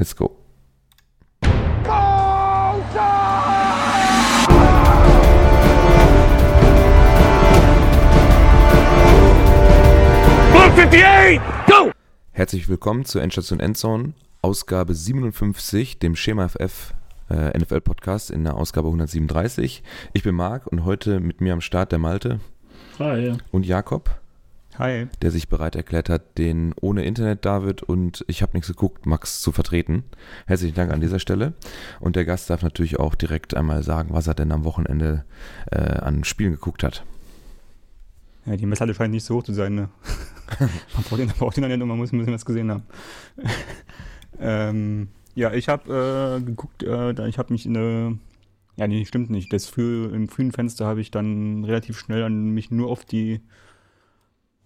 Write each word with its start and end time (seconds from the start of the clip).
Let's 0.00 0.16
go. 0.16 0.34
Go! 11.66 11.92
Herzlich 12.32 12.66
willkommen 12.70 13.04
zur 13.04 13.20
Endstation 13.20 13.60
Endzone, 13.60 14.14
Ausgabe 14.40 14.94
57, 14.94 15.98
dem 15.98 16.16
Schema 16.16 16.48
FF 16.48 16.94
äh, 17.28 17.58
NFL 17.58 17.82
Podcast 17.82 18.30
in 18.30 18.44
der 18.44 18.56
Ausgabe 18.56 18.88
137. 18.88 19.82
Ich 20.14 20.22
bin 20.22 20.34
Marc 20.34 20.66
und 20.66 20.86
heute 20.86 21.20
mit 21.20 21.42
mir 21.42 21.52
am 21.52 21.60
Start 21.60 21.92
der 21.92 21.98
Malte 21.98 22.40
Hi. 22.98 23.36
und 23.50 23.66
Jakob, 23.66 24.19
Hi. 24.80 25.08
der 25.20 25.30
sich 25.30 25.50
bereit 25.50 25.76
erklärt 25.76 26.08
hat, 26.08 26.38
den 26.38 26.72
ohne 26.80 27.04
Internet 27.04 27.44
David 27.44 27.82
und 27.82 28.24
ich 28.28 28.40
habe 28.40 28.52
nichts 28.54 28.68
geguckt, 28.68 29.04
Max 29.04 29.42
zu 29.42 29.52
vertreten. 29.52 30.04
Herzlichen 30.46 30.74
Dank 30.74 30.90
an 30.90 31.02
dieser 31.02 31.18
Stelle. 31.18 31.52
Und 32.00 32.16
der 32.16 32.24
Gast 32.24 32.48
darf 32.48 32.62
natürlich 32.62 32.98
auch 32.98 33.14
direkt 33.14 33.54
einmal 33.54 33.82
sagen, 33.82 34.14
was 34.14 34.26
er 34.26 34.32
denn 34.32 34.52
am 34.52 34.64
Wochenende 34.64 35.26
äh, 35.70 35.80
an 35.80 36.24
Spielen 36.24 36.52
geguckt 36.52 36.82
hat. 36.82 37.04
Ja, 38.46 38.56
die 38.56 38.64
Messlatte 38.64 38.94
scheint 38.94 39.12
nicht 39.12 39.24
so 39.24 39.36
hoch 39.36 39.42
zu 39.42 39.52
sein, 39.52 39.74
ne? 39.74 39.90
man 40.58 41.04
braucht 41.04 41.20
den, 41.20 41.28
braucht 41.28 41.56
den 41.58 41.62
dann 41.62 41.70
ja 41.70 41.76
nur, 41.76 41.86
man 41.86 41.98
muss 41.98 42.12
ein 42.12 42.18
bisschen 42.18 42.32
was 42.32 42.46
gesehen 42.46 42.70
haben. 42.70 42.84
ähm, 44.40 45.08
ja, 45.34 45.52
ich 45.52 45.68
habe 45.68 46.38
äh, 46.40 46.42
geguckt, 46.42 46.84
äh, 46.84 47.28
ich 47.28 47.36
habe 47.36 47.52
mich 47.52 47.66
in 47.66 47.76
eine, 47.76 48.18
ja, 48.76 48.88
nee, 48.88 49.04
stimmt 49.04 49.28
nicht. 49.28 49.52
Das 49.52 49.66
früh, 49.66 50.06
im 50.06 50.28
frühen 50.28 50.52
Fenster 50.52 50.86
habe 50.86 51.02
ich 51.02 51.10
dann 51.10 51.64
relativ 51.64 51.98
schnell 51.98 52.22
an 52.22 52.48
mich 52.48 52.70
nur 52.70 52.88
auf 52.88 53.04
die 53.04 53.42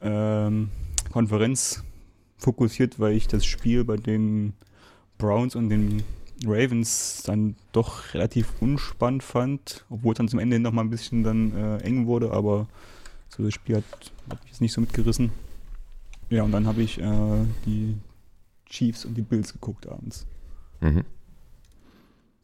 ähm, 0.04 0.70
Konferenz 1.10 1.82
fokussiert, 2.38 3.00
weil 3.00 3.14
ich 3.14 3.26
das 3.26 3.44
Spiel 3.44 3.84
bei 3.84 3.96
den 3.96 4.52
Browns 5.18 5.56
und 5.56 5.70
den 5.70 6.02
Ravens 6.44 7.22
dann 7.24 7.56
doch 7.72 8.14
relativ 8.14 8.52
unspannend 8.60 9.22
fand, 9.22 9.84
obwohl 9.88 10.12
es 10.12 10.18
dann 10.18 10.28
zum 10.28 10.38
Ende 10.38 10.58
noch 10.58 10.72
mal 10.72 10.82
ein 10.82 10.90
bisschen 10.90 11.22
dann 11.22 11.56
äh, 11.56 11.78
eng 11.78 12.06
wurde, 12.06 12.32
aber 12.32 12.66
so 13.28 13.42
das 13.42 13.54
Spiel 13.54 13.76
hat, 13.76 13.84
hat 14.28 14.42
mich 14.42 14.52
jetzt 14.52 14.60
nicht 14.60 14.72
so 14.72 14.80
mitgerissen. 14.80 15.30
Ja, 16.30 16.42
und 16.42 16.52
dann 16.52 16.66
habe 16.66 16.82
ich 16.82 17.00
äh, 17.00 17.44
die 17.66 17.96
Chiefs 18.66 19.04
und 19.04 19.14
die 19.14 19.22
Bills 19.22 19.52
geguckt 19.52 19.88
abends. 19.88 20.26
Mhm. 20.80 21.04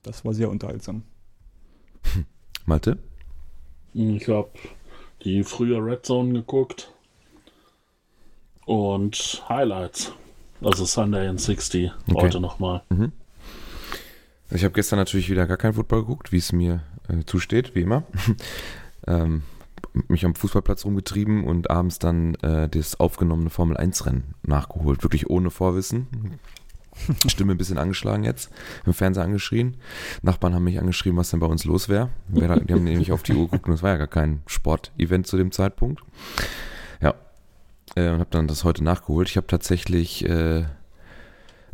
Das 0.03 0.25
war 0.25 0.33
sehr 0.33 0.49
unterhaltsam. 0.49 1.03
Malte? 2.67 2.99
Ich 3.93 4.29
habe 4.29 4.51
die 5.25 5.43
frühe 5.43 5.85
Red 5.85 6.07
Zone 6.07 6.33
geguckt 6.33 6.93
und 8.67 9.43
Highlights. 9.49 10.13
Also 10.63 10.85
Sunday 10.85 11.29
in 11.29 11.39
60 11.39 11.91
Okay. 12.09 12.21
heute 12.21 12.41
nochmal. 12.41 12.83
Mhm. 12.91 13.13
Ich 14.51 14.65
habe 14.65 14.75
gestern 14.75 14.99
natürlich 14.99 15.31
wieder 15.31 15.47
gar 15.47 15.57
kein 15.57 15.75
Football 15.75 16.01
geguckt, 16.01 16.33
wie 16.33 16.39
es 16.39 16.53
mir 16.53 16.83
äh, 17.09 17.25
zusteht, 17.25 17.75
wie 17.75 17.83
immer. 17.83 18.03
ähm, 19.07 19.43
mich 20.09 20.25
am 20.25 20.35
Fußballplatz 20.35 20.85
rumgetrieben 20.85 21.45
und 21.45 21.71
abends 21.71 21.99
dann 21.99 22.35
äh, 22.37 22.69
das 22.69 22.99
aufgenommene 23.01 23.51
Formel-1-Rennen 23.51 24.35
nachgeholt. 24.43 25.03
Wirklich 25.03 25.31
ohne 25.31 25.51
Vorwissen. 25.51 26.39
Stimme 27.29 27.53
ein 27.53 27.59
bisschen 27.59 27.79
angeschlagen 27.79 28.25
jetzt. 28.25 28.51
Im 28.85 28.93
Fernseher 28.93 29.25
angeschrien. 29.25 29.77
Nachbarn 30.23 30.55
haben 30.55 30.65
mich 30.65 30.79
angeschrieben, 30.79 31.19
was 31.19 31.31
denn 31.31 31.41
bei 31.41 31.47
uns 31.47 31.65
los 31.65 31.89
wäre. 31.89 32.11
Die 32.29 32.45
haben 32.45 32.85
nämlich 32.85 33.13
auf 33.13 33.23
die 33.23 33.33
Uhr 33.33 33.47
geguckt 33.47 33.69
und 33.69 33.75
es 33.75 33.83
war 33.83 33.91
ja 33.91 33.97
gar 33.97 34.07
kein 34.07 34.43
Sportevent 34.47 35.27
zu 35.27 35.37
dem 35.37 35.53
Zeitpunkt. 35.53 36.03
Äh, 37.97 38.11
und 38.11 38.21
habe 38.21 38.31
dann 38.31 38.47
das 38.47 38.65
heute 38.65 38.85
nachgeholt. 38.85 39.29
Ich 39.29 39.37
habe 39.37 39.47
tatsächlich 39.47 40.25
äh, 40.29 40.65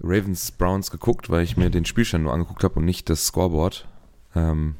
Ravens 0.02 0.52
Browns 0.52 0.90
geguckt, 0.90 1.30
weil 1.30 1.42
ich 1.42 1.56
mir 1.56 1.70
den 1.70 1.84
Spielstand 1.84 2.24
nur 2.24 2.32
angeguckt 2.32 2.64
habe 2.64 2.76
und 2.76 2.84
nicht 2.84 3.08
das 3.10 3.26
Scoreboard. 3.26 3.86
Ähm, 4.34 4.76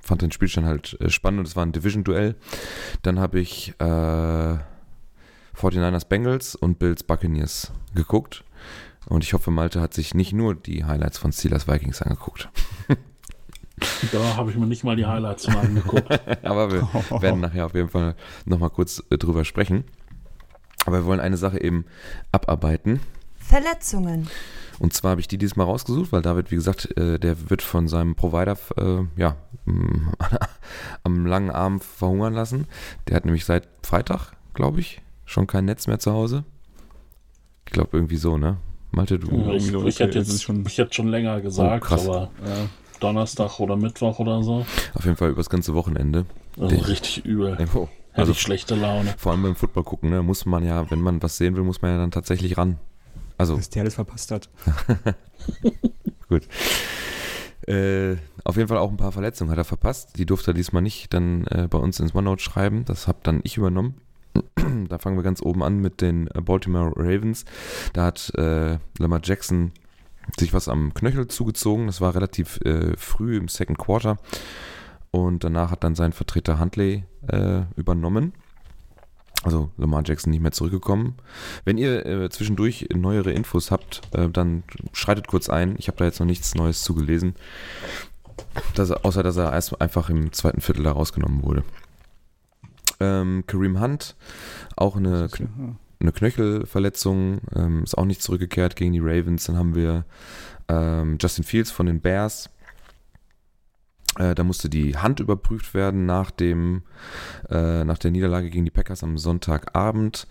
fand 0.00 0.22
den 0.22 0.32
Spielstand 0.32 0.66
halt 0.66 1.00
äh, 1.00 1.10
spannend 1.10 1.40
und 1.40 1.48
es 1.48 1.56
war 1.56 1.64
ein 1.64 1.72
Division-Duell. 1.72 2.34
Dann 3.02 3.18
habe 3.18 3.40
ich 3.40 3.74
äh, 3.78 4.58
49ers 5.56 6.08
Bengals 6.08 6.54
und 6.54 6.78
Bills 6.78 7.02
Buccaneers 7.02 7.72
geguckt. 7.94 8.44
Und 9.06 9.24
ich 9.24 9.34
hoffe, 9.34 9.50
Malte 9.50 9.80
hat 9.80 9.94
sich 9.94 10.14
nicht 10.14 10.32
nur 10.32 10.54
die 10.54 10.84
Highlights 10.84 11.18
von 11.18 11.32
Steelers 11.32 11.68
Vikings 11.68 12.02
angeguckt. 12.02 12.48
Da 14.12 14.36
habe 14.36 14.50
ich 14.50 14.56
mir 14.56 14.66
nicht 14.66 14.84
mal 14.84 14.94
die 14.94 15.06
Highlights 15.06 15.48
mal 15.48 15.58
angeguckt. 15.58 16.08
Aber 16.44 16.70
wir 16.70 16.88
werden 17.20 17.40
nachher 17.40 17.66
auf 17.66 17.74
jeden 17.74 17.88
Fall 17.88 18.14
nochmal 18.44 18.70
kurz 18.70 19.02
äh, 19.10 19.18
drüber 19.18 19.44
sprechen. 19.44 19.82
Aber 20.86 20.98
wir 20.98 21.04
wollen 21.04 21.20
eine 21.20 21.36
Sache 21.36 21.60
eben 21.62 21.84
abarbeiten. 22.32 23.00
Verletzungen. 23.38 24.28
Und 24.78 24.92
zwar 24.94 25.12
habe 25.12 25.20
ich 25.20 25.28
die 25.28 25.38
diesmal 25.38 25.66
rausgesucht, 25.66 26.10
weil 26.12 26.22
David, 26.22 26.50
wie 26.50 26.56
gesagt, 26.56 26.96
äh, 26.96 27.18
der 27.18 27.50
wird 27.50 27.62
von 27.62 27.86
seinem 27.88 28.14
Provider 28.16 28.56
äh, 28.76 29.04
ja, 29.16 29.36
mm, 29.66 30.08
am 31.04 31.26
langen 31.26 31.50
Arm 31.50 31.80
verhungern 31.80 32.32
lassen. 32.34 32.66
Der 33.06 33.16
hat 33.16 33.24
nämlich 33.24 33.44
seit 33.44 33.68
Freitag, 33.82 34.32
glaube 34.54 34.80
ich, 34.80 35.00
schon 35.24 35.46
kein 35.46 35.66
Netz 35.66 35.86
mehr 35.86 35.98
zu 35.98 36.12
Hause. 36.12 36.44
Ich 37.66 37.72
glaube 37.72 37.90
irgendwie 37.96 38.16
so, 38.16 38.38
ne? 38.38 38.56
Malte, 38.90 39.18
du. 39.18 39.30
Ja, 39.34 39.52
ich, 39.52 39.72
ich, 39.72 40.00
hätte 40.00 40.18
jetzt, 40.18 40.42
schon- 40.42 40.64
ich 40.66 40.76
hätte 40.78 40.92
schon 40.94 41.08
länger 41.08 41.40
gesagt, 41.40 41.82
Oh, 41.84 41.86
krass. 41.86 42.06
aber 42.08 42.30
Ja, 42.44 42.68
Donnerstag 43.00 43.58
oder 43.60 43.76
Mittwoch 43.76 44.18
oder 44.18 44.42
so. 44.42 44.66
Auf 44.94 45.04
jeden 45.04 45.16
Fall 45.16 45.30
übers 45.30 45.48
ganze 45.48 45.74
Wochenende. 45.74 46.26
Also 46.58 46.74
Der- 46.76 46.88
richtig 46.88 47.24
übel. 47.24 47.56
Oh, 47.74 47.88
Hätte 48.12 48.20
Also 48.20 48.32
ich 48.32 48.40
schlechte 48.40 48.74
Laune. 48.74 49.14
vor 49.16 49.32
allem 49.32 49.42
beim 49.42 49.56
Football 49.56 49.84
gucken, 49.84 50.10
ne? 50.10 50.22
Muss 50.22 50.44
man 50.46 50.64
ja, 50.64 50.90
wenn 50.90 51.00
man 51.00 51.22
was 51.22 51.36
sehen 51.38 51.56
will, 51.56 51.64
muss 51.64 51.82
man 51.82 51.92
ja 51.92 51.98
dann 51.98 52.10
tatsächlich 52.10 52.56
ran. 52.58 52.78
Also, 53.38 53.56
was 53.56 53.70
der 53.70 53.82
alles 53.82 53.94
verpasst 53.94 54.30
hat. 54.30 54.48
Gut. 56.28 56.46
Äh, 57.66 58.16
auf 58.44 58.56
jeden 58.56 58.68
Fall 58.68 58.78
auch 58.78 58.90
ein 58.90 58.96
paar 58.96 59.12
Verletzungen 59.12 59.50
hat 59.50 59.58
er 59.58 59.64
verpasst. 59.64 60.18
Die 60.18 60.26
durfte 60.26 60.50
er 60.50 60.54
diesmal 60.54 60.82
nicht 60.82 61.14
dann 61.14 61.46
äh, 61.46 61.68
bei 61.70 61.78
uns 61.78 62.00
ins 62.00 62.14
OneNote 62.14 62.42
schreiben. 62.42 62.84
Das 62.84 63.06
habe 63.08 63.18
dann 63.22 63.40
ich 63.44 63.56
übernommen. 63.56 63.94
da 64.88 64.98
fangen 64.98 65.16
wir 65.16 65.22
ganz 65.22 65.42
oben 65.42 65.62
an 65.62 65.78
mit 65.78 66.00
den 66.00 66.28
äh, 66.28 66.40
Baltimore 66.40 66.92
Ravens. 66.96 67.44
Da 67.92 68.04
hat 68.04 68.32
äh, 68.36 68.78
Lamar 68.98 69.20
Jackson 69.22 69.72
sich 70.38 70.52
was 70.52 70.68
am 70.68 70.92
Knöchel 70.94 71.28
zugezogen. 71.28 71.86
Das 71.86 72.00
war 72.00 72.14
relativ 72.14 72.60
äh, 72.64 72.96
früh 72.96 73.36
im 73.36 73.48
Second 73.48 73.78
Quarter. 73.78 74.18
Und 75.12 75.44
danach 75.44 75.70
hat 75.70 75.84
dann 75.84 75.94
sein 75.94 76.12
Vertreter 76.12 76.58
Huntley 76.58 77.04
äh, 77.28 77.62
übernommen. 77.76 78.32
Also 79.44 79.70
Lamar 79.76 80.02
Jackson 80.04 80.30
nicht 80.30 80.40
mehr 80.40 80.52
zurückgekommen. 80.52 81.16
Wenn 81.64 81.76
ihr 81.78 82.06
äh, 82.06 82.30
zwischendurch 82.30 82.88
neuere 82.94 83.32
Infos 83.32 83.70
habt, 83.70 84.00
äh, 84.14 84.28
dann 84.30 84.62
schreitet 84.92 85.26
kurz 85.26 85.48
ein. 85.48 85.74
Ich 85.78 85.88
habe 85.88 85.98
da 85.98 86.04
jetzt 86.04 86.18
noch 86.20 86.26
nichts 86.26 86.54
Neues 86.54 86.82
zugelesen. 86.82 87.34
Dass 88.74 88.90
er, 88.90 89.04
außer 89.04 89.22
dass 89.22 89.36
er 89.36 89.52
erst 89.52 89.80
einfach 89.80 90.08
im 90.08 90.32
zweiten 90.32 90.60
Viertel 90.60 90.84
da 90.84 90.92
rausgenommen 90.92 91.42
wurde. 91.42 91.62
Ähm, 93.00 93.44
Kareem 93.46 93.80
Hunt, 93.80 94.16
auch 94.76 94.96
eine, 94.96 95.28
ja- 95.38 95.46
eine 96.00 96.12
Knöchelverletzung, 96.12 97.40
ähm, 97.54 97.82
ist 97.84 97.98
auch 97.98 98.04
nicht 98.04 98.22
zurückgekehrt 98.22 98.76
gegen 98.76 98.92
die 98.92 99.00
Ravens. 99.00 99.44
Dann 99.44 99.56
haben 99.58 99.74
wir 99.74 100.04
ähm, 100.68 101.18
Justin 101.20 101.44
Fields 101.44 101.70
von 101.70 101.86
den 101.86 102.00
Bears. 102.00 102.48
Äh, 104.18 104.34
da 104.34 104.44
musste 104.44 104.68
die 104.68 104.96
Hand 104.96 105.20
überprüft 105.20 105.72
werden 105.72 106.04
nach, 106.04 106.30
dem, 106.30 106.82
äh, 107.48 107.84
nach 107.84 107.96
der 107.96 108.10
Niederlage 108.10 108.50
gegen 108.50 108.64
die 108.64 108.70
Packers 108.70 109.02
am 109.02 109.16
Sonntagabend. 109.16 110.26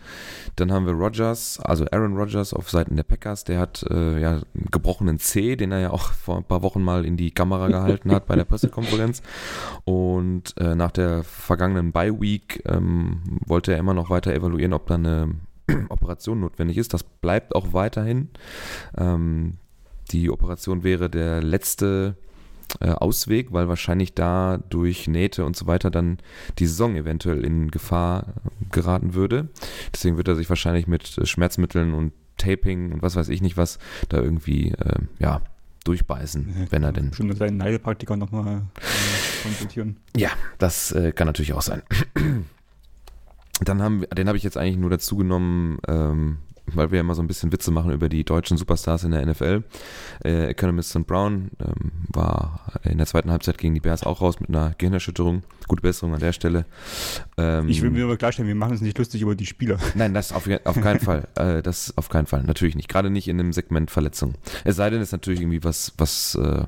Dann 0.56 0.72
haben 0.72 0.86
wir 0.86 0.94
Rogers, 0.94 1.60
also 1.60 1.86
Aaron 1.92 2.16
Rodgers 2.16 2.54
auf 2.54 2.70
Seiten 2.70 2.96
der 2.96 3.04
Packers. 3.04 3.44
Der 3.44 3.60
hat 3.60 3.84
äh, 3.90 4.20
ja 4.20 4.32
einen 4.34 4.68
gebrochenen 4.72 5.18
C, 5.18 5.56
den 5.56 5.72
er 5.72 5.80
ja 5.80 5.90
auch 5.92 6.12
vor 6.12 6.38
ein 6.38 6.44
paar 6.44 6.62
Wochen 6.62 6.84
mal 6.84 7.06
in 7.06 7.18
die 7.18 7.32
Kamera 7.32 7.70
gehalten 7.70 8.12
hat 8.12 8.28
bei 8.28 8.36
der 8.36 8.46
Pressekonferenz. 8.46 9.24
Und 9.84 10.56
äh, 10.58 10.76
nach 10.76 10.92
der 10.92 11.24
vergangenen 11.24 11.92
Bye 11.92 12.22
Week 12.22 12.62
ähm, 12.68 13.22
wollte 13.46 13.74
er 13.74 13.80
immer 13.80 13.96
noch 13.96 14.12
weiter 14.12 14.34
evaluieren, 14.34 14.74
ob 14.74 14.88
da 14.88 14.96
eine 14.96 15.36
Operation 15.90 16.40
notwendig 16.40 16.78
ist. 16.78 16.94
Das 16.94 17.04
bleibt 17.04 17.56
auch 17.56 17.74
weiterhin. 17.74 18.30
Ähm, 18.96 19.58
die 20.12 20.30
Operation 20.30 20.84
wäre 20.84 21.10
der 21.10 21.42
letzte 21.42 22.16
äh, 22.80 22.90
Ausweg, 22.90 23.52
weil 23.52 23.68
wahrscheinlich 23.68 24.14
da 24.14 24.60
durch 24.70 25.08
Nähte 25.08 25.46
und 25.46 25.56
so 25.56 25.68
weiter 25.68 25.92
dann 25.92 26.18
die 26.60 26.66
Saison 26.66 26.96
eventuell 26.96 27.44
in 27.44 27.72
Gefahr 27.72 28.28
äh, 28.28 28.66
geraten 28.72 29.14
würde. 29.14 29.50
Deswegen 29.94 30.18
wird 30.18 30.28
er 30.28 30.36
sich 30.36 30.50
wahrscheinlich 30.50 30.88
mit 30.88 31.18
äh, 31.18 31.26
Schmerzmitteln 31.26 31.94
und 31.94 32.14
Taping 32.38 32.92
und 32.92 33.04
was 33.04 33.16
weiß 33.16 33.30
ich 33.30 33.42
nicht 33.42 33.56
was 33.56 33.78
da 34.10 34.18
irgendwie 34.18 34.72
äh, 34.72 34.96
ja 35.20 35.42
durchbeißen, 35.84 36.68
wenn 36.70 36.84
er 36.84 36.92
denn. 36.92 37.14
Schon 37.14 37.28
mit 37.28 37.38
seinen 37.38 37.62
Heilpraktiker 37.62 38.16
nochmal 38.16 38.62
äh, 38.78 39.44
konsultieren. 39.44 39.98
Ja, 40.16 40.30
das 40.60 40.92
äh, 40.92 41.12
kann 41.12 41.28
natürlich 41.28 41.54
auch 41.54 41.62
sein. 41.62 41.82
Dann 43.64 43.82
haben 43.82 44.02
wir, 44.02 44.08
den 44.08 44.28
habe 44.28 44.38
ich 44.38 44.44
jetzt 44.44 44.58
eigentlich 44.58 44.78
nur 44.78 44.90
dazu 44.90 45.18
genommen, 45.18 45.78
ähm, 45.88 46.38
weil 46.68 46.92
wir 46.92 47.00
immer 47.00 47.16
so 47.16 47.22
ein 47.22 47.28
bisschen 47.28 47.52
Witze 47.52 47.72
machen 47.72 47.92
über 47.92 48.10
die 48.10 48.24
deutschen 48.24 48.58
Superstars 48.58 49.04
in 49.04 49.12
der 49.12 49.26
NFL. 49.26 49.64
Äh, 50.24 50.48
Economist 50.48 50.96
und 50.96 51.08
Brown 51.08 51.52
ähm, 51.60 51.92
war 52.10 52.72
in 52.84 52.98
der 52.98 53.08
zweiten 53.08 53.32
Halbzeit 53.32 53.58
gegen 53.58 53.74
die 53.74 53.80
Bears 53.80 54.04
auch 54.04 54.22
raus 54.22 54.40
mit 54.40 54.50
einer 54.50 54.74
Gehirnerschütterung. 54.78 55.44
Gute 55.68 55.82
Besserung 55.82 56.14
an 56.14 56.20
der 56.20 56.34
Stelle. 56.34 56.66
Ähm, 57.38 57.68
ich 57.70 57.82
will 57.82 57.90
mir 57.90 58.06
aber 58.06 58.18
klarstellen, 58.18 58.48
wir 58.48 58.56
machen 58.56 58.72
uns 58.72 58.82
nicht 58.82 58.98
lustig 58.98 59.22
über 59.22 59.36
die 59.36 59.46
Spieler. 59.46 59.78
Nein, 59.96 60.14
das 60.14 60.32
auf, 60.32 60.48
auf 60.66 60.82
keinen 60.82 61.00
Fall. 61.02 61.28
Äh, 61.36 61.62
das 61.62 61.98
auf 61.98 62.10
keinen 62.10 62.28
Fall. 62.28 62.44
Natürlich 62.44 62.76
nicht. 62.76 62.90
Gerade 62.90 63.10
nicht 63.10 63.28
in 63.28 63.40
einem 63.40 63.54
Segment 63.54 63.92
Verletzung. 63.92 64.36
Es 64.64 64.76
sei 64.76 64.90
denn, 64.90 65.02
es 65.02 65.10
ist 65.10 65.14
natürlich 65.14 65.42
irgendwie 65.42 65.64
was, 65.64 65.94
was 65.98 66.36
äh, 66.36 66.66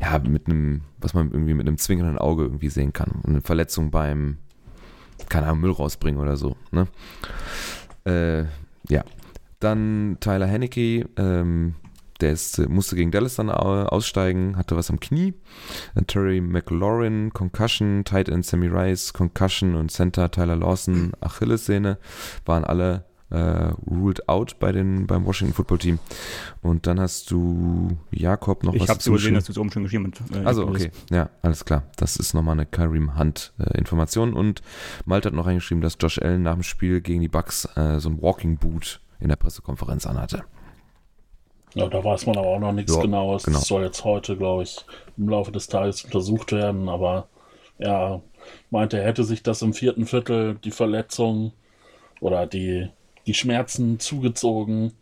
ja, 0.00 0.18
mit 0.18 0.46
einem, 0.46 0.82
was 0.98 1.14
man 1.14 1.30
irgendwie 1.30 1.54
mit 1.54 1.66
einem 1.66 1.78
zwingenden 1.78 2.18
Auge 2.18 2.44
irgendwie 2.44 2.68
sehen 2.68 2.92
kann. 2.92 3.22
Eine 3.26 3.40
Verletzung 3.40 3.90
beim, 3.90 4.38
keine 5.28 5.46
Ahnung, 5.46 5.60
Müll 5.60 5.72
rausbringen 5.72 6.20
oder 6.20 6.36
so. 6.36 6.56
Ne? 6.70 6.86
Äh, 8.04 8.44
ja. 8.88 9.04
Dann 9.60 10.18
Tyler 10.20 10.46
Henneke, 10.46 11.08
ähm, 11.16 11.74
der 12.20 12.32
ist, 12.32 12.58
musste 12.68 12.96
gegen 12.96 13.10
Dallas 13.10 13.36
dann 13.36 13.50
aussteigen, 13.50 14.56
hatte 14.56 14.76
was 14.76 14.90
am 14.90 15.00
Knie. 15.00 15.34
Terry 16.06 16.40
McLaurin, 16.40 17.32
Concussion, 17.32 18.04
Tight 18.04 18.28
End 18.28 18.44
Sammy 18.44 18.68
Rice, 18.68 19.12
Concussion 19.12 19.74
und 19.74 19.90
Center 19.90 20.30
Tyler 20.30 20.56
Lawson, 20.56 21.12
Achillessehne, 21.20 21.98
waren 22.44 22.64
alle 22.64 23.04
äh, 23.30 23.72
ruled 23.90 24.28
out 24.28 24.58
bei 24.58 24.72
den, 24.72 25.06
beim 25.06 25.26
Washington 25.26 25.54
Football 25.54 25.78
Team. 25.78 25.98
Und 26.62 26.86
dann 26.86 27.00
hast 27.00 27.30
du 27.30 27.96
Jakob 28.10 28.64
noch 28.64 28.74
ich 28.74 28.80
was 28.80 28.86
Ich 28.86 28.90
habe 28.90 29.02
so 29.02 29.12
gesehen, 29.12 29.34
dass 29.34 29.44
du 29.44 29.52
es 29.52 29.58
oben 29.58 29.70
schon 29.70 29.82
geschrieben 29.82 30.12
hast. 30.12 30.34
Äh, 30.34 30.44
also, 30.44 30.66
okay. 30.66 30.90
Ja, 31.10 31.30
alles 31.42 31.64
klar. 31.64 31.84
Das 31.96 32.16
ist 32.16 32.34
nochmal 32.34 32.54
eine 32.54 32.66
Karim 32.66 33.18
Hunt-Information. 33.18 34.32
Äh, 34.32 34.38
und 34.38 34.62
Malte 35.04 35.28
hat 35.28 35.34
noch 35.34 35.46
reingeschrieben, 35.46 35.82
dass 35.82 35.96
Josh 36.00 36.18
Allen 36.18 36.42
nach 36.42 36.54
dem 36.54 36.62
Spiel 36.62 37.00
gegen 37.00 37.20
die 37.20 37.28
Bucks 37.28 37.68
äh, 37.76 37.98
so 38.00 38.08
ein 38.08 38.22
Walking 38.22 38.56
Boot 38.56 39.00
in 39.20 39.28
der 39.28 39.36
Pressekonferenz 39.36 40.06
anhatte. 40.06 40.44
Ja, 41.74 41.86
da 41.86 42.02
weiß 42.02 42.26
man 42.26 42.38
aber 42.38 42.48
auch 42.48 42.58
noch 42.58 42.72
nichts 42.72 42.94
ja, 42.94 43.02
Genaues. 43.02 43.44
Genau. 43.44 43.58
Das 43.58 43.68
soll 43.68 43.84
jetzt 43.84 44.04
heute, 44.04 44.36
glaube 44.36 44.62
ich, 44.62 44.84
im 45.16 45.28
Laufe 45.28 45.52
des 45.52 45.66
Tages 45.68 46.04
untersucht 46.04 46.52
werden. 46.52 46.88
Aber 46.88 47.28
ja, 47.78 48.22
meinte, 48.70 48.98
er 48.98 49.06
hätte 49.06 49.24
sich 49.24 49.42
das 49.42 49.62
im 49.62 49.74
vierten 49.74 50.06
Viertel, 50.06 50.56
die 50.56 50.70
Verletzung 50.70 51.52
oder 52.20 52.46
die 52.46 52.88
die 53.28 53.34
Schmerzen 53.34 54.00
zugezogen. 54.00 54.92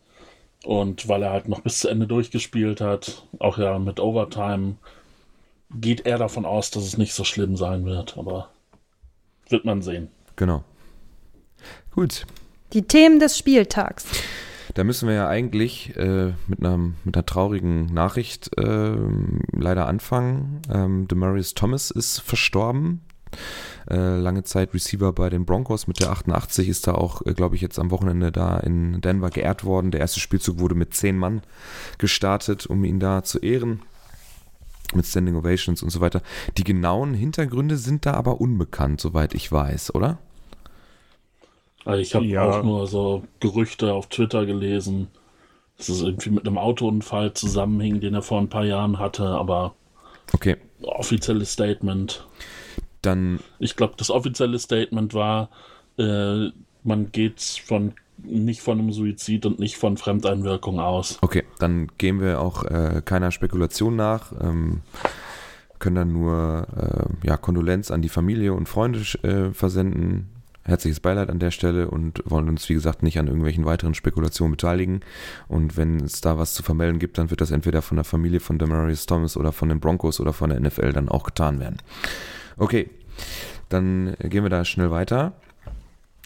Und 0.63 1.07
weil 1.07 1.23
er 1.23 1.31
halt 1.31 1.47
noch 1.47 1.61
bis 1.61 1.79
zu 1.79 1.87
Ende 1.87 2.07
durchgespielt 2.07 2.81
hat, 2.81 3.23
auch 3.39 3.57
ja 3.57 3.79
mit 3.79 3.99
Overtime, 3.99 4.75
geht 5.73 6.05
er 6.05 6.17
davon 6.17 6.45
aus, 6.45 6.71
dass 6.71 6.83
es 6.83 6.97
nicht 6.97 7.13
so 7.13 7.23
schlimm 7.23 7.55
sein 7.55 7.85
wird. 7.85 8.17
Aber 8.17 8.49
wird 9.49 9.65
man 9.65 9.81
sehen. 9.81 10.09
Genau. 10.35 10.63
Gut. 11.91 12.25
Die 12.73 12.83
Themen 12.83 13.19
des 13.19 13.37
Spieltags. 13.37 14.05
Da 14.73 14.83
müssen 14.83 15.07
wir 15.07 15.15
ja 15.15 15.27
eigentlich 15.27 15.95
äh, 15.95 16.33
mit, 16.47 16.59
einer, 16.59 16.77
mit 16.77 17.15
einer 17.15 17.25
traurigen 17.25 17.85
Nachricht 17.85 18.55
äh, 18.57 18.95
leider 19.53 19.87
anfangen. 19.87 20.61
Ähm, 20.71 21.07
Demarius 21.07 21.53
Thomas 21.53 21.89
ist 21.89 22.19
verstorben. 22.19 23.01
Äh, 23.89 24.17
lange 24.17 24.43
Zeit 24.43 24.73
Receiver 24.73 25.13
bei 25.13 25.29
den 25.29 25.45
Broncos 25.45 25.87
mit 25.87 25.99
der 26.01 26.11
88, 26.11 26.67
ist 26.67 26.87
da 26.87 26.95
auch, 26.95 27.25
äh, 27.25 27.33
glaube 27.33 27.55
ich, 27.55 27.61
jetzt 27.61 27.79
am 27.79 27.89
Wochenende 27.89 28.31
da 28.31 28.57
in 28.57 28.99
Denver 28.99 29.29
geehrt 29.29 29.63
worden. 29.63 29.91
Der 29.91 30.01
erste 30.01 30.19
Spielzug 30.19 30.59
wurde 30.59 30.75
mit 30.75 30.93
zehn 30.93 31.17
Mann 31.17 31.41
gestartet, 31.97 32.65
um 32.65 32.83
ihn 32.83 32.99
da 32.99 33.23
zu 33.23 33.39
ehren. 33.39 33.81
Mit 34.93 35.05
Standing 35.05 35.35
Ovations 35.35 35.83
und 35.83 35.89
so 35.89 35.99
weiter. 35.99 36.21
Die 36.57 36.63
genauen 36.63 37.13
Hintergründe 37.13 37.77
sind 37.77 38.05
da 38.05 38.13
aber 38.13 38.39
unbekannt, 38.39 39.01
soweit 39.01 39.33
ich 39.33 39.51
weiß, 39.51 39.95
oder? 39.95 40.17
Also 41.85 42.01
ich 42.01 42.15
habe 42.15 42.25
ja. 42.25 42.43
auch 42.43 42.63
nur 42.63 42.87
so 42.87 43.23
Gerüchte 43.39 43.93
auf 43.93 44.07
Twitter 44.07 44.45
gelesen, 44.45 45.07
dass 45.77 45.89
es 45.89 46.01
irgendwie 46.01 46.31
mit 46.31 46.45
einem 46.45 46.57
Autounfall 46.57 47.33
zusammenhing, 47.33 48.01
den 48.01 48.13
er 48.13 48.21
vor 48.21 48.39
ein 48.39 48.49
paar 48.49 48.65
Jahren 48.65 48.99
hatte, 48.99 49.25
aber 49.25 49.75
okay. 50.33 50.57
offizielles 50.81 51.53
Statement 51.53 52.25
dann. 53.01 53.39
Ich 53.59 53.75
glaube, 53.75 53.93
das 53.97 54.09
offizielle 54.09 54.59
Statement 54.59 55.13
war, 55.13 55.49
äh, 55.97 56.49
man 56.83 57.11
geht 57.11 57.41
von 57.41 57.93
nicht 58.23 58.61
von 58.61 58.79
einem 58.79 58.91
Suizid 58.91 59.45
und 59.45 59.59
nicht 59.59 59.77
von 59.77 59.97
Fremdeinwirkung 59.97 60.79
aus. 60.79 61.19
Okay, 61.21 61.43
dann 61.59 61.87
gehen 61.97 62.19
wir 62.19 62.41
auch 62.41 62.63
äh, 62.65 63.01
keiner 63.05 63.31
Spekulation 63.31 63.95
nach. 63.95 64.31
Ähm, 64.41 64.81
können 65.79 65.95
dann 65.95 66.13
nur 66.13 66.67
äh, 66.75 67.27
ja, 67.27 67.37
Kondolenz 67.37 67.91
an 67.91 68.01
die 68.01 68.09
Familie 68.09 68.53
und 68.53 68.67
Freunde 68.67 68.99
äh, 69.21 69.53
versenden. 69.53 70.29
Herzliches 70.63 70.99
Beileid 70.99 71.29
an 71.29 71.39
der 71.39 71.51
Stelle 71.51 71.89
und 71.89 72.21
wollen 72.25 72.49
uns, 72.49 72.67
wie 72.67 72.73
gesagt, 72.73 73.01
nicht 73.01 73.17
an 73.19 73.27
irgendwelchen 73.27 73.63
weiteren 73.63 73.93
Spekulationen 73.93 74.51
beteiligen. 74.51 74.99
Und 75.47 75.77
wenn 75.77 76.01
es 76.01 76.19
da 76.19 76.37
was 76.37 76.53
zu 76.53 76.61
vermelden 76.61 76.99
gibt, 76.99 77.17
dann 77.17 77.29
wird 77.29 77.39
das 77.39 77.51
entweder 77.51 77.81
von 77.81 77.95
der 77.95 78.03
Familie 78.03 78.41
von 78.41 78.59
Demarius 78.59 79.05
Thomas 79.05 79.37
oder 79.37 79.53
von 79.53 79.69
den 79.69 79.79
Broncos 79.79 80.19
oder 80.19 80.33
von 80.33 80.49
der 80.49 80.59
NFL 80.59 80.91
dann 80.91 81.07
auch 81.07 81.23
getan 81.23 81.61
werden. 81.61 81.77
Okay, 82.57 82.89
dann 83.69 84.15
gehen 84.19 84.43
wir 84.43 84.49
da 84.49 84.65
schnell 84.65 84.91
weiter. 84.91 85.33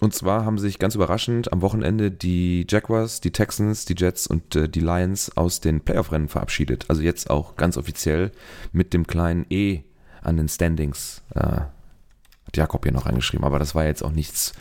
Und 0.01 0.15
zwar 0.15 0.45
haben 0.45 0.57
sich 0.57 0.79
ganz 0.79 0.95
überraschend 0.95 1.53
am 1.53 1.61
Wochenende 1.61 2.09
die 2.09 2.65
Jaguars, 2.67 3.21
die 3.21 3.31
Texans, 3.31 3.85
die 3.85 3.93
Jets 3.95 4.25
und 4.25 4.55
äh, 4.55 4.67
die 4.67 4.79
Lions 4.79 5.37
aus 5.37 5.59
den 5.61 5.81
Playoff-Rennen 5.81 6.27
verabschiedet. 6.27 6.85
Also 6.87 7.03
jetzt 7.03 7.29
auch 7.29 7.55
ganz 7.55 7.77
offiziell 7.77 8.31
mit 8.71 8.93
dem 8.93 9.05
kleinen 9.05 9.45
E 9.51 9.81
an 10.23 10.37
den 10.37 10.49
Standings. 10.49 11.21
Äh, 11.35 11.61
hat 12.51 12.57
Jakob 12.57 12.83
hier 12.83 12.93
noch 12.93 13.05
angeschrieben, 13.05 13.45
aber 13.45 13.59
das 13.59 13.75
war 13.75 13.85
jetzt 13.85 14.03
auch 14.03 14.11
nichts, 14.11 14.53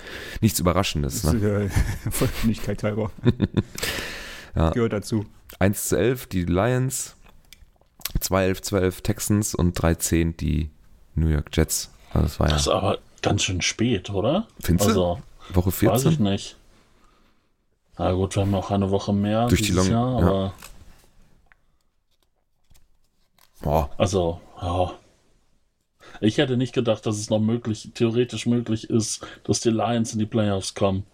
nichts 0.43 0.61
Überraschendes. 0.61 1.25
Ne? 1.25 1.39
ist, 1.39 1.43
äh, 1.43 1.69
Vollständigkeit 2.11 2.83
halber. 2.83 3.11
ja. 4.55 4.71
Gehört 4.73 4.93
dazu. 4.93 5.25
1 5.59 5.89
zu 5.89 5.97
11 5.97 6.27
die 6.27 6.45
Lions, 6.45 7.17
2 8.21 8.45
11 8.45 8.63
12 8.63 9.01
Texans 9.01 9.55
und 9.55 9.73
3 9.73 9.95
10 9.95 10.37
die 10.37 10.71
New 11.15 11.29
York 11.29 11.49
Jets. 11.53 11.91
Also 12.13 12.27
das, 12.27 12.41
war 12.41 12.49
das 12.49 12.67
ja 12.67 12.73
ist 12.73 12.77
aber 12.77 12.99
ganz 13.23 13.43
schön 13.43 13.61
spät, 13.61 14.11
oder? 14.11 14.47
Findest 14.61 14.89
du? 14.89 14.91
Also, 14.91 15.23
Woche 15.53 15.71
14? 15.71 15.95
Weiß 15.95 16.13
ich 16.13 16.19
nicht. 16.19 16.57
Na 17.99 18.13
gut, 18.13 18.35
wir 18.35 18.43
haben 18.43 18.51
noch 18.51 18.71
eine 18.71 18.91
Woche 18.91 19.13
mehr 19.13 19.47
Durch 19.49 19.63
die 19.63 19.73
Long 19.73 19.91
Jahr, 19.91 20.23
aber. 20.23 20.55
Ja. 23.65 23.91
Also, 23.99 24.41
ja. 24.61 24.95
Ich 26.21 26.39
hätte 26.39 26.57
nicht 26.57 26.73
gedacht, 26.73 27.07
dass 27.07 27.19
es 27.19 27.31
noch 27.31 27.41
möglich, 27.41 27.91
theoretisch 27.95 28.47
möglich 28.47 28.89
ist, 28.91 29.27
dass 29.45 29.61
die 29.61 29.71
Lions 29.71 30.13
in 30.13 30.19
die 30.19 30.27
Playoffs 30.27 30.75
kommen. 30.75 31.05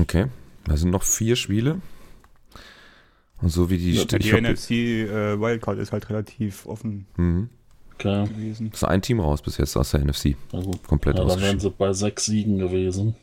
Okay. 0.00 0.26
Da 0.64 0.76
sind 0.76 0.90
noch 0.90 1.02
vier 1.02 1.36
Spiele. 1.36 1.80
Und 3.40 3.50
so 3.50 3.70
wie 3.70 3.78
die. 3.78 3.92
Ja, 3.92 4.04
die 4.04 4.32
NFC 4.32 4.70
äh, 4.70 5.40
Wildcard 5.40 5.78
ist 5.78 5.92
halt 5.92 6.08
relativ 6.08 6.66
offen. 6.66 7.06
Mhm. 7.16 7.50
Okay. 7.98 8.24
gewesen. 8.28 8.70
Ist 8.72 8.84
ein 8.84 9.02
Team 9.02 9.20
raus 9.20 9.42
bis 9.42 9.56
jetzt 9.58 9.76
aus 9.76 9.90
der 9.90 10.00
NFC. 10.04 10.36
Also, 10.52 10.70
Komplett 10.86 11.18
ja, 11.18 11.24
Dann 11.24 11.40
wären 11.40 11.60
sie 11.60 11.70
bei 11.70 11.92
sechs 11.92 12.26
Siegen 12.26 12.58
gewesen. 12.58 13.14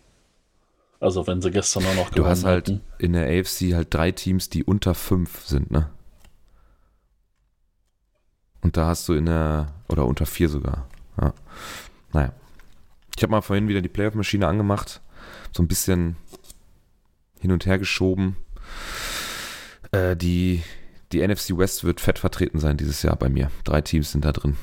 Also 0.99 1.27
wenn 1.27 1.41
sie 1.41 1.51
gestern 1.51 1.83
auch 1.85 1.95
noch 1.95 2.09
Du 2.11 2.25
hast 2.25 2.45
halt 2.45 2.69
hatten. 2.69 2.81
in 2.97 3.11
der 3.13 3.27
AFC 3.27 3.73
halt 3.73 3.93
drei 3.93 4.11
Teams, 4.11 4.49
die 4.49 4.63
unter 4.63 4.93
fünf 4.93 5.45
sind, 5.45 5.69
ne? 5.69 5.89
Und 8.61 8.77
da 8.77 8.87
hast 8.87 9.09
du 9.09 9.13
in 9.13 9.25
der, 9.25 9.73
oder 9.89 10.05
unter 10.05 10.25
vier 10.25 10.47
sogar. 10.47 10.87
Ja. 11.19 11.33
Naja. 12.13 12.31
Ich 13.17 13.21
habe 13.21 13.31
mal 13.31 13.41
vorhin 13.41 13.67
wieder 13.67 13.81
die 13.81 13.89
Playoff-Maschine 13.89 14.47
angemacht. 14.47 15.01
So 15.51 15.61
ein 15.61 15.67
bisschen 15.67 16.15
hin 17.41 17.51
und 17.51 17.65
her 17.65 17.77
geschoben. 17.77 18.37
Äh, 19.91 20.15
die 20.15 20.63
die 21.13 21.25
NFC 21.25 21.57
West 21.57 21.83
wird 21.83 22.01
fett 22.01 22.19
vertreten 22.19 22.59
sein 22.59 22.77
dieses 22.77 23.03
Jahr 23.03 23.15
bei 23.15 23.29
mir. 23.29 23.51
Drei 23.63 23.81
Teams 23.81 24.11
sind 24.11 24.25
da 24.25 24.31
drin. 24.31 24.57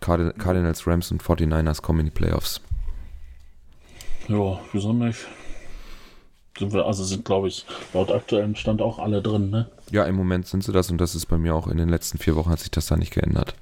Card 0.00 0.38
Cardinals, 0.38 0.86
Rams 0.86 1.10
und 1.12 1.22
49ers 1.22 1.80
kommen 1.80 2.00
in 2.00 2.06
die 2.06 2.10
Playoffs. 2.10 2.60
Ja, 4.28 4.58
wieso 4.72 4.92
nicht? 4.92 5.26
Sind 6.58 6.72
wir, 6.72 6.84
also 6.84 7.02
sind, 7.04 7.24
glaube 7.24 7.48
ich, 7.48 7.64
laut 7.94 8.10
aktuellem 8.10 8.54
Stand 8.56 8.82
auch 8.82 8.98
alle 8.98 9.22
drin, 9.22 9.50
ne? 9.50 9.70
Ja, 9.90 10.04
im 10.04 10.16
Moment 10.16 10.46
sind 10.46 10.62
sie 10.62 10.72
das 10.72 10.90
und 10.90 10.98
das 10.98 11.14
ist 11.14 11.26
bei 11.26 11.38
mir 11.38 11.54
auch 11.54 11.66
in 11.66 11.78
den 11.78 11.88
letzten 11.88 12.18
vier 12.18 12.36
Wochen 12.36 12.50
hat 12.50 12.60
sich 12.60 12.70
das 12.70 12.86
da 12.86 12.96
nicht 12.96 13.14
geändert. 13.14 13.54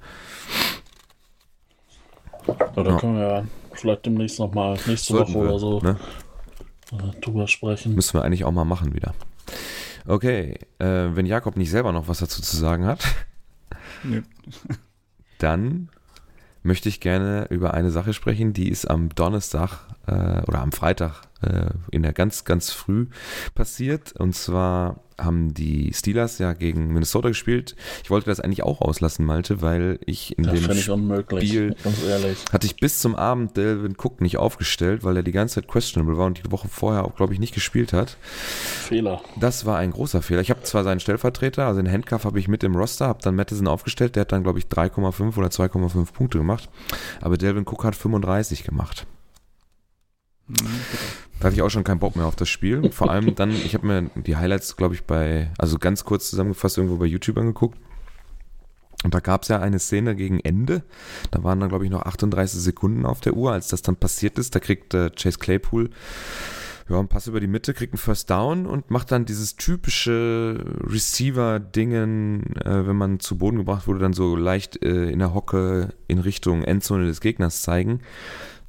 Ja, 2.47 2.83
da 2.83 2.83
ja. 2.83 2.97
können 2.97 3.15
wir 3.15 3.27
ja 3.27 3.45
vielleicht 3.73 4.05
demnächst 4.05 4.39
nochmal, 4.39 4.77
nächste 4.87 5.13
Sollten 5.13 5.33
Woche 5.33 5.43
wir, 5.43 5.49
oder 5.49 5.59
so, 5.59 5.79
ne? 5.79 5.97
Äh, 6.91 7.19
drüber 7.21 7.47
sprechen. 7.47 7.95
Müssen 7.95 8.15
wir 8.15 8.23
eigentlich 8.23 8.43
auch 8.43 8.51
mal 8.51 8.65
machen 8.65 8.93
wieder. 8.93 9.13
Okay, 10.05 10.57
äh, 10.79 10.85
wenn 10.85 11.25
Jakob 11.25 11.57
nicht 11.57 11.71
selber 11.71 11.91
noch 11.91 12.07
was 12.07 12.19
dazu 12.19 12.41
zu 12.41 12.57
sagen 12.57 12.85
hat, 12.85 13.03
nee. 14.03 14.21
dann 15.37 15.89
möchte 16.63 16.89
ich 16.89 16.99
gerne 16.99 17.47
über 17.49 17.73
eine 17.73 17.91
Sache 17.91 18.13
sprechen, 18.13 18.53
die 18.53 18.69
ist 18.69 18.85
am 18.85 19.09
Donnerstag 19.09 19.87
äh, 20.07 20.41
oder 20.47 20.61
am 20.61 20.71
Freitag 20.71 21.21
äh, 21.41 21.71
in 21.91 22.03
der 22.03 22.13
ganz, 22.13 22.45
ganz 22.45 22.71
früh 22.71 23.07
passiert. 23.55 24.13
Und 24.13 24.35
zwar 24.35 25.01
haben 25.17 25.53
die 25.53 25.93
Steelers 25.93 26.39
ja 26.39 26.53
gegen 26.53 26.93
Minnesota 26.93 27.29
gespielt. 27.29 27.75
Ich 28.03 28.09
wollte 28.09 28.27
das 28.27 28.39
eigentlich 28.39 28.63
auch 28.63 28.81
auslassen, 28.81 29.25
Malte, 29.25 29.61
weil 29.61 29.99
ich 30.05 30.37
in 30.37 30.45
das 30.45 30.53
dem 30.53 30.71
ich 30.71 30.83
Spiel 30.83 31.75
hatte 32.51 32.65
ich 32.65 32.75
bis 32.77 32.99
zum 32.99 33.15
Abend 33.15 33.55
Delvin 33.55 33.95
Cook 33.97 34.21
nicht 34.21 34.37
aufgestellt, 34.37 35.03
weil 35.03 35.17
er 35.17 35.23
die 35.23 35.31
ganze 35.31 35.55
Zeit 35.55 35.67
questionable 35.67 36.17
war 36.17 36.25
und 36.25 36.43
die 36.43 36.51
Woche 36.51 36.67
vorher 36.67 37.05
auch, 37.05 37.15
glaube 37.15 37.33
ich, 37.33 37.39
nicht 37.39 37.53
gespielt 37.53 37.93
hat. 37.93 38.17
Fehler. 38.21 39.21
Das 39.39 39.65
war 39.65 39.77
ein 39.77 39.91
großer 39.91 40.21
Fehler. 40.21 40.41
Ich 40.41 40.49
habe 40.49 40.63
zwar 40.63 40.83
seinen 40.83 40.99
Stellvertreter, 40.99 41.67
also 41.67 41.81
den 41.81 41.91
Handcuff 41.91 42.25
habe 42.25 42.39
ich 42.39 42.47
mit 42.47 42.63
im 42.63 42.75
Roster, 42.75 43.07
habe 43.07 43.21
dann 43.21 43.35
Madison 43.35 43.67
aufgestellt, 43.67 44.15
der 44.15 44.21
hat 44.21 44.31
dann, 44.31 44.43
glaube 44.43 44.59
ich, 44.59 44.65
3,5 44.65 45.37
oder 45.37 45.49
2,5 45.49 46.13
Punkte 46.13 46.39
gemacht, 46.39 46.69
aber 47.21 47.37
Delvin 47.37 47.65
Cook 47.67 47.83
hat 47.83 47.95
35 47.95 48.63
gemacht. 48.63 49.05
Da 51.39 51.45
hatte 51.45 51.55
ich 51.55 51.61
auch 51.61 51.69
schon 51.69 51.83
keinen 51.83 51.99
Bock 51.99 52.15
mehr 52.15 52.25
auf 52.25 52.35
das 52.35 52.49
Spiel. 52.49 52.91
Vor 52.91 53.09
allem 53.09 53.35
dann, 53.35 53.51
ich 53.51 53.73
habe 53.73 53.87
mir 53.87 54.11
die 54.15 54.37
Highlights, 54.37 54.75
glaube 54.77 54.95
ich, 54.95 55.03
bei, 55.03 55.51
also 55.57 55.79
ganz 55.79 56.03
kurz 56.03 56.29
zusammengefasst, 56.29 56.77
irgendwo 56.77 56.97
bei 56.97 57.05
YouTube 57.05 57.37
angeguckt. 57.37 57.79
Und 59.03 59.15
da 59.15 59.19
gab 59.19 59.43
es 59.43 59.47
ja 59.47 59.59
eine 59.59 59.79
Szene 59.79 60.15
gegen 60.15 60.39
Ende. 60.39 60.83
Da 61.31 61.43
waren 61.43 61.59
dann, 61.59 61.69
glaube 61.69 61.85
ich, 61.85 61.91
noch 61.91 62.03
38 62.03 62.59
Sekunden 62.59 63.05
auf 63.05 63.21
der 63.21 63.33
Uhr, 63.33 63.51
als 63.51 63.69
das 63.69 63.81
dann 63.81 63.95
passiert 63.95 64.37
ist. 64.37 64.53
Da 64.53 64.59
kriegt 64.59 64.93
äh, 64.93 65.09
Chase 65.09 65.39
Claypool 65.39 65.89
ja, 66.91 66.99
einen 66.99 67.07
Pass 67.07 67.27
über 67.27 67.39
die 67.39 67.47
Mitte, 67.47 67.73
kriegt 67.73 67.93
einen 67.93 67.99
First 67.99 68.29
Down 68.29 68.65
und 68.65 68.91
macht 68.91 69.11
dann 69.11 69.25
dieses 69.25 69.55
typische 69.55 70.63
Receiver-Dingen, 70.83 72.55
äh, 72.57 72.87
wenn 72.87 72.95
man 72.95 73.19
zu 73.19 73.37
Boden 73.37 73.57
gebracht 73.57 73.87
wurde, 73.87 73.99
dann 73.99 74.13
so 74.13 74.35
leicht 74.35 74.83
äh, 74.83 75.09
in 75.09 75.19
der 75.19 75.33
Hocke 75.33 75.93
in 76.07 76.19
Richtung 76.19 76.63
Endzone 76.63 77.05
des 77.05 77.21
Gegners 77.21 77.61
zeigen. 77.61 78.01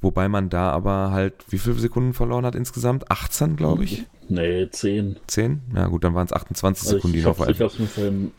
Wobei 0.03 0.27
man 0.27 0.49
da 0.49 0.69
aber 0.69 1.11
halt, 1.11 1.33
wie 1.47 1.57
viele 1.57 1.79
Sekunden 1.79 2.13
verloren 2.13 2.45
hat 2.45 2.55
insgesamt? 2.55 3.09
18, 3.09 3.55
glaube 3.55 3.85
ich? 3.85 4.03
Nee, 4.27 4.69
10. 4.69 5.15
10? 5.27 5.61
Ja 5.73 5.87
gut, 5.87 6.03
dann 6.03 6.13
waren 6.13 6.25
es 6.25 6.33
28 6.33 6.83
also 6.83 6.97
Sekunden, 6.97 7.17
ich, 7.17 7.23
die 7.23 7.29
noch 7.29 7.39
Ich 7.47 7.61
habe 7.61 7.65
es 7.65 7.79
mir 7.79 7.87
vorhin, 7.87 8.31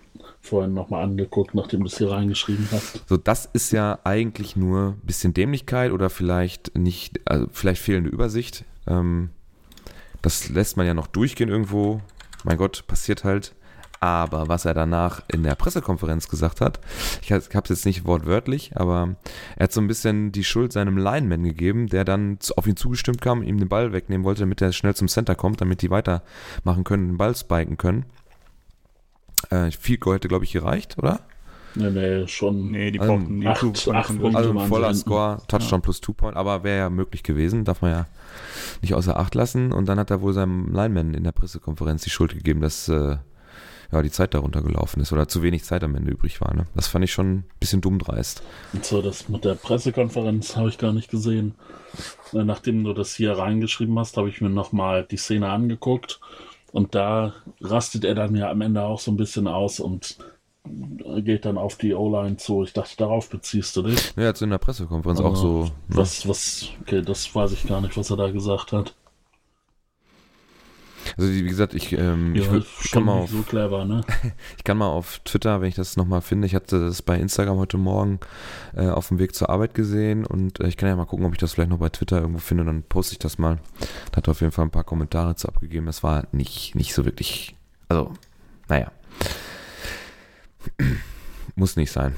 vorhin 0.42 0.74
nochmal 0.74 1.04
angeguckt, 1.04 1.54
nachdem 1.54 1.80
du 1.80 1.86
es 1.86 1.96
hier 1.96 2.10
reingeschrieben 2.10 2.68
hast. 2.70 3.08
So, 3.08 3.16
das 3.16 3.48
ist 3.50 3.72
ja 3.72 3.98
eigentlich 4.04 4.56
nur 4.56 4.88
ein 4.88 5.06
bisschen 5.06 5.32
Dämlichkeit 5.32 5.90
oder 5.90 6.10
vielleicht 6.10 6.76
nicht, 6.76 7.20
also 7.24 7.46
vielleicht 7.50 7.80
fehlende 7.80 8.10
Übersicht. 8.10 8.66
Ähm, 8.86 9.30
das 10.20 10.50
lässt 10.50 10.76
man 10.76 10.86
ja 10.86 10.92
noch 10.92 11.06
durchgehen 11.06 11.48
irgendwo. 11.48 12.02
Mein 12.44 12.58
Gott, 12.58 12.84
passiert 12.86 13.24
halt. 13.24 13.54
Aber 14.04 14.48
was 14.48 14.66
er 14.66 14.74
danach 14.74 15.22
in 15.28 15.44
der 15.44 15.54
Pressekonferenz 15.54 16.28
gesagt 16.28 16.60
hat, 16.60 16.78
ich 17.22 17.32
habe 17.32 17.40
es 17.40 17.68
jetzt 17.70 17.86
nicht 17.86 18.04
wortwörtlich, 18.04 18.72
aber 18.76 19.16
er 19.56 19.64
hat 19.64 19.72
so 19.72 19.80
ein 19.80 19.86
bisschen 19.86 20.30
die 20.30 20.44
Schuld 20.44 20.74
seinem 20.74 20.98
Lineman 20.98 21.42
gegeben, 21.42 21.86
der 21.86 22.04
dann 22.04 22.36
auf 22.58 22.66
ihn 22.66 22.76
zugestimmt 22.76 23.22
kam, 23.22 23.42
ihm 23.42 23.56
den 23.56 23.70
Ball 23.70 23.94
wegnehmen 23.94 24.26
wollte, 24.26 24.40
damit 24.40 24.60
er 24.60 24.72
schnell 24.72 24.94
zum 24.94 25.08
Center 25.08 25.34
kommt, 25.34 25.62
damit 25.62 25.80
die 25.80 25.88
weitermachen 25.88 26.84
können, 26.84 27.08
den 27.08 27.16
Ball 27.16 27.34
spiken 27.34 27.78
können. 27.78 28.04
Äh, 29.48 29.70
Field 29.70 30.00
Goal 30.00 30.16
hätte, 30.16 30.28
glaube 30.28 30.44
ich, 30.44 30.52
gereicht, 30.52 30.98
oder? 30.98 31.20
Nee, 31.74 31.88
nee, 31.88 32.28
schon. 32.28 32.72
Nee, 32.72 32.90
die 32.90 33.00
also 33.00 33.16
brauchten 33.16 33.46
acht, 33.46 33.64
acht, 33.64 33.88
acht 33.88 34.20
Punkte 34.20 34.36
Also 34.36 34.50
ein 34.50 34.68
voller 34.68 34.92
Score, 34.92 35.38
Touchdown 35.48 35.78
ja. 35.78 35.82
plus 35.82 36.02
Two 36.02 36.12
Point, 36.12 36.36
aber 36.36 36.62
wäre 36.62 36.76
ja 36.76 36.90
möglich 36.90 37.22
gewesen, 37.22 37.64
darf 37.64 37.80
man 37.80 37.90
ja 37.90 38.06
nicht 38.82 38.92
außer 38.92 39.18
Acht 39.18 39.34
lassen. 39.34 39.72
Und 39.72 39.88
dann 39.88 39.98
hat 39.98 40.10
er 40.10 40.20
wohl 40.20 40.34
seinem 40.34 40.74
Lineman 40.74 41.14
in 41.14 41.24
der 41.24 41.32
Pressekonferenz 41.32 42.02
die 42.02 42.10
Schuld 42.10 42.34
gegeben, 42.34 42.60
dass 42.60 42.90
äh, 42.90 43.16
ja, 43.92 44.02
die 44.02 44.10
Zeit 44.10 44.34
darunter 44.34 44.62
gelaufen 44.62 45.00
ist 45.00 45.12
oder 45.12 45.28
zu 45.28 45.42
wenig 45.42 45.64
Zeit 45.64 45.84
am 45.84 45.94
Ende 45.94 46.12
übrig 46.12 46.40
war. 46.40 46.54
Ne? 46.54 46.66
Das 46.74 46.86
fand 46.86 47.04
ich 47.04 47.12
schon 47.12 47.32
ein 47.32 47.44
bisschen 47.60 47.80
dumm 47.80 47.98
dreist. 47.98 48.42
Und 48.72 48.84
so, 48.84 49.02
das 49.02 49.28
mit 49.28 49.44
der 49.44 49.54
Pressekonferenz 49.54 50.56
habe 50.56 50.68
ich 50.68 50.78
gar 50.78 50.92
nicht 50.92 51.10
gesehen. 51.10 51.54
Äh, 52.32 52.44
nachdem 52.44 52.84
du 52.84 52.92
das 52.92 53.14
hier 53.14 53.32
reingeschrieben 53.38 53.98
hast, 53.98 54.16
habe 54.16 54.28
ich 54.28 54.40
mir 54.40 54.50
nochmal 54.50 55.04
die 55.04 55.16
Szene 55.16 55.50
angeguckt. 55.50 56.20
Und 56.72 56.94
da 56.94 57.34
rastet 57.60 58.04
er 58.04 58.14
dann 58.14 58.34
ja 58.34 58.50
am 58.50 58.60
Ende 58.60 58.82
auch 58.82 58.98
so 58.98 59.12
ein 59.12 59.16
bisschen 59.16 59.46
aus 59.46 59.78
und 59.78 60.18
geht 60.66 61.44
dann 61.44 61.58
auf 61.58 61.76
die 61.76 61.94
O-Line 61.94 62.36
zu. 62.36 62.62
Ich 62.64 62.72
dachte, 62.72 62.96
darauf 62.96 63.28
beziehst 63.28 63.76
du 63.76 63.82
dich. 63.82 64.12
Ja, 64.16 64.24
jetzt 64.24 64.42
in 64.42 64.50
der 64.50 64.58
Pressekonferenz 64.58 65.20
Aber 65.20 65.30
auch 65.30 65.36
so. 65.36 65.64
Ne? 65.64 65.70
Was, 65.88 66.26
was, 66.26 66.70
okay, 66.80 67.02
das 67.02 67.34
weiß 67.34 67.52
ich 67.52 67.66
gar 67.66 67.80
nicht, 67.80 67.96
was 67.96 68.10
er 68.10 68.16
da 68.16 68.30
gesagt 68.30 68.72
hat. 68.72 68.94
Also 71.16 71.30
wie 71.30 71.42
gesagt, 71.42 71.74
ich, 71.74 71.92
ähm, 71.92 72.34
ja, 72.34 72.54
ich, 72.54 72.66
ich 72.84 72.90
kann 72.90 73.04
mal 73.04 73.12
auf, 73.12 73.30
so 73.30 73.42
clever, 73.42 73.84
ne? 73.84 74.02
ich 74.56 74.64
kann 74.64 74.78
mal 74.78 74.88
auf 74.88 75.20
Twitter, 75.24 75.60
wenn 75.60 75.68
ich 75.68 75.74
das 75.74 75.96
nochmal 75.96 76.20
finde, 76.20 76.46
ich 76.46 76.54
hatte 76.54 76.80
das 76.80 77.02
bei 77.02 77.18
Instagram 77.18 77.58
heute 77.58 77.78
Morgen 77.78 78.20
äh, 78.74 78.88
auf 78.88 79.08
dem 79.08 79.18
Weg 79.18 79.34
zur 79.34 79.50
Arbeit 79.50 79.74
gesehen 79.74 80.24
und 80.24 80.60
äh, 80.60 80.68
ich 80.68 80.76
kann 80.76 80.88
ja 80.88 80.96
mal 80.96 81.04
gucken, 81.04 81.26
ob 81.26 81.32
ich 81.32 81.38
das 81.38 81.54
vielleicht 81.54 81.70
noch 81.70 81.78
bei 81.78 81.88
Twitter 81.88 82.20
irgendwo 82.20 82.40
finde, 82.40 82.64
dann 82.64 82.82
poste 82.82 83.12
ich 83.12 83.18
das 83.18 83.38
mal. 83.38 83.58
Da 84.10 84.18
hat 84.18 84.28
er 84.28 84.32
auf 84.32 84.40
jeden 84.40 84.52
Fall 84.52 84.66
ein 84.66 84.70
paar 84.70 84.84
Kommentare 84.84 85.36
zu 85.36 85.48
abgegeben. 85.48 85.86
Das 85.86 86.02
war 86.02 86.26
nicht, 86.32 86.74
nicht 86.74 86.94
so 86.94 87.04
wirklich, 87.04 87.56
also, 87.88 88.12
naja. 88.68 88.90
Muss 91.56 91.76
nicht 91.76 91.92
sein. 91.92 92.16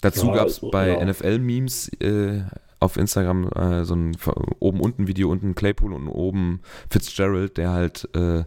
Dazu 0.00 0.28
ja, 0.28 0.34
gab 0.34 0.46
es 0.46 0.56
also, 0.56 0.70
bei 0.70 0.90
ja. 0.90 1.04
NFL-Memes 1.04 1.88
äh, 2.00 2.42
auf 2.80 2.96
Instagram 2.96 3.48
äh, 3.52 3.84
so 3.84 3.94
ein 3.94 4.16
oben 4.60 4.80
unten 4.80 5.06
Video, 5.06 5.30
unten 5.30 5.54
Claypool 5.54 5.92
und 5.92 6.08
oben 6.08 6.60
Fitzgerald, 6.90 7.56
der 7.56 7.70
halt 7.70 8.08
äh, 8.14 8.44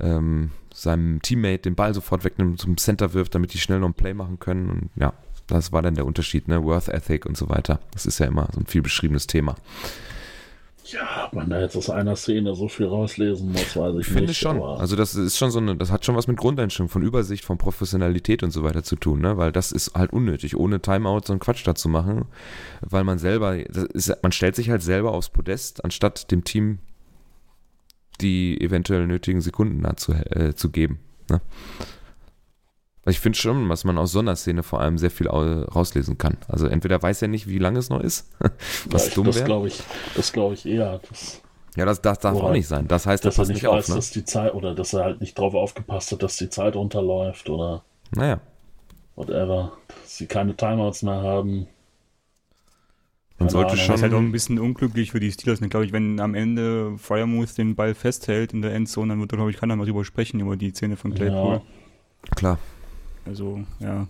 ähm, 0.00 0.50
seinem 0.72 1.20
Teammate 1.22 1.62
den 1.62 1.74
Ball 1.74 1.94
sofort 1.94 2.24
wegnimmt, 2.24 2.60
zum 2.60 2.76
Center 2.76 3.14
wirft, 3.14 3.34
damit 3.34 3.52
die 3.54 3.58
schnell 3.58 3.80
noch 3.80 3.88
ein 3.88 3.94
Play 3.94 4.14
machen 4.14 4.38
können. 4.38 4.70
Und 4.70 4.90
ja, 4.96 5.12
das 5.46 5.72
war 5.72 5.82
dann 5.82 5.94
der 5.94 6.06
Unterschied, 6.06 6.48
ne? 6.48 6.62
Worth 6.64 6.88
Ethic 6.88 7.26
und 7.26 7.36
so 7.36 7.48
weiter. 7.48 7.80
Das 7.92 8.06
ist 8.06 8.18
ja 8.18 8.26
immer 8.26 8.48
so 8.52 8.60
ein 8.60 8.66
viel 8.66 8.82
beschriebenes 8.82 9.26
Thema. 9.26 9.56
Ja, 10.92 11.26
ob 11.26 11.32
man 11.32 11.50
da 11.50 11.60
jetzt 11.60 11.76
aus 11.76 11.90
einer 11.90 12.16
Szene 12.16 12.54
so 12.54 12.68
viel 12.68 12.86
rauslesen 12.86 13.50
muss, 13.52 13.76
weiß 13.76 13.94
ich, 13.94 14.00
ich 14.00 14.06
finde 14.06 14.26
nicht. 14.26 14.38
schon. 14.38 14.60
Also 14.60 14.96
das 14.96 15.14
ist 15.14 15.38
schon 15.38 15.50
so 15.50 15.58
eine, 15.58 15.76
das 15.76 15.90
hat 15.90 16.04
schon 16.04 16.16
was 16.16 16.26
mit 16.26 16.36
Grundeinstellung 16.36 16.88
von 16.88 17.02
Übersicht, 17.02 17.44
von 17.44 17.58
Professionalität 17.58 18.42
und 18.42 18.50
so 18.50 18.62
weiter 18.62 18.82
zu 18.82 18.96
tun, 18.96 19.20
ne? 19.20 19.36
Weil 19.36 19.52
das 19.52 19.72
ist 19.72 19.94
halt 19.94 20.12
unnötig, 20.12 20.56
ohne 20.56 20.80
Timeout 20.80 21.22
so 21.26 21.32
einen 21.32 21.40
Quatsch 21.40 21.66
da 21.66 21.74
zu 21.74 21.88
machen, 21.88 22.26
weil 22.80 23.04
man 23.04 23.18
selber, 23.18 23.56
ist, 23.56 24.14
man 24.22 24.32
stellt 24.32 24.56
sich 24.56 24.70
halt 24.70 24.82
selber 24.82 25.12
aufs 25.12 25.30
Podest, 25.30 25.84
anstatt 25.84 26.30
dem 26.30 26.44
Team 26.44 26.78
die 28.20 28.60
eventuell 28.60 29.06
nötigen 29.06 29.40
Sekunden 29.40 29.82
dazu 29.82 30.12
äh, 30.12 30.54
zu 30.54 30.70
geben. 30.70 31.00
Ne? 31.30 31.40
Ich 33.04 33.18
finde 33.18 33.36
schon, 33.36 33.68
dass 33.68 33.82
man 33.84 33.98
aus 33.98 34.12
so 34.12 34.20
einer 34.20 34.36
Szene 34.36 34.62
vor 34.62 34.80
allem 34.80 34.96
sehr 34.96 35.10
viel 35.10 35.28
rauslesen 35.28 36.18
kann. 36.18 36.36
Also 36.46 36.66
entweder 36.66 37.02
weiß 37.02 37.22
er 37.22 37.28
nicht, 37.28 37.48
wie 37.48 37.58
lange 37.58 37.80
es 37.80 37.90
noch 37.90 38.00
ist, 38.00 38.30
was 38.90 39.08
ja, 39.08 39.14
dumm 39.14 39.26
wäre. 39.26 39.34
Das 39.34 39.44
glaube 39.44 39.68
ich, 39.68 39.82
das 40.14 40.32
glaube 40.32 40.54
ich 40.54 40.66
eher. 40.66 41.00
Das, 41.08 41.42
ja, 41.74 41.84
das, 41.84 42.00
das 42.00 42.20
darf 42.20 42.36
auch 42.36 42.52
nicht 42.52 42.68
sein. 42.68 42.86
Das 42.86 43.06
heißt, 43.06 43.24
dass 43.24 43.38
er 43.38 43.46
nicht 43.46 43.64
weiß, 43.64 43.70
auf, 43.84 43.88
ne? 43.88 43.94
dass 43.96 44.10
die 44.10 44.24
Zeit 44.24 44.54
oder 44.54 44.74
dass 44.74 44.92
er 44.92 45.02
halt 45.04 45.20
nicht 45.20 45.36
drauf 45.36 45.54
aufgepasst 45.54 46.12
hat, 46.12 46.22
dass 46.22 46.36
die 46.36 46.48
Zeit 46.48 46.76
runterläuft 46.76 47.50
oder 47.50 47.82
naja. 48.12 48.40
whatever. 49.16 49.72
Dass 50.02 50.18
sie 50.18 50.26
keine 50.26 50.54
Timeouts 50.54 51.02
mehr 51.02 51.22
haben. 51.22 51.66
Man 53.38 53.48
sollte 53.48 53.72
Ahnung. 53.72 53.78
schon. 53.78 53.92
Das 53.92 53.96
ist 53.96 54.02
halt 54.02 54.14
auch 54.14 54.18
ein 54.18 54.30
bisschen 54.30 54.60
unglücklich 54.60 55.10
für 55.10 55.18
die 55.18 55.32
Steelers. 55.32 55.60
Glaube 55.60 55.86
ich, 55.86 55.92
wenn 55.92 56.20
am 56.20 56.36
Ende 56.36 56.96
Fryermuth 56.98 57.58
den 57.58 57.74
Ball 57.74 57.94
festhält 57.94 58.52
in 58.52 58.62
der 58.62 58.74
Endzone, 58.74 59.08
dann 59.08 59.20
wird 59.20 59.32
glaube 59.32 59.50
ich, 59.50 59.56
keiner 59.56 59.74
mal 59.74 59.86
drüber 59.86 60.04
sprechen, 60.04 60.38
über 60.38 60.56
die 60.56 60.70
Szene 60.70 60.96
von 60.96 61.12
Claypool. 61.14 61.54
Ja. 61.54 61.62
Klar. 62.36 62.58
Also, 63.26 63.64
ja. 63.80 64.06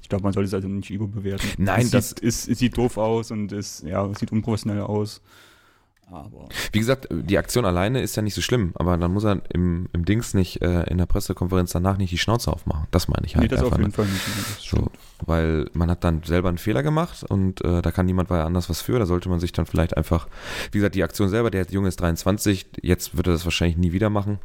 Ich 0.00 0.08
glaube, 0.08 0.24
man 0.24 0.32
sollte 0.32 0.48
es 0.48 0.54
also 0.54 0.68
nicht 0.68 0.90
überbewerten. 0.90 1.48
Nein, 1.58 1.82
es 1.82 1.90
das 1.90 2.08
sieht, 2.10 2.22
es, 2.22 2.48
es, 2.48 2.58
sieht 2.58 2.76
doof 2.76 2.98
aus 2.98 3.30
und 3.30 3.52
es, 3.52 3.82
ja, 3.82 4.04
es 4.06 4.18
sieht 4.18 4.32
unprofessionell 4.32 4.82
aus. 4.82 5.22
Aber 6.12 6.48
Wie 6.72 6.78
gesagt, 6.78 7.08
die 7.10 7.38
Aktion 7.38 7.64
alleine 7.64 8.02
ist 8.02 8.16
ja 8.16 8.22
nicht 8.22 8.34
so 8.34 8.42
schlimm, 8.42 8.72
aber 8.74 8.98
dann 8.98 9.12
muss 9.12 9.24
er 9.24 9.40
im, 9.48 9.88
im 9.94 10.04
Dings 10.04 10.34
nicht 10.34 10.60
äh, 10.60 10.82
in 10.90 10.98
der 10.98 11.06
Pressekonferenz 11.06 11.72
danach 11.72 11.96
nicht 11.96 12.12
die 12.12 12.18
Schnauze 12.18 12.52
aufmachen. 12.52 12.86
Das 12.90 13.08
meine 13.08 13.24
ich 13.24 13.34
halt. 13.34 13.44
Nee, 13.44 13.48
das 13.48 13.60
einfach, 13.60 13.72
auf 13.72 13.78
jeden 13.78 13.90
ne? 13.90 13.94
Fall 13.94 14.04
nicht. 14.04 14.60
So, 14.60 14.90
weil 15.24 15.70
man 15.72 15.90
hat 15.90 16.04
dann 16.04 16.22
selber 16.22 16.50
einen 16.50 16.58
Fehler 16.58 16.82
gemacht 16.82 17.24
und 17.24 17.64
äh, 17.64 17.80
da 17.80 17.90
kann 17.92 18.04
niemand 18.04 18.28
weiter 18.28 18.44
anders 18.44 18.68
was 18.68 18.82
für. 18.82 18.98
Da 18.98 19.06
sollte 19.06 19.30
man 19.30 19.40
sich 19.40 19.52
dann 19.52 19.64
vielleicht 19.64 19.96
einfach, 19.96 20.28
wie 20.70 20.78
gesagt, 20.78 20.96
die 20.96 21.04
Aktion 21.04 21.30
selber, 21.30 21.50
der 21.50 21.64
Junge 21.70 21.88
ist 21.88 22.00
23, 22.00 22.66
jetzt 22.82 23.16
wird 23.16 23.28
er 23.28 23.32
das 23.32 23.44
wahrscheinlich 23.44 23.78
nie 23.78 23.92
wieder 23.92 24.10
machen. 24.10 24.38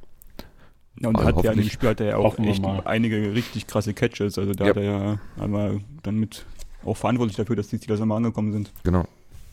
Ja, 1.00 1.10
und 1.10 1.24
hat 1.24 1.44
ja 1.44 1.51
in 1.51 1.60
dem 1.60 1.70
Spiel 1.70 1.89
hat 1.89 2.00
er 2.00 2.08
ja 2.08 2.18
auch 2.18 2.39
echt 2.39 2.63
einige 2.86 3.34
richtig 3.34 3.68
krasse 3.68 3.94
Catches. 3.94 4.38
Also 4.38 4.54
da 4.54 4.63
ja. 4.63 4.70
hat 4.72 4.77
er 4.77 4.84
ja 4.84 5.20
einmal 5.39 5.82
dann 6.04 6.16
mit 6.16 6.46
auch 6.86 6.98
verantwortlich 6.98 7.38
dafür, 7.38 7.56
dass 7.56 7.68
die 7.68 7.77
Steelers 7.77 8.01
einmal 8.01 8.18
angekommen 8.18 8.51
sind. 8.51 8.72
Genau. 8.84 9.06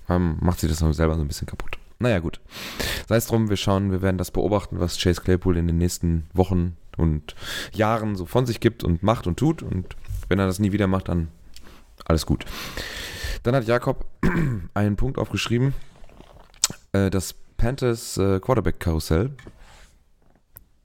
Ähm, 0.09 0.37
macht 0.41 0.61
sich 0.61 0.71
das 0.71 0.79
selber 0.97 1.17
so 1.17 1.23
ein 1.23 1.29
bisschen 1.29 1.47
kaputt. 1.47 1.79
Naja, 1.99 2.19
gut. 2.19 2.41
Sei 3.09 3.17
es 3.17 3.27
drum, 3.27 3.49
wir 3.49 3.57
schauen, 3.57 3.91
wir 3.91 4.03
werden 4.03 4.19
das 4.19 4.31
beobachten, 4.31 4.81
was 4.81 4.99
Chase 4.99 5.21
Claypool 5.23 5.57
in 5.57 5.67
den 5.67 5.79
nächsten 5.79 6.27
Wochen 6.33 6.77
und 6.97 7.35
Jahren 7.73 8.17
so 8.17 8.27
von 8.27 8.47
sich 8.47 8.61
gibt 8.61 8.85
und 8.85 9.03
macht 9.03 9.27
und 9.27 9.39
tut. 9.39 9.63
Und 9.63 9.97
wenn 10.29 10.39
er 10.39 10.47
das 10.47 10.59
nie 10.59 10.73
wieder 10.73 10.87
macht, 10.87 11.09
dann 11.09 11.29
alles 12.05 12.27
gut. 12.27 12.45
Dann 13.43 13.55
hat 13.55 13.67
Jakob 13.67 14.07
einen 14.75 14.97
Punkt 14.97 15.19
aufgeschrieben. 15.19 15.75
Äh, 16.93 17.11
das 17.11 17.35
Panthers 17.57 18.19
äh, 18.19 18.41
Quarterback-Karussell 18.41 19.31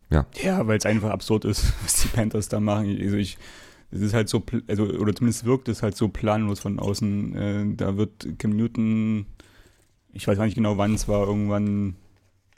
ja, 0.10 0.26
ja 0.42 0.68
weil 0.68 0.78
es 0.78 0.86
einfach 0.86 1.12
absurd 1.12 1.46
ist, 1.46 1.74
was 1.84 2.02
die 2.02 2.08
Panthers 2.08 2.50
da 2.50 2.60
machen. 2.60 2.98
Also 3.02 3.18
ich, 3.18 3.38
es 3.92 4.02
ist 4.02 4.14
halt 4.14 4.30
so, 4.30 4.44
also, 4.68 4.84
oder 4.84 5.16
zumindest 5.16 5.46
wirkt 5.46 5.68
es 5.68 5.84
halt 5.84 5.96
so 5.96 6.10
planlos 6.10 6.60
von 6.60 6.80
außen. 6.80 7.36
Äh, 7.36 7.66
da 7.76 7.98
wird 7.98 8.28
Cam 8.38 8.56
Newton, 8.56 9.26
ich 10.14 10.28
weiß 10.28 10.38
gar 10.38 10.46
nicht 10.46 10.56
genau 10.56 10.78
wann 10.78 10.94
es 10.94 11.08
war, 11.08 11.28
irgendwann 11.28 11.96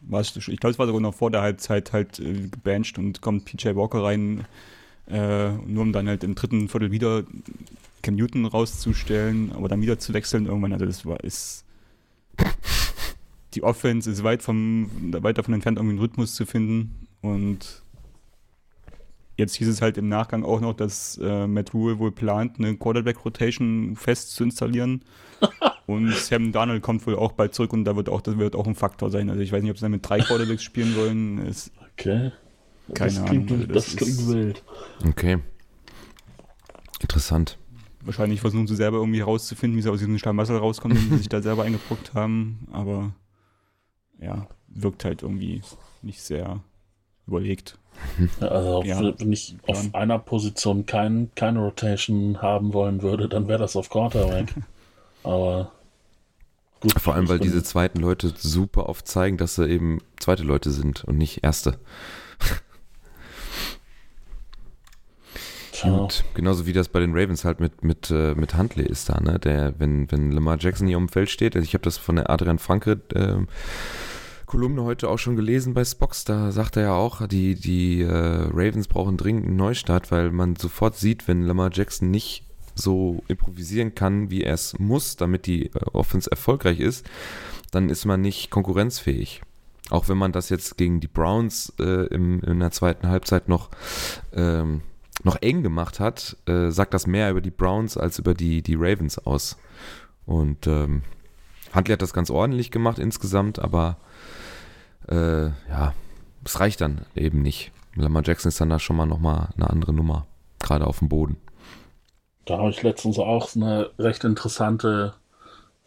war 0.02 0.22
es, 0.22 0.36
ich 0.36 0.60
glaube, 0.60 0.72
es 0.72 0.80
war 0.80 0.88
sogar 0.88 1.02
noch 1.02 1.14
vor 1.14 1.30
der 1.30 1.42
Halbzeit 1.42 1.94
halt 1.94 2.20
äh, 2.20 2.48
gebancht 2.48 2.98
und 2.98 3.22
kommt 3.22 3.46
PJ 3.46 3.76
Walker 3.76 4.04
rein, 4.04 4.46
äh, 5.08 5.52
nur 5.52 5.84
um 5.84 5.94
dann 5.94 6.08
halt 6.08 6.24
im 6.24 6.36
dritten 6.36 6.70
Viertel 6.70 6.92
wieder 6.92 7.24
Cam 8.02 8.16
Newton 8.16 8.46
rauszustellen, 8.46 9.52
aber 9.52 9.68
dann 9.68 9.82
wieder 9.82 10.00
zu 10.00 10.14
wechseln 10.14 10.48
irgendwann. 10.48 10.74
Also 10.74 10.86
das 10.86 11.06
war, 11.06 11.24
ist 11.24 11.66
die 13.54 13.62
Offense 13.62 14.10
ist 14.10 14.24
weit, 14.24 14.42
vom, 14.42 14.90
weit 15.12 15.38
davon 15.38 15.54
entfernt, 15.54 15.78
irgendwie 15.78 15.94
einen 15.94 16.02
Rhythmus 16.02 16.34
zu 16.34 16.46
finden 16.46 17.08
und 17.22 17.82
Jetzt 19.42 19.56
hieß 19.56 19.70
es 19.70 19.82
halt 19.82 19.98
im 19.98 20.08
Nachgang 20.08 20.44
auch 20.44 20.62
noch, 20.62 20.76
dass 20.76 21.18
äh, 21.18 21.48
Matt 21.48 21.74
Rule 21.74 21.98
wohl 21.98 22.12
plant, 22.12 22.60
eine 22.60 22.78
Quarterback-Rotation 22.78 23.96
fest 23.96 24.36
zu 24.36 24.44
installieren. 24.44 25.04
und 25.88 26.14
Sam 26.14 26.52
Darnold 26.52 26.84
kommt 26.84 27.08
wohl 27.08 27.16
auch 27.16 27.32
bald 27.32 27.56
zurück 27.56 27.74
und 27.74 27.86
da 27.86 27.96
wird 27.96 28.08
auch, 28.08 28.22
das 28.22 28.38
wird 28.38 28.56
auch 28.56 28.68
ein 28.68 28.76
Faktor 28.76 29.10
sein. 29.10 29.32
Also 29.32 29.42
ich 29.42 29.52
weiß 29.52 29.64
nicht, 29.64 29.72
ob 29.72 29.78
sie 29.78 29.82
dann 29.82 29.94
mit 29.94 30.08
drei 30.08 30.20
Quarterbacks 30.20 30.62
spielen 30.62 30.96
wollen. 30.96 31.40
Ist 31.48 31.72
okay. 31.94 32.32
Keine 32.94 33.14
das 33.14 33.18
Ahnung. 33.18 33.46
Klingt, 33.48 33.76
das, 33.76 33.86
das 33.86 33.96
klingt 33.96 34.28
wild. 34.28 34.64
Okay. 35.08 35.40
Interessant. 37.00 37.58
Wahrscheinlich 38.02 38.42
versuchen 38.42 38.68
sie 38.68 38.76
selber 38.76 38.98
irgendwie 38.98 39.20
herauszufinden, 39.20 39.76
wie 39.76 39.82
sie 39.82 39.90
aus 39.90 40.00
diesem 40.00 40.20
Schlamassel 40.20 40.58
rauskommen, 40.58 40.98
den 40.98 41.10
sie 41.10 41.18
sich 41.18 41.30
da 41.30 41.42
selber 41.42 41.64
eingebrockt 41.64 42.14
haben. 42.14 42.68
Aber 42.72 43.12
ja, 44.20 44.48
wirkt 44.68 45.04
halt 45.04 45.24
irgendwie 45.24 45.64
nicht 46.04 46.22
sehr 46.22 46.62
überlegt. 47.32 47.78
Also 48.40 48.84
ja, 48.84 49.00
wenn 49.20 49.32
ich 49.32 49.56
auf 49.68 49.94
einer 49.94 50.20
Position 50.20 50.86
kein, 50.86 51.30
keine 51.36 51.60
Rotation 51.60 52.42
haben 52.42 52.74
wollen 52.74 53.02
würde, 53.02 53.30
dann 53.30 53.48
wäre 53.48 53.60
das 53.60 53.76
auf 53.76 53.90
Quarterback. 53.90 54.54
Aber 55.24 55.72
gut. 56.80 57.00
Vor 57.00 57.14
allem, 57.14 57.30
weil 57.30 57.40
diese 57.40 57.64
zweiten 57.64 58.00
Leute 58.00 58.34
super 58.36 58.90
oft 58.90 59.08
zeigen, 59.08 59.38
dass 59.38 59.56
sie 59.56 59.68
eben 59.68 60.00
zweite 60.20 60.44
Leute 60.44 60.72
sind 60.72 61.04
und 61.04 61.18
nicht 61.18 61.44
erste. 61.44 61.78
Gut, 65.84 66.24
genauso 66.36 66.68
wie 66.68 66.74
das 66.74 66.90
bei 66.90 67.00
den 67.00 67.18
Ravens 67.18 67.44
halt 67.44 67.60
mit, 67.60 67.84
mit, 67.84 68.12
äh, 68.12 68.36
mit 68.36 68.56
Huntley 68.56 68.86
ist 68.86 69.10
da, 69.10 69.20
ne? 69.20 69.40
Der, 69.40 69.74
wenn, 69.80 70.12
wenn 70.12 70.32
Lamar 70.32 70.58
Jackson 70.60 70.88
hier 70.88 70.98
um 70.98 71.10
Feld 71.10 71.30
steht, 71.30 71.56
also 71.56 71.66
ich 71.66 71.74
habe 71.74 71.84
das 71.84 71.98
von 71.98 72.18
der 72.18 72.30
Adrian 72.30 72.60
Franke 72.60 73.02
äh, 73.16 73.38
Kolumne 74.52 74.84
heute 74.84 75.08
auch 75.08 75.18
schon 75.18 75.38
gelesen 75.38 75.74
bei 75.74 75.86
Spox, 75.86 76.26
da 76.26 76.52
sagt 76.52 76.76
er 76.76 76.84
ja 76.84 76.94
auch, 76.94 77.26
die, 77.26 77.56
die 77.56 78.02
äh, 78.02 78.50
Ravens 78.52 78.90
brauchen 78.90 79.16
dringend 79.16 79.46
einen 79.46 79.56
Neustart, 79.56 80.12
weil 80.12 80.30
man 80.30 80.58
sofort 80.58 80.98
sieht, 80.98 81.30
wenn 81.30 81.44
Lamar 81.44 81.70
Jackson 81.72 82.12
nicht 82.12 82.44
so 82.76 83.24
improvisieren 83.30 83.96
kann, 83.96 84.30
wie 84.30 84.44
er 84.44 84.56
es 84.56 84.78
muss, 84.78 85.16
damit 85.16 85.46
die 85.46 85.68
äh, 85.68 85.80
Offense 85.94 86.30
erfolgreich 86.30 86.82
ist, 86.82 87.10
dann 87.72 87.88
ist 87.88 88.04
man 88.04 88.20
nicht 88.20 88.52
konkurrenzfähig. 88.52 89.42
Auch 89.90 90.10
wenn 90.10 90.18
man 90.18 90.34
das 90.34 90.50
jetzt 90.50 90.78
gegen 90.78 91.00
die 91.00 91.08
Browns 91.08 91.72
äh, 91.80 92.08
im, 92.08 92.42
in 92.42 92.60
der 92.60 92.72
zweiten 92.72 93.08
Halbzeit 93.08 93.48
noch, 93.48 93.70
ähm, 94.34 94.82
noch 95.24 95.38
eng 95.38 95.64
gemacht 95.64 96.02
hat, 96.02 96.36
äh, 96.46 96.72
sagt 96.72 96.94
das 96.94 97.08
mehr 97.08 97.32
über 97.32 97.40
die 97.40 97.52
Browns 97.52 97.96
als 97.96 98.20
über 98.20 98.34
die, 98.34 98.62
die 98.62 98.76
Ravens 98.76 99.18
aus. 99.18 99.58
Und 100.26 100.68
ähm, 100.68 101.04
Huntley 101.74 101.94
hat 101.94 102.02
das 102.02 102.12
ganz 102.12 102.30
ordentlich 102.30 102.70
gemacht 102.70 103.00
insgesamt, 103.00 103.58
aber 103.58 103.96
äh, 105.08 105.46
ja, 105.70 105.94
es 106.46 106.60
reicht 106.60 106.82
dann 106.82 107.06
eben 107.16 107.42
nicht. 107.42 107.72
Lamar 107.96 108.24
Jackson 108.26 108.50
ist 108.50 108.62
dann 108.62 108.70
da 108.70 108.80
schon 108.80 108.96
mal 108.96 109.06
nochmal 109.06 109.50
eine 109.56 109.70
andere 109.70 109.94
Nummer, 109.94 110.26
gerade 110.60 110.88
auf 110.88 111.00
dem 111.00 111.10
Boden. 111.10 111.38
Da 112.46 112.58
habe 112.58 112.70
ich 112.70 112.82
letztens 112.82 113.20
auch 113.20 113.56
eine 113.56 113.92
recht 114.00 114.24
interessante, 114.24 115.14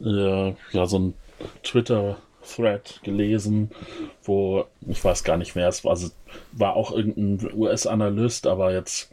äh, 0.00 0.54
ja, 0.73 0.87
so 0.87 0.99
ein 0.99 1.14
Twitter-Thread 1.62 3.00
gelesen, 3.02 3.71
wo, 4.23 4.64
ich 4.87 5.02
weiß 5.02 5.25
gar 5.25 5.37
nicht 5.37 5.56
mehr, 5.56 5.68
es 5.68 5.85
war, 5.85 5.92
also, 5.92 6.11
war 6.52 6.76
auch 6.76 6.92
irgendein 6.92 7.52
US-Analyst, 7.54 8.47
aber 8.47 8.73
jetzt 8.73 9.12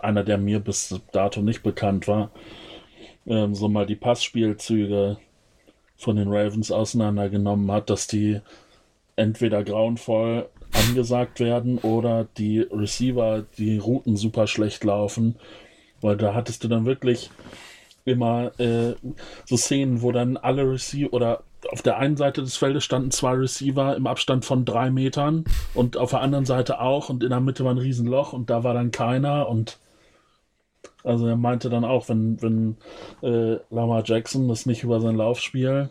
einer, 0.00 0.24
der 0.24 0.38
mir 0.38 0.60
bis 0.60 0.98
dato 1.12 1.42
nicht 1.42 1.62
bekannt 1.62 2.08
war, 2.08 2.30
ähm, 3.26 3.54
so 3.54 3.68
mal 3.68 3.86
die 3.86 3.96
Passspielzüge 3.96 5.18
von 5.96 6.16
den 6.16 6.28
Ravens 6.28 6.72
auseinandergenommen 6.72 7.70
hat, 7.70 7.90
dass 7.90 8.06
die 8.06 8.40
entweder 9.16 9.64
grauenvoll 9.64 10.48
angesagt 10.72 11.40
werden 11.40 11.78
oder 11.78 12.26
die 12.36 12.60
Receiver 12.60 13.44
die 13.58 13.78
Routen 13.78 14.16
super 14.16 14.46
schlecht 14.46 14.84
laufen. 14.84 15.36
Weil 16.00 16.16
da 16.16 16.34
hattest 16.34 16.64
du 16.64 16.68
dann 16.68 16.84
wirklich 16.84 17.30
immer 18.04 18.58
äh, 18.58 18.94
so 19.46 19.56
Szenen, 19.56 20.02
wo 20.02 20.12
dann 20.12 20.36
alle 20.36 20.68
Receiver 20.68 21.12
oder 21.12 21.44
auf 21.70 21.82
der 21.82 21.98
einen 21.98 22.16
Seite 22.16 22.42
des 22.42 22.56
Feldes 22.56 22.82
standen 22.84 23.12
zwei 23.12 23.34
Receiver 23.34 23.96
im 23.96 24.06
Abstand 24.06 24.44
von 24.44 24.64
drei 24.64 24.90
Metern 24.90 25.44
und 25.74 25.96
auf 25.96 26.10
der 26.10 26.20
anderen 26.20 26.44
Seite 26.44 26.80
auch 26.80 27.08
und 27.08 27.22
in 27.22 27.30
der 27.30 27.40
Mitte 27.40 27.64
war 27.64 27.72
ein 27.72 27.78
Riesenloch 27.78 28.32
und 28.32 28.50
da 28.50 28.64
war 28.64 28.74
dann 28.74 28.90
keiner 28.90 29.48
und 29.48 29.78
also 31.04 31.26
er 31.26 31.36
meinte 31.36 31.68
dann 31.70 31.84
auch, 31.84 32.08
wenn, 32.08 32.40
wenn 32.42 32.76
äh, 33.22 33.58
Lamar 33.70 34.02
Jackson 34.04 34.48
das 34.48 34.66
nicht 34.66 34.82
über 34.82 35.00
sein 35.00 35.16
Laufspiel 35.16 35.90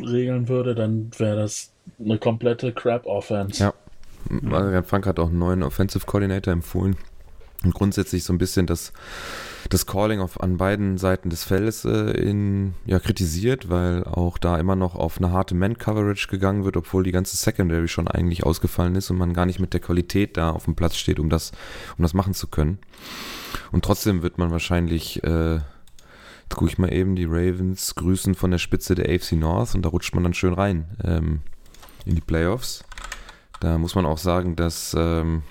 regeln 0.00 0.48
würde, 0.48 0.74
dann 0.74 1.10
wäre 1.18 1.36
das 1.36 1.72
eine 1.98 2.18
komplette 2.18 2.72
Crap-Offense. 2.72 3.62
Ja. 3.62 3.74
Adrian 4.52 4.84
Frank 4.84 5.06
hat 5.06 5.18
auch 5.18 5.28
einen 5.28 5.38
neuen 5.38 5.62
Offensive 5.62 6.04
Coordinator 6.06 6.52
empfohlen. 6.52 6.96
Und 7.62 7.74
grundsätzlich 7.74 8.24
so 8.24 8.32
ein 8.32 8.38
bisschen 8.38 8.66
das, 8.66 8.92
das 9.68 9.84
Calling 9.84 10.20
auf, 10.20 10.40
an 10.40 10.56
beiden 10.56 10.96
Seiten 10.96 11.28
des 11.28 11.44
Feldes 11.44 11.84
äh, 11.84 12.12
in, 12.12 12.74
ja, 12.86 12.98
kritisiert, 12.98 13.68
weil 13.68 14.04
auch 14.04 14.38
da 14.38 14.58
immer 14.58 14.76
noch 14.76 14.94
auf 14.94 15.18
eine 15.18 15.30
harte 15.30 15.54
Man-Coverage 15.54 16.28
gegangen 16.28 16.64
wird, 16.64 16.78
obwohl 16.78 17.02
die 17.02 17.12
ganze 17.12 17.36
Secondary 17.36 17.88
schon 17.88 18.08
eigentlich 18.08 18.44
ausgefallen 18.44 18.94
ist 18.94 19.10
und 19.10 19.18
man 19.18 19.34
gar 19.34 19.44
nicht 19.44 19.60
mit 19.60 19.74
der 19.74 19.80
Qualität 19.80 20.38
da 20.38 20.50
auf 20.50 20.64
dem 20.64 20.74
Platz 20.74 20.96
steht, 20.96 21.20
um 21.20 21.28
das, 21.28 21.52
um 21.98 22.02
das 22.02 22.14
machen 22.14 22.32
zu 22.32 22.46
können. 22.46 22.78
Und 23.72 23.84
trotzdem 23.84 24.22
wird 24.22 24.38
man 24.38 24.50
wahrscheinlich 24.50 25.22
äh, 25.22 25.60
gucke 26.48 26.70
ich 26.70 26.78
mal 26.78 26.92
eben 26.92 27.14
die 27.14 27.26
Ravens 27.26 27.94
grüßen 27.94 28.34
von 28.34 28.50
der 28.50 28.58
Spitze 28.58 28.94
der 28.94 29.08
AFC 29.14 29.32
North 29.32 29.74
und 29.74 29.82
da 29.82 29.88
rutscht 29.88 30.14
man 30.14 30.24
dann 30.24 30.34
schön 30.34 30.52
rein 30.52 30.86
ähm, 31.04 31.40
in 32.04 32.14
die 32.14 32.20
Playoffs. 32.20 32.84
Da 33.60 33.78
muss 33.78 33.94
man 33.94 34.06
auch 34.06 34.18
sagen, 34.18 34.56
dass 34.56 34.94
ähm, 34.98 35.42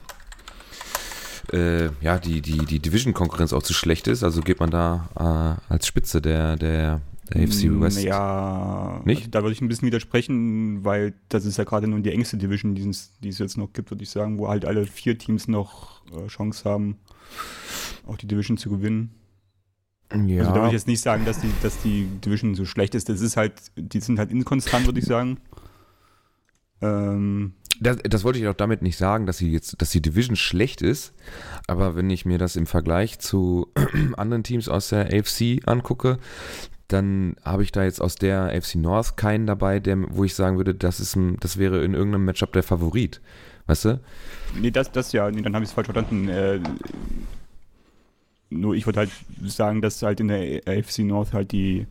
äh, 1.53 1.89
ja, 2.01 2.17
die, 2.17 2.41
die, 2.41 2.65
die 2.65 2.79
Division-Konkurrenz 2.79 3.53
auch 3.53 3.63
zu 3.63 3.73
schlecht 3.73 4.07
ist. 4.07 4.23
Also 4.23 4.41
geht 4.41 4.59
man 4.59 4.71
da 4.71 5.57
äh, 5.69 5.73
als 5.73 5.87
Spitze 5.87 6.21
der, 6.21 6.55
der, 6.55 7.01
der 7.33 7.43
AFC 7.43 7.65
mm, 7.65 7.81
West. 7.81 8.03
Ja, 8.03 9.01
nicht? 9.05 9.33
da 9.33 9.41
würde 9.41 9.53
ich 9.53 9.61
ein 9.61 9.67
bisschen 9.67 9.87
widersprechen, 9.87 10.83
weil 10.83 11.13
das 11.29 11.45
ist 11.45 11.57
ja 11.57 11.63
gerade 11.63 11.87
nun 11.87 12.03
die 12.03 12.11
engste 12.11 12.37
Division, 12.37 12.75
die 12.75 12.87
es, 12.89 13.11
die 13.21 13.29
es 13.29 13.39
jetzt 13.39 13.57
noch 13.57 13.73
gibt, 13.73 13.91
würde 13.91 14.03
ich 14.03 14.09
sagen, 14.09 14.37
wo 14.37 14.47
halt 14.47 14.65
alle 14.65 14.85
vier 14.85 15.17
Teams 15.17 15.47
noch 15.47 16.01
äh, 16.11 16.27
Chance 16.27 16.69
haben, 16.69 16.97
auch 18.07 18.17
die 18.17 18.27
Division 18.27 18.57
zu 18.57 18.69
gewinnen. 18.69 19.11
Ja. 20.11 20.39
Also 20.39 20.51
da 20.51 20.55
würde 20.55 20.67
ich 20.67 20.73
jetzt 20.73 20.87
nicht 20.87 21.01
sagen, 21.01 21.23
dass 21.25 21.39
die, 21.39 21.51
dass 21.61 21.81
die 21.83 22.07
Division 22.25 22.55
so 22.55 22.65
schlecht 22.65 22.95
ist. 22.95 23.09
Das 23.09 23.21
ist 23.21 23.37
halt, 23.37 23.53
die 23.75 23.99
sind 23.99 24.17
halt 24.17 24.31
inkonstant, 24.31 24.87
würde 24.87 24.99
ich 24.99 25.05
sagen. 25.05 25.37
Ähm, 26.81 27.53
das, 27.79 27.97
das, 28.03 28.23
wollte 28.23 28.39
ich 28.39 28.47
auch 28.47 28.53
damit 28.53 28.81
nicht 28.81 28.97
sagen, 28.97 29.25
dass 29.25 29.37
sie 29.37 29.51
jetzt, 29.51 29.81
dass 29.81 29.91
die 29.91 30.01
Division 30.01 30.35
schlecht 30.35 30.81
ist. 30.81 31.13
Aber 31.67 31.95
wenn 31.95 32.09
ich 32.09 32.25
mir 32.25 32.37
das 32.37 32.55
im 32.55 32.65
Vergleich 32.65 33.19
zu 33.19 33.71
anderen 34.17 34.43
Teams 34.43 34.67
aus 34.67 34.89
der 34.89 35.13
AFC 35.13 35.61
angucke, 35.65 36.19
dann 36.87 37.35
habe 37.43 37.63
ich 37.63 37.71
da 37.71 37.83
jetzt 37.83 38.01
aus 38.01 38.15
der 38.15 38.51
AFC 38.53 38.75
North 38.75 39.15
keinen 39.15 39.45
dabei, 39.45 39.79
der, 39.79 39.97
wo 40.09 40.23
ich 40.23 40.33
sagen 40.33 40.57
würde, 40.57 40.73
das 40.73 40.99
ist 40.99 41.15
ein, 41.15 41.37
das 41.39 41.57
wäre 41.57 41.83
in 41.83 41.93
irgendeinem 41.93 42.25
Matchup 42.25 42.51
der 42.51 42.63
Favorit. 42.63 43.21
Weißt 43.67 43.85
du? 43.85 43.99
Nee, 44.59 44.71
das, 44.71 44.91
das 44.91 45.11
ja, 45.11 45.29
nee, 45.29 45.43
dann 45.43 45.53
habe 45.53 45.63
ich 45.63 45.69
es 45.69 45.73
falsch 45.73 45.87
verstanden. 45.87 46.27
Äh, 46.27 46.59
nur 48.49 48.73
ich 48.73 48.87
würde 48.87 48.99
halt 48.99 49.11
sagen, 49.45 49.81
dass 49.81 50.01
halt 50.01 50.19
in 50.19 50.27
der 50.27 50.61
AFC 50.65 50.99
North 50.99 51.33
halt 51.33 51.51
die 51.51 51.85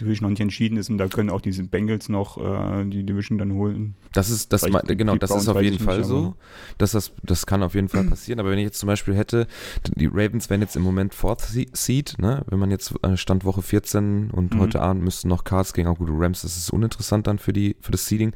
Division 0.00 0.24
noch 0.24 0.30
nicht 0.30 0.40
entschieden 0.40 0.78
ist 0.78 0.90
und 0.90 0.98
da 0.98 1.06
können 1.08 1.30
auch 1.30 1.40
diese 1.40 1.62
Bengals 1.64 2.08
noch 2.08 2.38
äh, 2.38 2.84
die 2.84 3.04
Division 3.04 3.38
dann 3.38 3.52
holen. 3.52 3.94
Das 4.12 4.30
ist, 4.30 4.52
das, 4.52 4.62
Vielleicht 4.62 4.88
genau, 4.98 5.16
das 5.16 5.30
ist 5.30 5.48
auf 5.48 5.60
jeden 5.60 5.78
Fall 5.78 5.98
nicht, 5.98 6.06
so. 6.06 6.34
Dass 6.78 6.92
das, 6.92 7.12
das 7.22 7.46
kann 7.46 7.62
auf 7.62 7.74
jeden 7.74 7.88
Fall 7.88 8.04
passieren. 8.04 8.40
Aber 8.40 8.50
wenn 8.50 8.58
ich 8.58 8.64
jetzt 8.64 8.78
zum 8.78 8.86
Beispiel 8.86 9.14
hätte, 9.14 9.46
die 9.94 10.06
Ravens 10.06 10.50
wären 10.50 10.60
jetzt 10.60 10.76
im 10.76 10.82
Moment 10.82 11.14
Fourth 11.14 11.42
Seed, 11.72 12.14
ne? 12.18 12.42
Wenn 12.48 12.58
man 12.58 12.70
jetzt 12.70 12.94
äh, 13.02 13.16
Stand 13.16 13.44
Woche 13.44 13.62
14 13.62 14.30
und 14.30 14.54
mhm. 14.54 14.60
heute 14.60 14.80
Abend 14.80 15.02
müssten 15.02 15.28
noch 15.28 15.44
Cards 15.44 15.74
gegen 15.74 15.88
auch 15.88 15.98
gute 15.98 16.12
Rams, 16.14 16.42
das 16.42 16.56
ist 16.56 16.70
uninteressant 16.70 17.26
dann 17.26 17.38
für 17.38 17.52
die, 17.52 17.76
für 17.80 17.92
das 17.92 18.06
Seeding. 18.06 18.32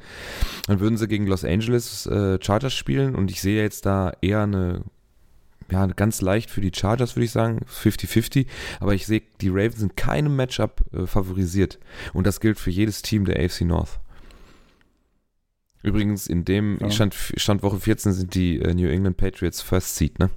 Dann 0.66 0.80
würden 0.80 0.96
sie 0.96 1.08
gegen 1.08 1.26
Los 1.26 1.44
Angeles 1.44 2.06
äh, 2.06 2.38
Chargers 2.40 2.74
spielen 2.74 3.14
und 3.14 3.30
ich 3.30 3.40
sehe 3.40 3.62
jetzt 3.62 3.86
da 3.86 4.12
eher 4.20 4.42
eine 4.42 4.82
ja, 5.70 5.86
ganz 5.86 6.20
leicht 6.20 6.50
für 6.50 6.60
die 6.60 6.72
Chargers, 6.74 7.16
würde 7.16 7.24
ich 7.24 7.32
sagen, 7.32 7.60
50-50. 7.68 8.46
Aber 8.80 8.94
ich 8.94 9.06
sehe, 9.06 9.22
die 9.40 9.48
Ravens 9.48 9.78
sind 9.78 9.96
keinem 9.96 10.36
Matchup 10.36 10.82
äh, 10.92 11.06
favorisiert. 11.06 11.78
Und 12.12 12.26
das 12.26 12.40
gilt 12.40 12.58
für 12.58 12.70
jedes 12.70 13.02
Team 13.02 13.24
der 13.24 13.42
AFC 13.42 13.62
North. 13.62 14.00
Übrigens, 15.82 16.26
in 16.26 16.44
dem 16.44 16.78
ja. 16.80 16.90
Stand, 16.90 17.14
Stand 17.14 17.62
Woche 17.62 17.78
14 17.78 18.12
sind 18.12 18.34
die 18.34 18.58
äh, 18.58 18.74
New 18.74 18.88
England 18.88 19.16
Patriots 19.16 19.62
First 19.62 19.96
Seed, 19.96 20.18
ne? 20.18 20.30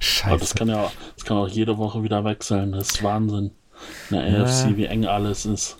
Scheiße. 0.00 0.26
Aber 0.30 0.38
das 0.38 0.54
kann 0.54 0.68
ja 0.68 0.90
das 1.16 1.24
kann 1.24 1.36
auch 1.36 1.48
jede 1.48 1.76
Woche 1.76 2.02
wieder 2.02 2.24
wechseln. 2.24 2.72
Das 2.72 2.92
ist 2.92 3.02
Wahnsinn. 3.02 3.50
In 4.10 4.16
der 4.16 4.28
ja. 4.28 4.42
AFC, 4.44 4.76
wie 4.76 4.86
eng 4.86 5.04
alles 5.06 5.44
ist. 5.44 5.76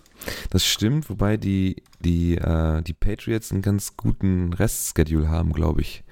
Das 0.51 0.67
stimmt, 0.67 1.09
wobei 1.09 1.37
die, 1.37 1.83
die, 2.01 2.37
äh, 2.37 2.83
die 2.83 2.93
Patriots 2.93 3.53
einen 3.53 3.63
ganz 3.63 3.97
guten 3.97 4.53
Restschedule 4.53 5.29
haben, 5.29 5.53
glaube 5.53 5.81
ich. 5.81 6.05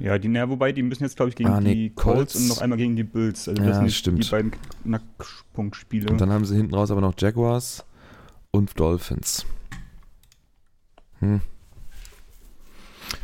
Ja, 0.00 0.18
die, 0.18 0.28
na, 0.28 0.48
wobei 0.48 0.72
die 0.72 0.82
müssen 0.82 1.02
jetzt, 1.04 1.16
glaube 1.16 1.30
ich, 1.30 1.36
gegen 1.36 1.48
ah, 1.48 1.60
nee, 1.60 1.74
die 1.74 1.90
Colts, 1.90 2.34
Colts, 2.34 2.36
und 2.36 2.48
noch 2.48 2.60
einmal 2.60 2.78
gegen 2.78 2.96
die 2.96 3.04
Bills. 3.04 3.48
Also 3.48 3.62
das 3.62 3.76
ja, 3.76 3.80
sind 3.80 3.92
stimmt. 3.92 4.24
die 4.24 4.30
beiden 4.30 4.52
Knackpunktspiele. 4.82 6.10
Und 6.10 6.20
dann 6.20 6.30
haben 6.30 6.44
sie 6.44 6.56
hinten 6.56 6.74
raus 6.74 6.90
aber 6.90 7.00
noch 7.00 7.14
Jaguars 7.18 7.84
und 8.50 8.78
Dolphins. 8.78 9.44
Hm. 11.20 11.40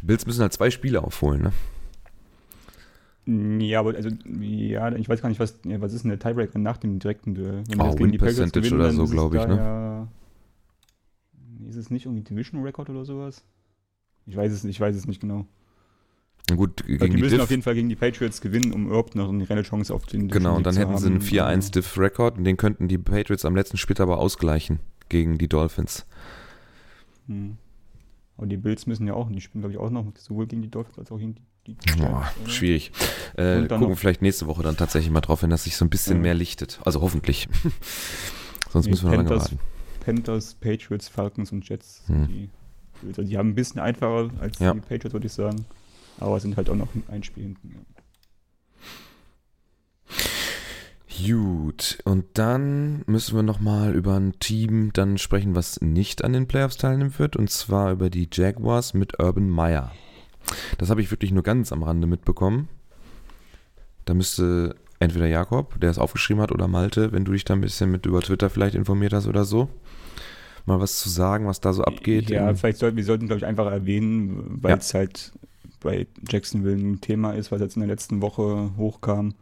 Bills 0.03 0.27
müssen 0.27 0.43
halt 0.43 0.53
zwei 0.53 0.71
Spiele 0.71 1.03
aufholen, 1.03 1.43
ne? 1.43 1.53
Ja, 3.27 3.81
aber 3.81 3.95
also, 3.95 4.11
ja, 4.41 4.95
ich 4.97 5.09
weiß 5.09 5.23
gar 5.23 5.31
nicht, 5.31 5.41
was, 5.41 5.59
ja, 5.65 5.81
was 5.81 5.95
ist 5.95 6.03
denn 6.03 6.11
der 6.11 6.19
Tiebreaker 6.19 6.59
nach 6.59 6.77
dem 6.77 6.99
direkten 6.99 7.35
Duell? 7.35 7.65
Wenn 7.69 7.81
oh, 7.81 7.99
Win 7.99 8.13
die 8.13 8.19
Percentage 8.19 8.69
gewinnen, 8.69 8.81
oder 8.81 8.93
so, 8.93 9.07
glaube 9.07 9.39
ich, 9.39 9.47
ne? 9.47 10.09
Ist 11.69 11.77
es 11.77 11.91
nicht 11.91 12.05
irgendwie 12.05 12.23
Division 12.23 12.63
Record 12.63 12.91
oder 12.91 13.07
sowas? 13.07 13.43
Ich 14.27 14.37
weiß 14.37 14.53
es 14.53 14.65
nicht, 14.65 14.77
ich 14.77 14.81
weiß 14.81 14.95
es 14.95 15.07
nicht 15.07 15.23
genau. 15.23 15.47
Gut, 16.51 16.85
gegen 16.87 16.99
die, 16.99 17.09
die 17.11 17.23
müssen 17.23 17.35
Diff 17.37 17.43
auf 17.43 17.51
jeden 17.51 17.63
Fall 17.63 17.75
gegen 17.75 17.89
die 17.89 17.97
Patriots 17.97 18.41
gewinnen, 18.41 18.73
um 18.73 18.87
überhaupt 18.87 19.15
noch 19.15 19.31
eine 19.31 19.49
reelle 19.49 19.63
Chance 19.63 19.95
auf 19.95 20.05
den 20.05 20.29
Genau, 20.29 20.57
und 20.57 20.67
dann 20.67 20.77
hätten 20.77 20.93
haben. 20.93 20.99
sie 20.99 21.07
einen 21.07 21.21
4-1 21.21 21.73
Diff-Record 21.73 22.37
und 22.37 22.45
den 22.45 22.59
könnten 22.59 22.87
die 22.87 22.99
Patriots 22.99 23.45
am 23.47 23.57
letzten 23.57 23.79
Spiel 23.79 23.97
aber 24.01 24.19
ausgleichen 24.19 24.81
gegen 25.09 25.39
die 25.39 25.49
Dolphins. 25.49 26.07
Hm. 27.29 27.57
Aber 28.37 28.47
die 28.47 28.59
Bills 28.59 28.87
müssen 28.87 29.07
ja 29.07 29.15
auch, 29.15 29.31
die 29.31 29.41
spielen 29.41 29.63
glaube 29.63 29.73
ich 29.73 29.79
auch 29.79 29.91
noch 29.91 30.05
sowohl 30.19 30.47
gegen 30.47 30.61
die 30.61 30.71
Dolphins 30.71 30.99
als 30.99 31.13
auch 31.13 31.19
gegen 31.19 31.37
die 31.37 31.43
die 31.67 31.77
Boah, 31.97 32.31
schwierig. 32.47 32.93
Äh, 33.37 33.67
gucken 33.69 33.97
vielleicht 33.97 34.21
nächste 34.21 34.47
Woche 34.47 34.63
dann 34.63 34.77
tatsächlich 34.77 35.11
mal 35.11 35.23
drauf, 35.23 35.43
wenn 35.43 35.51
das 35.51 35.65
sich 35.65 35.77
so 35.77 35.85
ein 35.85 35.91
bisschen 35.91 36.17
ja. 36.17 36.23
mehr 36.23 36.35
lichtet. 36.35 36.79
Also 36.85 37.01
hoffentlich. 37.01 37.49
Sonst 38.71 38.85
nee, 38.85 38.91
müssen 38.91 39.11
wir 39.11 39.17
noch 39.17 39.25
lange 39.25 39.41
warten. 39.41 39.59
Panthers, 40.01 40.55
Patriots, 40.55 41.09
Falcons 41.09 41.53
und 41.53 41.67
Jets. 41.67 42.03
Hm. 42.07 42.29
Die, 42.29 42.51
also 43.07 43.23
die 43.23 43.39
haben 43.39 43.51
ein 43.51 43.55
bisschen 43.55 43.81
einfacher 43.81 44.31
als 44.41 44.59
ja. 44.59 44.75
die 44.75 44.81
Patriots, 44.81 45.15
würde 45.15 45.27
ich 45.27 45.33
sagen. 45.33 45.65
Aber 46.19 46.41
sind 46.41 46.57
halt 46.57 46.71
auch 46.71 46.77
noch 46.77 46.89
ein 47.09 47.23
Spiel 47.23 47.45
hinten. 47.45 47.71
Ja. 47.75 47.81
Gut, 51.27 51.99
und 52.05 52.25
dann 52.35 53.05
müssen 53.07 53.37
wir 53.37 53.43
nochmal 53.43 53.95
über 53.95 54.19
ein 54.19 54.39
Team 54.41 54.93
dann 54.93 55.17
sprechen, 55.17 55.55
was 55.55 55.81
nicht 55.81 56.25
an 56.25 56.33
den 56.33 56.49
Playoffs 56.49 56.77
teilnehmen 56.77 57.15
wird, 57.19 57.37
und 57.37 57.51
zwar 57.51 57.93
über 57.93 58.11
die 58.11 58.29
Jaguars 58.31 58.95
mit 58.95 59.21
Urban 59.21 59.49
Meyer. 59.49 59.93
Das 60.79 60.91
habe 60.91 61.01
ich 61.01 61.11
wirklich 61.11 61.31
nur 61.31 61.45
ganz 61.45 61.73
am 61.73 61.85
Rande 61.85 62.07
mitbekommen. 62.07 62.69
Da 64.05 64.15
müsste 64.15 64.75
entweder 64.99 65.27
Jakob, 65.27 65.81
der 65.81 65.91
es 65.91 65.99
aufgeschrieben 65.99 66.43
hat, 66.43 66.53
oder 66.53 66.67
Malte, 66.67 67.13
wenn 67.13 67.25
du 67.25 67.33
dich 67.33 67.45
da 67.45 67.55
ein 67.55 67.61
bisschen 67.61 67.91
mit 67.91 68.07
über 68.07 68.21
Twitter 68.21 68.51
vielleicht 68.51 68.75
informiert 68.75 69.13
hast 69.13 69.29
oder 69.29 69.45
so, 69.45 69.69
mal 70.67 70.81
was 70.81 70.99
zu 70.99 71.09
sagen, 71.09 71.47
was 71.47 71.61
da 71.61 71.73
so 71.73 71.85
abgeht. 71.85 72.29
Ja, 72.29 72.53
vielleicht 72.55 72.79
sollten 72.79 72.97
wir 72.97 73.05
sollten, 73.05 73.27
glaube 73.27 73.39
ich, 73.39 73.47
einfach 73.47 73.71
erwähnen, 73.71 74.59
weil 74.63 74.73
ja. 74.73 74.77
es 74.79 74.93
halt 74.95 75.33
bei 75.85 76.09
Jacksonville 76.29 76.77
ein 76.77 77.01
Thema 77.01 77.33
ist, 77.33 77.53
was 77.53 77.61
jetzt 77.61 77.77
in 77.77 77.81
der 77.81 77.89
letzten 77.89 78.21
Woche 78.21 78.73
hochkam. 78.77 79.35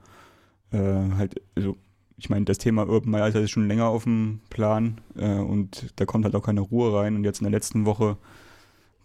Äh, 0.71 0.79
halt, 1.17 1.41
also 1.55 1.77
ich 2.19 2.29
meine, 2.29 2.45
das 2.45 2.59
Thema 2.59 2.87
Urban 2.87 3.11
Meyer 3.11 3.35
ist 3.35 3.51
schon 3.51 3.67
länger 3.67 3.87
auf 3.87 4.05
dem 4.05 4.41
Plan 4.51 5.01
äh, 5.17 5.39
und 5.39 5.93
da 5.97 6.05
kommt 6.05 6.25
halt 6.25 6.35
auch 6.35 6.45
keine 6.45 6.61
Ruhe 6.61 6.95
rein. 6.95 7.17
Und 7.17 7.25
jetzt 7.25 7.41
in 7.41 7.45
der 7.45 7.53
letzten 7.53 7.87
Woche 7.87 8.19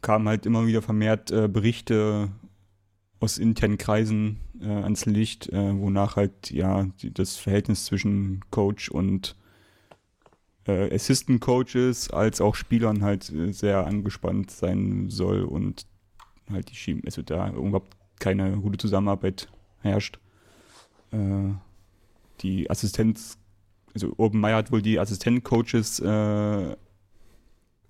kamen 0.02 0.28
halt 0.28 0.46
immer 0.46 0.68
wieder 0.68 0.82
vermehrt 0.82 1.32
äh, 1.32 1.48
Berichte 1.48 2.30
aus 3.20 3.38
internen 3.38 3.78
Kreisen 3.78 4.38
äh, 4.62 4.68
ans 4.68 5.06
Licht, 5.06 5.50
äh, 5.50 5.80
wonach 5.80 6.16
halt 6.16 6.52
ja 6.52 6.86
die, 7.02 7.14
das 7.14 7.38
Verhältnis 7.38 7.86
zwischen 7.86 8.42
Coach 8.52 8.90
und 8.90 9.36
äh, 10.68 10.94
Assistant 10.94 11.42
Coaches 11.42 12.12
als 12.12 12.42
auch 12.42 12.56
Spielern 12.56 13.04
halt 13.04 13.32
äh, 13.32 13.52
sehr 13.52 13.88
angespannt 13.88 14.52
sein 14.52 15.10
soll 15.10 15.44
und 15.44 15.88
halt 16.52 16.70
die 16.70 16.76
Schieben, 16.76 17.04
also 17.06 17.22
da 17.22 17.50
überhaupt 17.50 17.96
keine 18.20 18.58
gute 18.58 18.78
Zusammenarbeit 18.78 19.48
herrscht. 19.82 20.20
Äh, 21.12 21.54
die 22.42 22.70
Assistenz, 22.70 23.38
also 23.94 24.14
Urban 24.18 24.40
Meyer 24.40 24.58
hat 24.58 24.72
wohl 24.72 24.82
die 24.82 25.00
Assistent-Coaches 25.00 26.00
äh, 26.00 26.76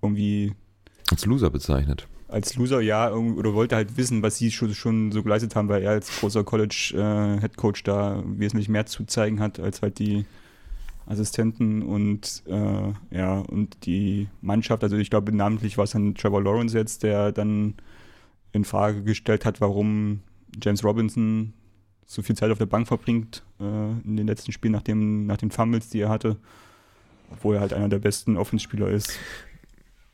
irgendwie 0.02 0.54
als 1.10 1.24
Loser 1.26 1.50
bezeichnet. 1.50 2.06
Als 2.28 2.56
Loser, 2.56 2.80
ja, 2.82 3.10
oder 3.10 3.54
wollte 3.54 3.76
halt 3.76 3.96
wissen, 3.96 4.22
was 4.22 4.36
sie 4.36 4.50
schon, 4.50 4.74
schon 4.74 5.12
so 5.12 5.22
geleistet 5.22 5.56
haben, 5.56 5.68
weil 5.68 5.82
er 5.82 5.92
als 5.92 6.20
großer 6.20 6.44
College-Headcoach 6.44 7.80
äh, 7.80 7.84
da 7.84 8.22
wesentlich 8.26 8.68
mehr 8.68 8.84
zu 8.84 9.04
zeigen 9.04 9.40
hat, 9.40 9.58
als 9.58 9.80
halt 9.80 9.98
die 9.98 10.26
Assistenten 11.06 11.82
und 11.82 12.42
äh, 12.46 13.16
ja, 13.16 13.38
und 13.38 13.86
die 13.86 14.28
Mannschaft. 14.42 14.82
Also 14.82 14.96
ich 14.96 15.08
glaube, 15.08 15.34
namentlich 15.34 15.78
war 15.78 15.84
es 15.84 15.92
dann 15.92 16.14
Trevor 16.14 16.42
Lawrence 16.42 16.76
jetzt, 16.76 17.02
der 17.02 17.32
dann 17.32 17.74
in 18.52 18.64
Frage 18.64 19.02
gestellt 19.02 19.44
hat, 19.44 19.60
warum 19.60 20.22
James 20.62 20.84
Robinson 20.84 21.52
so 22.06 22.22
viel 22.22 22.36
Zeit 22.36 22.50
auf 22.50 22.58
der 22.58 22.66
Bank 22.66 22.88
verbringt 22.88 23.42
äh, 23.60 23.64
in 23.64 24.16
den 24.16 24.26
letzten 24.26 24.52
Spielen 24.52 24.72
nach, 24.72 24.82
dem, 24.82 25.26
nach 25.26 25.36
den 25.36 25.50
Fumbles, 25.50 25.90
die 25.90 26.00
er 26.00 26.08
hatte, 26.08 26.36
obwohl 27.30 27.56
er 27.56 27.60
halt 27.60 27.74
einer 27.74 27.88
der 27.88 27.98
besten 27.98 28.36
Offenspieler 28.36 28.88
ist. 28.88 29.18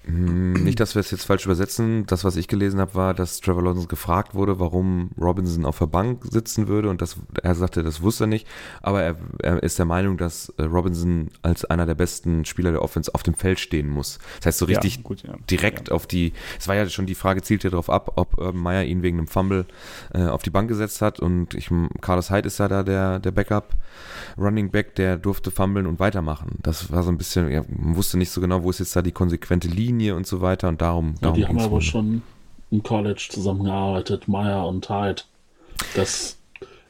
Hm, 0.06 0.52
nicht, 0.52 0.80
dass 0.80 0.94
wir 0.94 1.00
es 1.00 1.10
jetzt 1.10 1.24
falsch 1.24 1.46
übersetzen. 1.46 2.04
Das, 2.06 2.24
was 2.24 2.36
ich 2.36 2.46
gelesen 2.48 2.78
habe, 2.78 2.94
war, 2.94 3.14
dass 3.14 3.40
Trevor 3.40 3.62
Lawrence 3.62 3.88
gefragt 3.88 4.34
wurde, 4.34 4.60
warum 4.60 5.10
Robinson 5.18 5.64
auf 5.64 5.78
der 5.78 5.86
Bank 5.86 6.24
sitzen 6.30 6.68
würde 6.68 6.90
und 6.90 7.00
das, 7.00 7.16
er 7.42 7.54
sagte, 7.54 7.82
das 7.82 8.02
wusste 8.02 8.24
er 8.24 8.26
nicht. 8.26 8.46
Aber 8.82 9.02
er, 9.02 9.16
er 9.42 9.62
ist 9.62 9.78
der 9.78 9.86
Meinung, 9.86 10.18
dass 10.18 10.50
äh, 10.58 10.64
Robinson 10.64 11.30
als 11.42 11.64
einer 11.64 11.86
der 11.86 11.94
besten 11.94 12.44
Spieler 12.44 12.72
der 12.72 12.82
Offense 12.82 13.14
auf 13.14 13.22
dem 13.22 13.34
Feld 13.34 13.58
stehen 13.58 13.88
muss. 13.88 14.18
Das 14.38 14.46
heißt, 14.46 14.58
so 14.58 14.66
richtig 14.66 14.96
ja, 14.96 15.02
gut, 15.02 15.22
ja. 15.22 15.34
direkt 15.50 15.88
ja. 15.88 15.94
auf 15.94 16.06
die, 16.06 16.34
es 16.58 16.68
war 16.68 16.74
ja 16.74 16.86
schon 16.88 17.06
die 17.06 17.14
Frage, 17.14 17.40
zielt 17.40 17.64
ja 17.64 17.70
darauf 17.70 17.88
ab, 17.88 18.12
ob 18.16 18.36
Urban 18.36 18.60
Meyer 18.60 18.84
ihn 18.84 19.02
wegen 19.02 19.18
einem 19.18 19.26
Fumble 19.26 19.64
äh, 20.12 20.26
auf 20.26 20.42
die 20.42 20.50
Bank 20.50 20.68
gesetzt 20.68 21.00
hat 21.00 21.20
und 21.20 21.54
ich, 21.54 21.70
Carlos 22.02 22.30
Hyde 22.30 22.46
ist 22.46 22.58
ja 22.58 22.68
da 22.68 22.82
der, 22.82 23.20
der 23.20 23.30
Backup 23.30 23.74
Running 24.36 24.70
Back, 24.70 24.96
der 24.96 25.16
durfte 25.16 25.50
fummeln 25.50 25.86
und 25.86 25.98
weitermachen. 25.98 26.58
Das 26.62 26.90
war 26.92 27.02
so 27.02 27.10
ein 27.10 27.16
bisschen, 27.16 27.50
man 27.68 27.96
wusste 27.96 28.18
nicht 28.18 28.30
so 28.30 28.40
genau, 28.40 28.62
wo 28.64 28.70
ist 28.70 28.80
jetzt 28.80 28.94
da 28.96 29.02
die 29.02 29.12
konsequente 29.12 29.68
Linie 29.68 29.93
Linie 29.94 30.16
und 30.16 30.26
so 30.26 30.40
weiter 30.40 30.68
und 30.68 30.80
darum. 30.80 31.14
darum 31.20 31.38
ja, 31.38 31.46
die 31.46 31.48
haben 31.48 31.60
aber 31.60 31.80
schon 31.80 32.22
im 32.70 32.82
College 32.82 33.28
zusammengearbeitet, 33.30 34.28
Meyer 34.28 34.66
und 34.66 34.88
Hyde. 34.88 35.22
Das 35.94 36.38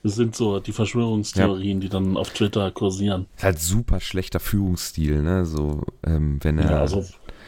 sind 0.02 0.36
so 0.36 0.60
die 0.60 0.72
Verschwörungstheorien, 0.72 1.78
ja. 1.78 1.80
die 1.80 1.88
dann 1.88 2.16
auf 2.16 2.30
Twitter 2.30 2.70
kursieren. 2.70 3.26
Ist 3.36 3.44
halt 3.44 3.58
super 3.58 4.00
schlechter 4.00 4.40
Führungsstil, 4.40 5.22
ne? 5.22 5.44
So, 5.44 5.82
ähm, 6.06 6.38
wenn 6.42 6.58
er. 6.58 6.70
Ja, 6.70 6.80
also 6.80 7.04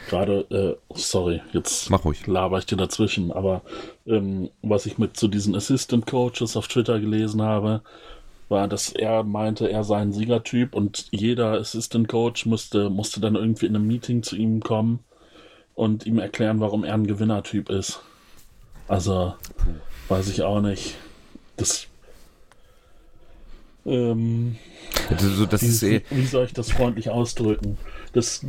gerade, 0.09 0.39
äh, 0.49 0.95
sorry, 0.95 1.41
jetzt 1.53 1.89
Mach 1.89 2.05
ruhig. 2.05 2.25
laber 2.27 2.59
ich 2.59 2.65
dir 2.65 2.77
dazwischen, 2.77 3.31
aber 3.31 3.61
ähm, 4.05 4.49
was 4.61 4.85
ich 4.85 4.97
mit 4.97 5.17
zu 5.17 5.27
diesen 5.27 5.55
Assistant 5.55 6.07
Coaches 6.07 6.55
auf 6.55 6.67
Twitter 6.67 6.99
gelesen 6.99 7.41
habe, 7.41 7.81
war, 8.49 8.67
dass 8.67 8.89
er 8.89 9.23
meinte, 9.23 9.69
er 9.69 9.83
sei 9.83 9.97
ein 9.97 10.13
Siegertyp 10.13 10.73
und 10.73 11.07
jeder 11.11 11.53
Assistant 11.53 12.07
Coach 12.07 12.45
musste, 12.45 12.89
musste 12.89 13.19
dann 13.19 13.35
irgendwie 13.35 13.65
in 13.65 13.75
einem 13.75 13.87
Meeting 13.87 14.23
zu 14.23 14.35
ihm 14.35 14.61
kommen 14.61 14.99
und 15.77 16.07
ihm 16.07 16.17
erklären, 16.17 16.59
warum 16.59 16.83
er 16.83 16.95
ein 16.95 17.05
Gewinnertyp 17.05 17.69
ist. 17.69 18.01
Also, 18.87 19.35
weiß 20.09 20.27
ich 20.29 20.41
auch 20.41 20.59
nicht. 20.59 20.95
Das. 21.55 21.85
Ähm, 23.85 24.57
also, 25.09 25.45
das 25.45 25.61
wie, 25.61 25.67
ist 25.67 25.83
eh 25.83 26.01
wie 26.09 26.25
soll 26.25 26.45
ich 26.45 26.53
das 26.53 26.71
freundlich 26.71 27.11
ausdrücken? 27.11 27.77
Das 28.11 28.43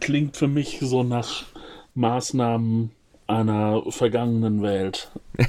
klingt 0.00 0.36
für 0.36 0.48
mich 0.48 0.78
so 0.82 1.02
nach 1.02 1.44
Maßnahmen 1.94 2.90
einer 3.26 3.82
vergangenen 3.88 4.60
Welt. 4.60 5.10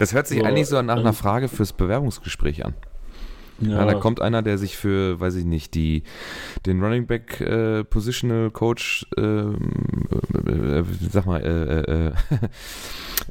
das 0.00 0.12
hört 0.12 0.26
sich 0.26 0.40
so, 0.40 0.44
eigentlich 0.44 0.66
so 0.66 0.82
nach 0.82 0.96
einer 0.96 1.12
Frage 1.12 1.48
fürs 1.48 1.72
Bewerbungsgespräch 1.72 2.64
an. 2.64 2.74
Ja. 3.60 3.70
ja. 3.70 3.84
da 3.84 3.94
kommt 3.94 4.20
einer, 4.20 4.42
der 4.42 4.58
sich 4.58 4.76
für, 4.76 5.18
weiß 5.18 5.34
ich 5.36 5.44
nicht, 5.44 5.74
die, 5.74 6.02
den 6.66 6.82
Running 6.82 7.06
Back 7.06 7.40
äh, 7.40 7.84
Positional 7.84 8.50
Coach, 8.50 9.06
ähm, 9.16 10.08
äh, 10.46 10.78
äh, 10.80 10.84
sag 11.10 11.26
mal, 11.26 11.42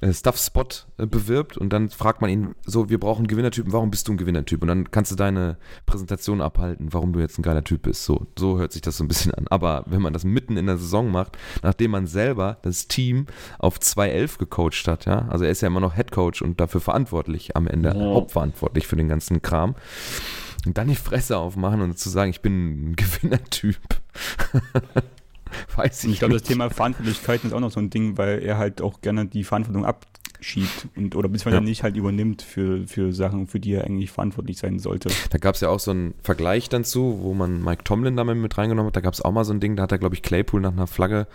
äh, 0.01 0.05
äh, 0.05 0.09
äh 0.09 0.13
Stuff 0.13 0.37
Spot 0.37 0.67
bewirbt 0.97 1.57
und 1.57 1.71
dann 1.71 1.89
fragt 1.89 2.21
man 2.21 2.29
ihn 2.29 2.55
so, 2.65 2.89
wir 2.89 2.99
brauchen 2.99 3.27
Gewinnertypen, 3.27 3.71
warum 3.73 3.91
bist 3.91 4.07
du 4.07 4.13
ein 4.13 4.17
Gewinnertyp? 4.17 4.61
Und 4.61 4.67
dann 4.67 4.91
kannst 4.91 5.11
du 5.11 5.15
deine 5.15 5.57
Präsentation 5.85 6.41
abhalten, 6.41 6.93
warum 6.93 7.13
du 7.13 7.19
jetzt 7.19 7.37
ein 7.37 7.43
geiler 7.43 7.63
Typ 7.63 7.83
bist. 7.83 8.03
So, 8.03 8.27
so 8.37 8.57
hört 8.57 8.71
sich 8.71 8.81
das 8.81 8.97
so 8.97 9.03
ein 9.03 9.07
bisschen 9.07 9.33
an. 9.33 9.47
Aber 9.49 9.83
wenn 9.87 10.01
man 10.01 10.13
das 10.13 10.23
mitten 10.23 10.57
in 10.57 10.65
der 10.65 10.77
Saison 10.77 11.11
macht, 11.11 11.37
nachdem 11.63 11.91
man 11.91 12.07
selber 12.07 12.57
das 12.61 12.87
Team 12.87 13.27
auf 13.59 13.79
2-11 13.79 14.39
gecoacht 14.39 14.87
hat, 14.87 15.05
ja, 15.05 15.27
also 15.29 15.45
er 15.45 15.51
ist 15.51 15.61
ja 15.61 15.67
immer 15.67 15.79
noch 15.79 15.95
Head 15.95 16.11
Coach 16.11 16.41
und 16.41 16.59
dafür 16.59 16.81
verantwortlich 16.81 17.55
am 17.55 17.67
Ende, 17.67 17.89
ja. 17.89 17.95
hauptverantwortlich 17.95 18.87
für 18.87 18.95
den 18.95 19.07
ganzen 19.07 19.41
Kram. 19.41 19.75
Und 20.65 20.77
dann 20.77 20.87
die 20.87 20.95
Fresse 20.95 21.37
aufmachen 21.37 21.81
und 21.81 21.97
zu 21.97 22.09
sagen, 22.09 22.31
ich 22.31 22.41
bin 22.41 22.91
ein 22.91 22.95
Gewinnertyp. 22.97 23.77
Weiß 25.75 26.03
ich. 26.03 26.13
Ich 26.13 26.19
glaube, 26.19 26.33
das 26.33 26.43
Thema 26.43 26.69
Verantwortlichkeiten 26.69 27.49
ist 27.49 27.53
auch 27.53 27.59
noch 27.59 27.71
so 27.71 27.79
ein 27.79 27.89
Ding, 27.89 28.17
weil 28.17 28.43
er 28.43 28.57
halt 28.57 28.81
auch 28.81 29.01
gerne 29.01 29.25
die 29.25 29.43
Verantwortung 29.43 29.85
ab, 29.85 30.05
schiebt 30.39 30.87
und 30.95 31.15
oder 31.15 31.29
beziehungsweise 31.29 31.57
ja. 31.57 31.61
nicht 31.61 31.83
halt 31.83 31.95
übernimmt 31.95 32.41
für, 32.41 32.85
für 32.87 33.13
Sachen, 33.13 33.47
für 33.47 33.59
die 33.59 33.73
er 33.73 33.85
eigentlich 33.85 34.11
verantwortlich 34.11 34.57
sein 34.57 34.79
sollte. 34.79 35.09
Da 35.29 35.37
gab 35.37 35.55
es 35.55 35.61
ja 35.61 35.69
auch 35.69 35.79
so 35.79 35.91
einen 35.91 36.13
Vergleich 36.21 36.69
dann 36.69 36.83
zu, 36.83 37.19
wo 37.21 37.33
man 37.33 37.63
Mike 37.63 37.83
Tomlin 37.83 38.15
damit 38.15 38.37
mit 38.37 38.57
reingenommen 38.57 38.87
hat. 38.87 38.95
Da 38.95 39.01
gab 39.01 39.13
es 39.13 39.21
auch 39.21 39.31
mal 39.31 39.45
so 39.45 39.53
ein 39.53 39.59
Ding, 39.59 39.75
da 39.75 39.83
hat 39.83 39.91
er, 39.91 39.97
glaube 39.97 40.15
ich, 40.15 40.21
Claypool 40.21 40.61
nach 40.61 40.73
einer 40.73 40.87
Flagge 40.87 41.27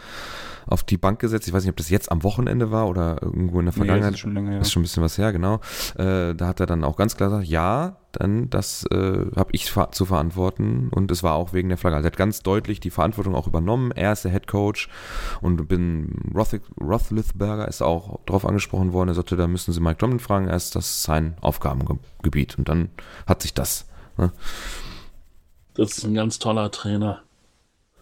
auf 0.66 0.82
die 0.82 0.98
Bank 0.98 1.18
gesetzt. 1.20 1.46
Ich 1.48 1.54
weiß 1.54 1.62
nicht, 1.62 1.70
ob 1.70 1.76
das 1.76 1.90
jetzt 1.90 2.10
am 2.10 2.22
Wochenende 2.22 2.70
war 2.70 2.88
oder 2.88 3.22
irgendwo 3.22 3.58
in 3.58 3.66
der 3.66 3.72
Vergangenheit. 3.72 4.02
Nee, 4.02 4.10
das 4.10 4.14
ist 4.14 4.20
schon 4.20 4.34
länger, 4.34 4.52
ja. 4.52 4.58
Das 4.58 4.68
ist 4.68 4.72
schon 4.72 4.80
ein 4.80 4.84
bisschen 4.84 5.02
was 5.02 5.18
her, 5.18 5.32
genau. 5.32 5.60
Äh, 5.96 6.34
da 6.34 6.46
hat 6.46 6.60
er 6.60 6.66
dann 6.66 6.84
auch 6.84 6.96
ganz 6.96 7.16
klar 7.16 7.30
gesagt, 7.30 7.48
ja, 7.48 7.96
dann 8.12 8.50
das 8.50 8.84
äh, 8.90 9.26
habe 9.36 9.50
ich 9.52 9.72
zu 9.92 10.04
verantworten 10.04 10.90
und 10.90 11.10
es 11.10 11.22
war 11.22 11.34
auch 11.34 11.52
wegen 11.52 11.68
der 11.68 11.78
Flagge. 11.78 11.96
Also 11.96 12.06
er 12.06 12.12
hat 12.12 12.18
ganz 12.18 12.42
deutlich 12.42 12.80
die 12.80 12.90
Verantwortung 12.90 13.34
auch 13.34 13.46
übernommen. 13.46 13.90
Er 13.92 14.12
ist 14.12 14.24
der 14.24 14.30
Head 14.30 14.46
Coach 14.46 14.88
und 15.40 15.66
bin 15.68 16.32
Roth 16.34 16.60
Roethlisberger 16.80 17.66
ist 17.66 17.82
auch 17.82 18.20
drauf 18.26 18.44
angesprochen 18.44 18.92
worden. 18.92 19.08
Er 19.08 19.14
sagte, 19.14 19.36
da 19.36 19.46
müssen 19.46 19.72
Sie 19.72 19.80
Mike 19.80 19.98
Tomlin 19.98 20.18
fragen, 20.18 20.48
er 20.48 20.56
ist 20.56 20.76
das 20.76 21.02
sein 21.02 21.36
Aufgabengebiet 21.40 22.58
und 22.58 22.68
dann 22.68 22.90
hat 23.26 23.42
sich 23.42 23.54
das. 23.54 23.86
Ne? 24.18 24.32
Das 25.74 25.96
ist 25.96 26.04
ein 26.04 26.14
ganz 26.14 26.38
toller 26.38 26.70
Trainer. 26.70 27.22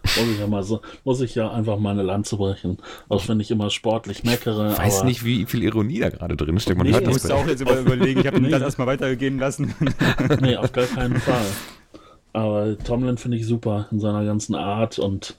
Muss 0.03 0.27
ich 0.33 0.39
ja 0.39 0.47
mal 0.47 0.63
so, 0.63 0.81
muss 1.03 1.21
ich 1.21 1.35
ja 1.35 1.51
einfach 1.51 1.77
meine 1.77 2.01
Lanze 2.01 2.37
brechen. 2.37 2.77
Auch 3.07 3.27
wenn 3.27 3.39
ich 3.39 3.51
immer 3.51 3.69
sportlich 3.69 4.23
meckere. 4.23 4.73
Ich 4.73 4.79
weiß 4.79 5.03
nicht, 5.03 5.23
wie 5.23 5.45
viel 5.45 5.63
Ironie 5.63 5.99
da 5.99 6.09
gerade 6.09 6.35
drin 6.35 6.59
steckt. 6.59 6.77
Man 6.77 6.87
nee, 6.87 6.93
hört 6.93 7.03
ich 7.03 7.09
musste 7.09 7.35
auch 7.35 7.47
jetzt 7.47 7.61
überlegen, 7.61 8.21
ich 8.21 8.27
habe 8.27 8.41
nee. 8.41 8.49
das 8.49 8.61
erstmal 8.61 8.87
weitergehen 8.87 9.37
lassen. 9.37 9.73
nee, 10.41 10.55
auf 10.55 10.71
gar 10.71 10.85
keinen 10.85 11.17
Fall. 11.17 11.45
Aber 12.33 12.77
Tomlin 12.77 13.17
finde 13.17 13.37
ich 13.37 13.45
super 13.45 13.87
in 13.91 13.99
seiner 13.99 14.23
ganzen 14.25 14.55
Art 14.55 14.99
und 14.99 15.35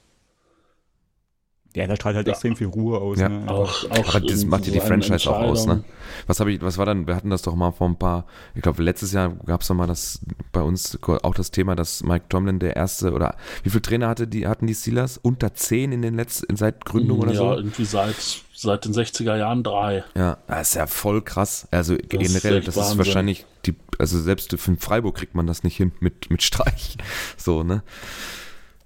ja, 1.74 1.86
da 1.86 1.96
strahlt 1.96 2.16
halt 2.16 2.26
ja. 2.26 2.32
extrem 2.32 2.54
viel 2.54 2.66
Ruhe 2.66 3.00
aus. 3.00 3.18
Ja. 3.18 3.28
Ne? 3.28 3.48
Auch, 3.48 3.90
auch 3.90 4.14
Aber 4.14 4.20
das 4.20 4.44
macht 4.44 4.66
ja 4.66 4.72
die 4.72 4.80
Franchise 4.80 5.30
auch 5.30 5.40
aus, 5.40 5.66
ne? 5.66 5.84
Was 6.26 6.40
habe 6.40 6.52
ich, 6.52 6.60
was 6.60 6.76
war 6.76 6.84
dann, 6.84 7.06
wir 7.06 7.16
hatten 7.16 7.30
das 7.30 7.42
doch 7.42 7.54
mal 7.54 7.72
vor 7.72 7.88
ein 7.88 7.96
paar, 7.96 8.26
ich 8.54 8.60
glaube, 8.60 8.82
letztes 8.82 9.12
Jahr 9.12 9.30
gab 9.46 9.62
es 9.62 9.68
doch 9.68 9.74
mal 9.74 9.86
das 9.86 10.20
bei 10.52 10.60
uns 10.60 10.98
auch 11.02 11.34
das 11.34 11.50
Thema, 11.50 11.74
dass 11.74 12.02
Mike 12.02 12.26
Tomlin 12.28 12.58
der 12.58 12.76
erste 12.76 13.12
oder 13.12 13.36
wie 13.62 13.70
viele 13.70 13.82
Trainer 13.82 14.08
hatte 14.08 14.26
die, 14.26 14.46
hatten 14.46 14.66
die 14.66 14.74
Steelers? 14.74 15.18
Unter 15.18 15.54
zehn 15.54 15.92
in 15.92 16.02
den 16.02 16.14
letzten, 16.14 16.56
seit 16.56 16.84
Gründung 16.84 17.20
oder 17.20 17.32
ja, 17.32 17.38
so? 17.38 17.44
Ja, 17.44 17.56
irgendwie 17.56 17.84
seit, 17.84 18.16
seit 18.54 18.84
den 18.84 18.92
60er 18.92 19.36
Jahren 19.36 19.62
drei. 19.62 20.04
Ja, 20.14 20.38
das 20.46 20.70
ist 20.70 20.74
ja 20.74 20.86
voll 20.86 21.22
krass. 21.22 21.66
Also 21.70 21.96
das 21.96 22.08
generell, 22.08 22.58
ist 22.58 22.68
das 22.68 22.76
Wahnsinn. 22.76 22.92
ist 22.92 22.98
wahrscheinlich 22.98 23.46
die, 23.64 23.74
also 23.98 24.20
selbst 24.20 24.54
für 24.58 24.76
Freiburg 24.76 25.16
kriegt 25.16 25.34
man 25.34 25.46
das 25.46 25.62
nicht 25.62 25.76
hin 25.76 25.92
mit, 26.00 26.30
mit 26.30 26.42
Streich. 26.42 26.96
So, 27.38 27.62
ne? 27.62 27.82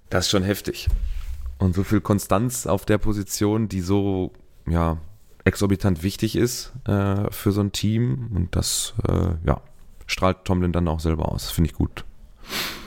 Das 0.09 0.25
ist 0.25 0.31
schon 0.31 0.43
heftig. 0.43 0.87
Und 1.59 1.75
so 1.75 1.83
viel 1.83 2.01
Konstanz 2.01 2.67
auf 2.67 2.85
der 2.85 2.97
Position, 2.97 3.67
die 3.67 3.81
so, 3.81 4.31
ja, 4.67 4.97
exorbitant 5.43 6.03
wichtig 6.03 6.35
ist 6.35 6.73
äh, 6.85 7.31
für 7.31 7.51
so 7.51 7.61
ein 7.61 7.71
Team. 7.71 8.29
Und 8.35 8.55
das, 8.55 8.93
äh, 9.07 9.35
ja, 9.45 9.61
strahlt 10.05 10.45
Tomlin 10.45 10.71
dann 10.71 10.87
auch 10.87 10.99
selber 10.99 11.31
aus. 11.31 11.49
Finde 11.49 11.69
ich 11.69 11.75
gut. 11.75 12.05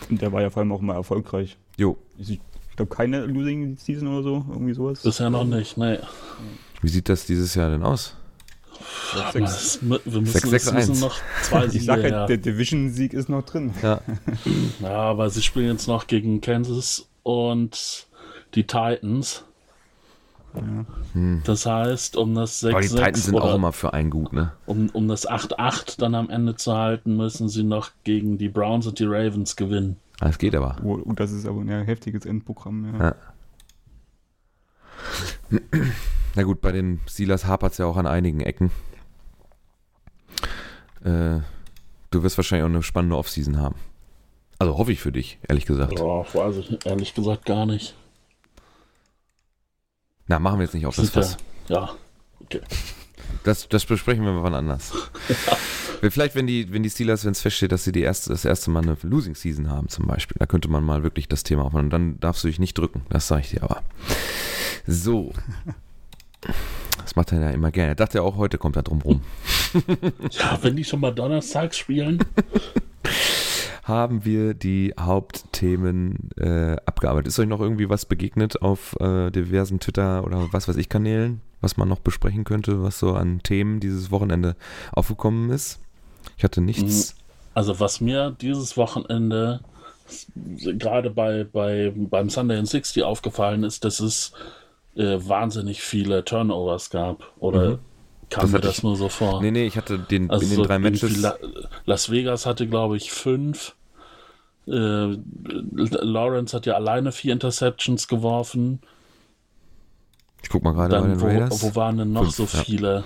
Und 0.08 0.22
der 0.22 0.32
war 0.32 0.42
ja 0.42 0.50
vor 0.50 0.60
allem 0.60 0.72
auch 0.72 0.80
mal 0.80 0.94
erfolgreich. 0.94 1.56
Jo. 1.76 1.96
Ich, 2.18 2.40
glaube, 2.76 2.94
keine 2.94 3.26
Losing 3.26 3.76
Season 3.76 4.08
oder 4.08 4.22
so, 4.22 4.46
irgendwie 4.48 4.72
sowas. 4.72 5.02
Bisher 5.02 5.30
noch 5.30 5.44
nicht, 5.44 5.76
ne. 5.76 6.02
Wie 6.80 6.88
sieht 6.88 7.08
das 7.08 7.26
dieses 7.26 7.54
Jahr 7.54 7.70
denn 7.70 7.82
aus? 7.82 8.16
Wir 9.32 9.40
müssen 9.42 10.26
6, 10.26 10.50
6, 10.50 10.68
1. 10.68 11.00
noch 11.00 11.20
zwei 11.42 11.68
Siege, 11.68 11.78
Ich 11.78 11.84
sag 11.84 12.02
halt, 12.02 12.12
ja. 12.12 12.26
der 12.26 12.38
Division-Sieg 12.38 13.12
ist 13.12 13.28
noch 13.28 13.42
drin. 13.42 13.74
Ja. 13.82 14.00
ja, 14.80 14.88
aber 14.88 15.28
sie 15.28 15.42
spielen 15.42 15.66
jetzt 15.66 15.88
noch 15.88 16.06
gegen 16.06 16.40
Kansas 16.40 17.08
und 17.22 18.06
die 18.54 18.66
Titans. 18.66 19.44
Ja. 20.54 20.84
Hm. 21.12 21.42
Das 21.44 21.64
heißt, 21.66 22.16
um 22.16 22.34
das 22.34 22.60
6 22.60 22.74
Aber 22.74 22.82
die 22.82 22.88
Titans 22.88 23.24
sind 23.24 23.36
auch 23.36 23.54
immer 23.54 23.72
für 23.72 23.92
einen 23.92 24.10
gut, 24.10 24.32
ne? 24.32 24.52
Um, 24.66 24.90
um 24.90 25.06
das 25.06 25.28
8-8 25.28 26.00
dann 26.00 26.14
am 26.14 26.28
Ende 26.28 26.56
zu 26.56 26.76
halten, 26.76 27.16
müssen 27.16 27.48
sie 27.48 27.62
noch 27.62 27.90
gegen 28.04 28.36
die 28.36 28.48
Browns 28.48 28.86
und 28.86 28.98
die 28.98 29.04
Ravens 29.04 29.54
gewinnen. 29.56 29.96
Das 30.18 30.38
geht 30.38 30.54
aber. 30.54 30.76
Oh, 30.82 30.98
das 31.14 31.32
ist 31.32 31.46
aber 31.46 31.60
ein 31.60 31.84
heftiges 31.84 32.26
Endprogramm, 32.26 32.94
ja. 32.98 33.14
ja. 35.50 35.60
Na 36.34 36.42
gut, 36.42 36.60
bei 36.60 36.72
den 36.72 37.00
Steelers 37.08 37.46
hapert 37.46 37.72
es 37.72 37.78
ja 37.78 37.86
auch 37.86 37.96
an 37.96 38.06
einigen 38.06 38.40
Ecken. 38.40 38.70
Äh, 41.02 41.40
du 42.10 42.22
wirst 42.22 42.36
wahrscheinlich 42.36 42.64
auch 42.64 42.74
eine 42.74 42.82
spannende 42.82 43.16
Offseason 43.16 43.58
haben. 43.58 43.76
Also 44.58 44.76
hoffe 44.76 44.92
ich 44.92 45.00
für 45.00 45.10
dich, 45.10 45.38
ehrlich 45.48 45.64
gesagt. 45.64 45.98
Ja, 45.98 46.04
weiß 46.04 46.56
ich 46.58 46.84
ehrlich 46.84 47.14
gesagt 47.14 47.46
gar 47.46 47.64
nicht. 47.64 47.96
Na, 50.30 50.38
machen 50.38 50.60
wir 50.60 50.64
jetzt 50.64 50.74
nicht 50.74 50.86
auf 50.86 50.94
das 50.94 51.10
Fass. 51.10 51.36
Ja, 51.66 51.90
okay. 52.38 52.60
Das, 53.42 53.68
das 53.68 53.84
besprechen 53.84 54.24
wir 54.24 54.30
mal 54.30 54.44
wann 54.44 54.54
anders. 54.54 54.92
ja. 55.28 56.08
Vielleicht, 56.08 56.36
wenn 56.36 56.46
die, 56.46 56.72
wenn 56.72 56.84
die 56.84 56.90
Steelers, 56.90 57.24
wenn 57.24 57.32
es 57.32 57.40
feststeht, 57.40 57.72
dass 57.72 57.82
sie 57.82 57.90
die 57.90 58.02
erste, 58.02 58.30
das 58.30 58.44
erste 58.44 58.70
Mal 58.70 58.84
eine 58.84 58.96
Losing 59.02 59.34
Season 59.34 59.68
haben, 59.68 59.88
zum 59.88 60.06
Beispiel, 60.06 60.36
da 60.38 60.46
könnte 60.46 60.68
man 60.68 60.84
mal 60.84 61.02
wirklich 61.02 61.26
das 61.26 61.42
Thema 61.42 61.64
aufnehmen. 61.64 61.86
Und 61.86 61.90
dann 61.90 62.20
darfst 62.20 62.44
du 62.44 62.48
dich 62.48 62.60
nicht 62.60 62.78
drücken. 62.78 63.02
Das 63.10 63.26
sage 63.26 63.40
ich 63.40 63.50
dir 63.50 63.64
aber. 63.64 63.82
So. 64.86 65.32
Das 67.02 67.16
macht 67.16 67.32
er 67.32 67.40
ja 67.40 67.50
immer 67.50 67.72
gerne. 67.72 67.88
Er 67.88 67.96
dachte 67.96 68.18
ja 68.18 68.22
auch, 68.22 68.36
heute 68.36 68.56
kommt 68.56 68.76
er 68.76 68.84
drum 68.84 69.02
rum. 69.02 69.22
ja, 70.30 70.60
wenn 70.62 70.76
die 70.76 70.84
schon 70.84 71.00
mal 71.00 71.10
donnerstags 71.10 71.76
spielen. 71.76 72.24
haben 73.90 74.24
wir 74.24 74.54
die 74.54 74.94
Hauptthemen 74.98 76.30
äh, 76.38 76.76
abgearbeitet. 76.86 77.26
Ist 77.28 77.38
euch 77.38 77.48
noch 77.48 77.60
irgendwie 77.60 77.90
was 77.90 78.06
begegnet 78.06 78.62
auf 78.62 78.96
äh, 79.00 79.30
diversen 79.30 79.80
Twitter 79.80 80.24
oder 80.24 80.48
was 80.52 80.66
weiß 80.66 80.76
ich 80.76 80.88
Kanälen, 80.88 81.42
was 81.60 81.76
man 81.76 81.88
noch 81.88 82.00
besprechen 82.00 82.44
könnte, 82.44 82.82
was 82.82 82.98
so 82.98 83.12
an 83.12 83.42
Themen 83.42 83.80
dieses 83.80 84.10
Wochenende 84.10 84.56
aufgekommen 84.92 85.50
ist? 85.50 85.80
Ich 86.38 86.44
hatte 86.44 86.62
nichts. 86.62 87.14
Mhm. 87.14 87.20
Also 87.52 87.80
was 87.80 88.00
mir 88.00 88.34
dieses 88.40 88.78
Wochenende 88.78 89.60
gerade 90.78 91.10
bei, 91.10 91.44
bei 91.44 91.92
beim 91.94 92.30
Sunday 92.30 92.58
in 92.58 92.66
60 92.66 93.02
aufgefallen 93.02 93.64
ist, 93.64 93.84
dass 93.84 94.00
es 94.00 94.32
äh, 94.96 95.18
wahnsinnig 95.20 95.82
viele 95.82 96.24
Turnovers 96.24 96.90
gab. 96.90 97.32
Oder 97.38 97.70
mhm. 97.70 97.78
kam 98.28 98.42
das 98.42 98.52
mir 98.52 98.60
das 98.60 98.78
ich, 98.78 98.82
nur 98.82 98.96
so 98.96 99.08
vor? 99.08 99.40
Nee, 99.42 99.50
nee, 99.50 99.66
ich 99.66 99.76
hatte 99.76 99.98
den 99.98 100.30
also 100.30 100.44
in 100.44 100.56
den 100.56 100.62
drei 100.64 100.78
Matches. 100.78 101.26
Las 101.84 102.10
Vegas 102.10 102.46
hatte, 102.46 102.66
glaube 102.66 102.96
ich, 102.96 103.12
fünf. 103.12 103.74
Äh, 104.70 105.18
Lawrence 105.74 106.56
hat 106.56 106.66
ja 106.66 106.74
alleine 106.74 107.12
vier 107.12 107.32
Interceptions 107.32 108.08
geworfen. 108.08 108.80
Ich 110.42 110.48
guck 110.48 110.62
mal 110.62 110.72
gerade 110.72 111.00
bei 111.00 111.06
den 111.06 111.20
wo, 111.20 111.26
Raiders. 111.26 111.62
Wo 111.62 111.74
waren 111.74 111.98
denn 111.98 112.12
noch 112.12 112.22
Fünf, 112.22 112.34
so 112.34 112.46
viele? 112.46 113.04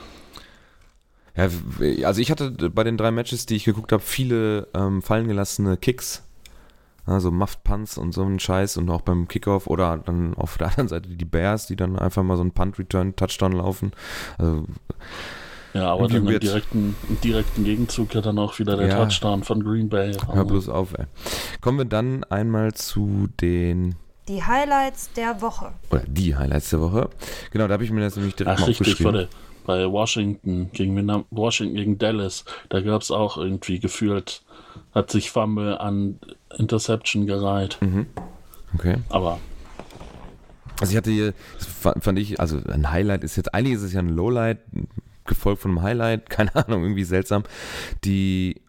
Ja. 1.36 1.48
ja. 1.80 2.06
also 2.06 2.20
ich 2.20 2.30
hatte 2.30 2.50
bei 2.50 2.84
den 2.84 2.96
drei 2.96 3.10
Matches, 3.10 3.46
die 3.46 3.56
ich 3.56 3.64
geguckt 3.64 3.92
habe, 3.92 4.02
viele 4.02 4.68
ähm, 4.74 5.02
fallen 5.02 5.26
gelassene 5.26 5.76
Kicks. 5.76 6.22
Also 7.06 7.30
Muffed 7.30 7.64
Punts 7.64 7.98
und 7.98 8.12
so 8.12 8.22
einen 8.22 8.38
Scheiß 8.38 8.78
und 8.78 8.88
auch 8.88 9.02
beim 9.02 9.28
Kickoff 9.28 9.66
oder 9.66 9.98
dann 9.98 10.34
auf 10.34 10.56
der 10.56 10.68
anderen 10.70 10.88
Seite 10.88 11.08
die 11.10 11.24
Bears, 11.24 11.66
die 11.66 11.76
dann 11.76 11.98
einfach 11.98 12.22
mal 12.22 12.36
so 12.36 12.42
einen 12.42 12.52
Punt-Return-Touchdown 12.52 13.52
laufen. 13.52 13.92
Also 14.38 14.64
ja, 15.74 15.92
aber 15.92 16.08
dann 16.08 16.26
im 16.26 16.40
direkten, 16.40 16.96
im 17.08 17.20
direkten 17.20 17.64
Gegenzug 17.64 18.14
ja 18.14 18.20
dann 18.20 18.38
auch 18.38 18.58
wieder 18.58 18.76
der 18.76 18.88
ja. 18.88 18.96
Touchdown 18.96 19.42
von 19.42 19.62
Green 19.62 19.88
Bay. 19.88 20.16
Hör 20.32 20.44
bloß 20.44 20.68
auf, 20.68 20.94
ey. 20.96 21.06
Kommen 21.60 21.78
wir 21.78 21.84
dann 21.84 22.22
einmal 22.24 22.72
zu 22.74 23.28
den 23.40 23.96
die 24.28 24.42
Highlights 24.42 25.12
der 25.12 25.42
Woche. 25.42 25.72
Oder 25.90 26.04
die 26.06 26.34
Highlights 26.34 26.70
der 26.70 26.80
Woche. 26.80 27.10
Genau, 27.50 27.66
da 27.66 27.74
habe 27.74 27.84
ich 27.84 27.90
mir 27.90 28.00
das 28.00 28.16
nämlich 28.16 28.34
direkt 28.34 28.56
Ach, 28.56 28.60
mal 28.60 28.66
richtig, 28.66 28.86
aufgeschrieben. 28.86 29.14
Warte. 29.14 29.28
Bei 29.66 29.90
Washington 29.90 30.70
gegen 30.72 31.24
Washington 31.30 31.76
gegen 31.76 31.98
Dallas, 31.98 32.44
da 32.68 32.80
gab 32.80 33.02
es 33.02 33.10
auch 33.10 33.38
irgendwie 33.38 33.78
gefühlt, 33.78 34.42
hat 34.94 35.10
sich 35.10 35.30
Fumble 35.30 35.78
an 35.78 36.18
Interception 36.58 37.26
gereiht. 37.26 37.78
Mhm. 37.80 38.06
Okay. 38.74 38.96
Aber 39.08 39.40
also 40.80 40.90
ich 40.90 40.96
hatte 40.96 41.10
hier, 41.10 41.34
fand 41.58 42.18
ich, 42.18 42.40
also 42.40 42.58
ein 42.70 42.90
Highlight 42.90 43.24
ist 43.24 43.36
jetzt, 43.36 43.54
eigentlich 43.54 43.76
ist 43.76 43.82
es 43.82 43.92
ja 43.92 44.00
ein 44.00 44.08
Lowlight, 44.08 44.58
gefolgt 45.24 45.62
von 45.62 45.72
einem 45.72 45.82
Highlight, 45.82 46.30
keine 46.30 46.54
Ahnung, 46.54 46.82
irgendwie 46.82 47.04
seltsam. 47.04 47.44
Die 48.04 48.60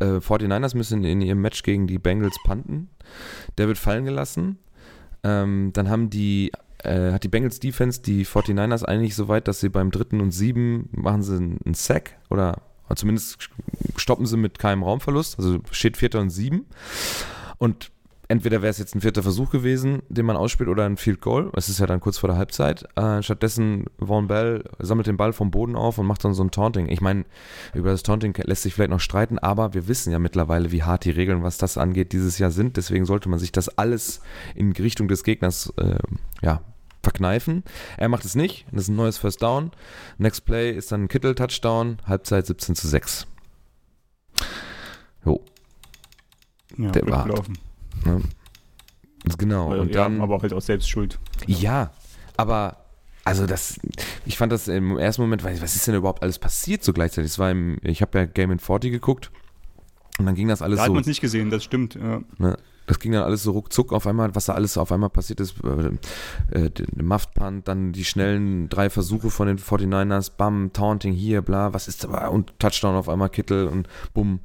äh, 0.00 0.18
49ers 0.18 0.76
müssen 0.76 1.04
in 1.04 1.20
ihrem 1.20 1.40
Match 1.40 1.62
gegen 1.62 1.86
die 1.86 1.98
Bengals 1.98 2.36
panten. 2.44 2.88
Der 3.58 3.68
wird 3.68 3.78
fallen 3.78 4.04
gelassen. 4.04 4.58
Ähm, 5.22 5.70
dann 5.72 5.88
haben 5.88 6.10
die, 6.10 6.52
äh, 6.82 7.12
hat 7.12 7.24
die 7.24 7.28
Bengals 7.28 7.58
Defense 7.58 8.02
die 8.02 8.26
49ers 8.26 8.84
eigentlich 8.84 9.14
so 9.14 9.28
weit, 9.28 9.48
dass 9.48 9.60
sie 9.60 9.68
beim 9.68 9.90
dritten 9.90 10.20
und 10.20 10.32
sieben 10.32 10.88
machen 10.92 11.22
sie 11.22 11.36
einen 11.36 11.74
Sack 11.74 12.16
oder 12.30 12.62
zumindest 12.94 13.48
stoppen 13.96 14.26
sie 14.26 14.36
mit 14.36 14.58
keinem 14.58 14.82
Raumverlust. 14.84 15.38
Also 15.38 15.60
steht 15.72 15.96
vierter 15.96 16.20
und 16.20 16.30
sieben. 16.30 16.66
Und 17.58 17.90
entweder 18.28 18.62
wäre 18.62 18.70
es 18.70 18.78
jetzt 18.78 18.94
ein 18.94 19.00
vierter 19.00 19.22
Versuch 19.22 19.50
gewesen, 19.50 20.02
den 20.08 20.26
man 20.26 20.36
ausspielt, 20.36 20.68
oder 20.68 20.84
ein 20.84 20.96
Field 20.96 21.20
Goal. 21.20 21.50
Es 21.54 21.68
ist 21.68 21.78
ja 21.80 21.86
dann 21.86 22.00
kurz 22.00 22.18
vor 22.18 22.28
der 22.28 22.36
Halbzeit. 22.36 22.86
Äh, 22.96 23.22
stattdessen 23.22 23.86
Vaughn 23.98 24.26
Bell 24.28 24.64
sammelt 24.78 25.06
den 25.06 25.16
Ball 25.16 25.32
vom 25.32 25.50
Boden 25.50 25.76
auf 25.76 25.98
und 25.98 26.06
macht 26.06 26.24
dann 26.24 26.34
so 26.34 26.42
ein 26.42 26.50
Taunting. 26.50 26.88
Ich 26.88 27.00
meine, 27.00 27.24
über 27.74 27.90
das 27.90 28.02
Taunting 28.02 28.34
lässt 28.44 28.62
sich 28.62 28.74
vielleicht 28.74 28.90
noch 28.90 29.00
streiten, 29.00 29.38
aber 29.38 29.74
wir 29.74 29.88
wissen 29.88 30.12
ja 30.12 30.18
mittlerweile, 30.18 30.72
wie 30.72 30.82
hart 30.82 31.04
die 31.04 31.10
Regeln, 31.10 31.42
was 31.42 31.58
das 31.58 31.78
angeht, 31.78 32.12
dieses 32.12 32.38
Jahr 32.38 32.50
sind. 32.50 32.76
Deswegen 32.76 33.04
sollte 33.06 33.28
man 33.28 33.38
sich 33.38 33.52
das 33.52 33.68
alles 33.78 34.20
in 34.54 34.72
Richtung 34.72 35.08
des 35.08 35.22
Gegners 35.24 35.72
äh, 35.76 35.98
ja, 36.42 36.62
verkneifen. 37.02 37.62
Er 37.96 38.08
macht 38.08 38.24
es 38.24 38.34
nicht. 38.34 38.66
Das 38.72 38.82
ist 38.82 38.88
ein 38.88 38.96
neues 38.96 39.18
First 39.18 39.42
Down. 39.42 39.70
Next 40.18 40.44
Play 40.44 40.72
ist 40.72 40.90
dann 40.90 41.04
ein 41.04 41.08
Kittel-Touchdown. 41.08 41.98
Halbzeit 42.06 42.46
17 42.46 42.74
zu 42.74 42.88
6. 42.88 43.26
Jo. 45.24 45.40
Ja, 46.76 46.90
Der 46.90 47.06
war- 47.08 47.24
gelaufen. 47.24 47.58
Ne? 48.04 48.22
Genau. 49.38 49.70
Weil, 49.70 49.80
Und 49.80 49.94
ja, 49.94 50.04
dann, 50.04 50.20
aber 50.20 50.40
halt 50.40 50.52
auch 50.52 50.60
selbst 50.60 50.88
schuld. 50.88 51.18
ja, 51.46 51.90
aber 52.36 52.76
also 53.24 53.46
das, 53.46 53.80
ich 54.24 54.38
fand 54.38 54.52
das 54.52 54.68
im 54.68 54.96
ersten 54.98 55.22
Moment, 55.22 55.42
was 55.42 55.74
ist 55.74 55.86
denn 55.88 55.96
überhaupt 55.96 56.22
alles 56.22 56.38
passiert 56.38 56.84
so 56.84 56.92
gleichzeitig? 56.92 57.32
Es 57.32 57.38
war 57.40 57.50
im, 57.50 57.78
ich 57.82 58.00
habe 58.00 58.18
ja 58.18 58.24
Game 58.24 58.52
in 58.52 58.60
40 58.60 58.92
geguckt 58.92 59.32
und 60.18 60.26
dann 60.26 60.36
ging 60.36 60.46
das 60.46 60.62
alles 60.62 60.76
Da 60.76 60.82
hat 60.82 60.86
so. 60.88 60.92
man 60.94 61.00
es 61.00 61.08
nicht 61.08 61.20
gesehen, 61.20 61.50
das 61.50 61.64
stimmt. 61.64 61.96
Ja. 61.96 62.20
Ne? 62.38 62.56
Das 62.86 63.00
ging 63.00 63.10
dann 63.10 63.24
alles 63.24 63.42
so 63.42 63.50
ruckzuck 63.50 63.92
auf 63.92 64.06
einmal, 64.06 64.32
was 64.36 64.44
da 64.44 64.54
alles 64.54 64.78
auf 64.78 64.92
einmal 64.92 65.10
passiert 65.10 65.40
ist. 65.40 65.56
Äh, 65.64 66.56
äh, 66.56 66.70
Muffed 67.02 67.34
Punt, 67.34 67.66
dann 67.66 67.92
die 67.92 68.04
schnellen 68.04 68.68
drei 68.68 68.90
Versuche 68.90 69.30
von 69.30 69.48
den 69.48 69.58
49ers, 69.58 70.30
bam, 70.36 70.72
Taunting 70.72 71.12
hier, 71.12 71.42
bla, 71.42 71.74
was 71.74 71.88
ist 71.88 72.04
da? 72.04 72.28
Und 72.28 72.56
Touchdown 72.60 72.94
auf 72.94 73.08
einmal 73.08 73.28
Kittel 73.28 73.66
und 73.66 73.88
bumm, 74.14 74.38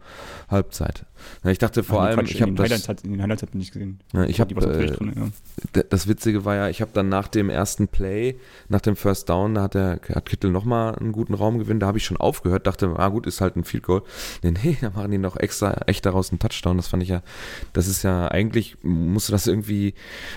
Halbzeit. 0.49 1.05
Ja, 1.43 1.51
ich 1.51 1.57
dachte 1.57 1.83
vor 1.83 2.01
nee, 2.01 2.07
allem, 2.07 2.19
Quatsch, 2.19 2.31
ich 2.31 2.41
habe 2.41 2.51
den 2.51 2.59
Highlights 2.59 2.81
das, 2.81 2.89
hat, 2.89 3.03
in 3.03 3.11
den 3.11 3.21
Highlights 3.21 3.41
hat 3.41 3.53
man 3.53 3.59
nicht 3.59 3.73
gesehen. 3.73 3.99
ja, 4.13 4.23
ich 4.25 4.39
habe 4.39 4.53
äh, 4.55 4.87
drin, 4.87 5.13
ja. 5.15 5.83
Das 5.89 6.07
Witzige 6.07 6.45
war 6.45 6.55
ja, 6.55 6.69
ich 6.69 6.81
habe 6.81 6.91
dann 6.93 7.09
nach 7.09 7.27
dem 7.27 7.49
ersten 7.49 7.87
Play, 7.87 8.35
nach 8.69 8.81
dem 8.81 8.95
First 8.95 9.29
Down, 9.29 9.55
da 9.55 9.63
hat 9.63 9.73
der 9.73 9.99
hat 10.13 10.25
Kittel 10.25 10.51
nochmal 10.51 10.95
einen 10.95 11.11
guten 11.11 11.33
Raumgewinn, 11.33 11.79
da 11.79 11.87
habe 11.87 11.97
ich 11.97 12.05
schon 12.05 12.17
aufgehört, 12.17 12.67
dachte, 12.67 12.93
ah 12.97 13.09
gut, 13.09 13.27
ist 13.27 13.41
halt 13.41 13.55
ein 13.55 13.63
Field 13.63 13.83
Goal. 13.83 14.03
Nee, 14.43 14.51
nee, 14.63 14.77
da 14.81 14.89
machen 14.89 15.11
die 15.11 15.17
noch 15.17 15.37
extra, 15.37 15.81
echt 15.87 16.05
daraus 16.05 16.31
einen 16.31 16.39
Touchdown. 16.39 16.77
Das 16.77 16.87
fand 16.87 17.03
ich 17.03 17.09
ja, 17.09 17.21
das 17.73 17.87
ist 17.87 18.03
ja, 18.03 18.27
eigentlich 18.27 18.77
musst 18.83 19.29
du 19.29 19.33
das 19.33 19.47
irgendwie 19.47 19.93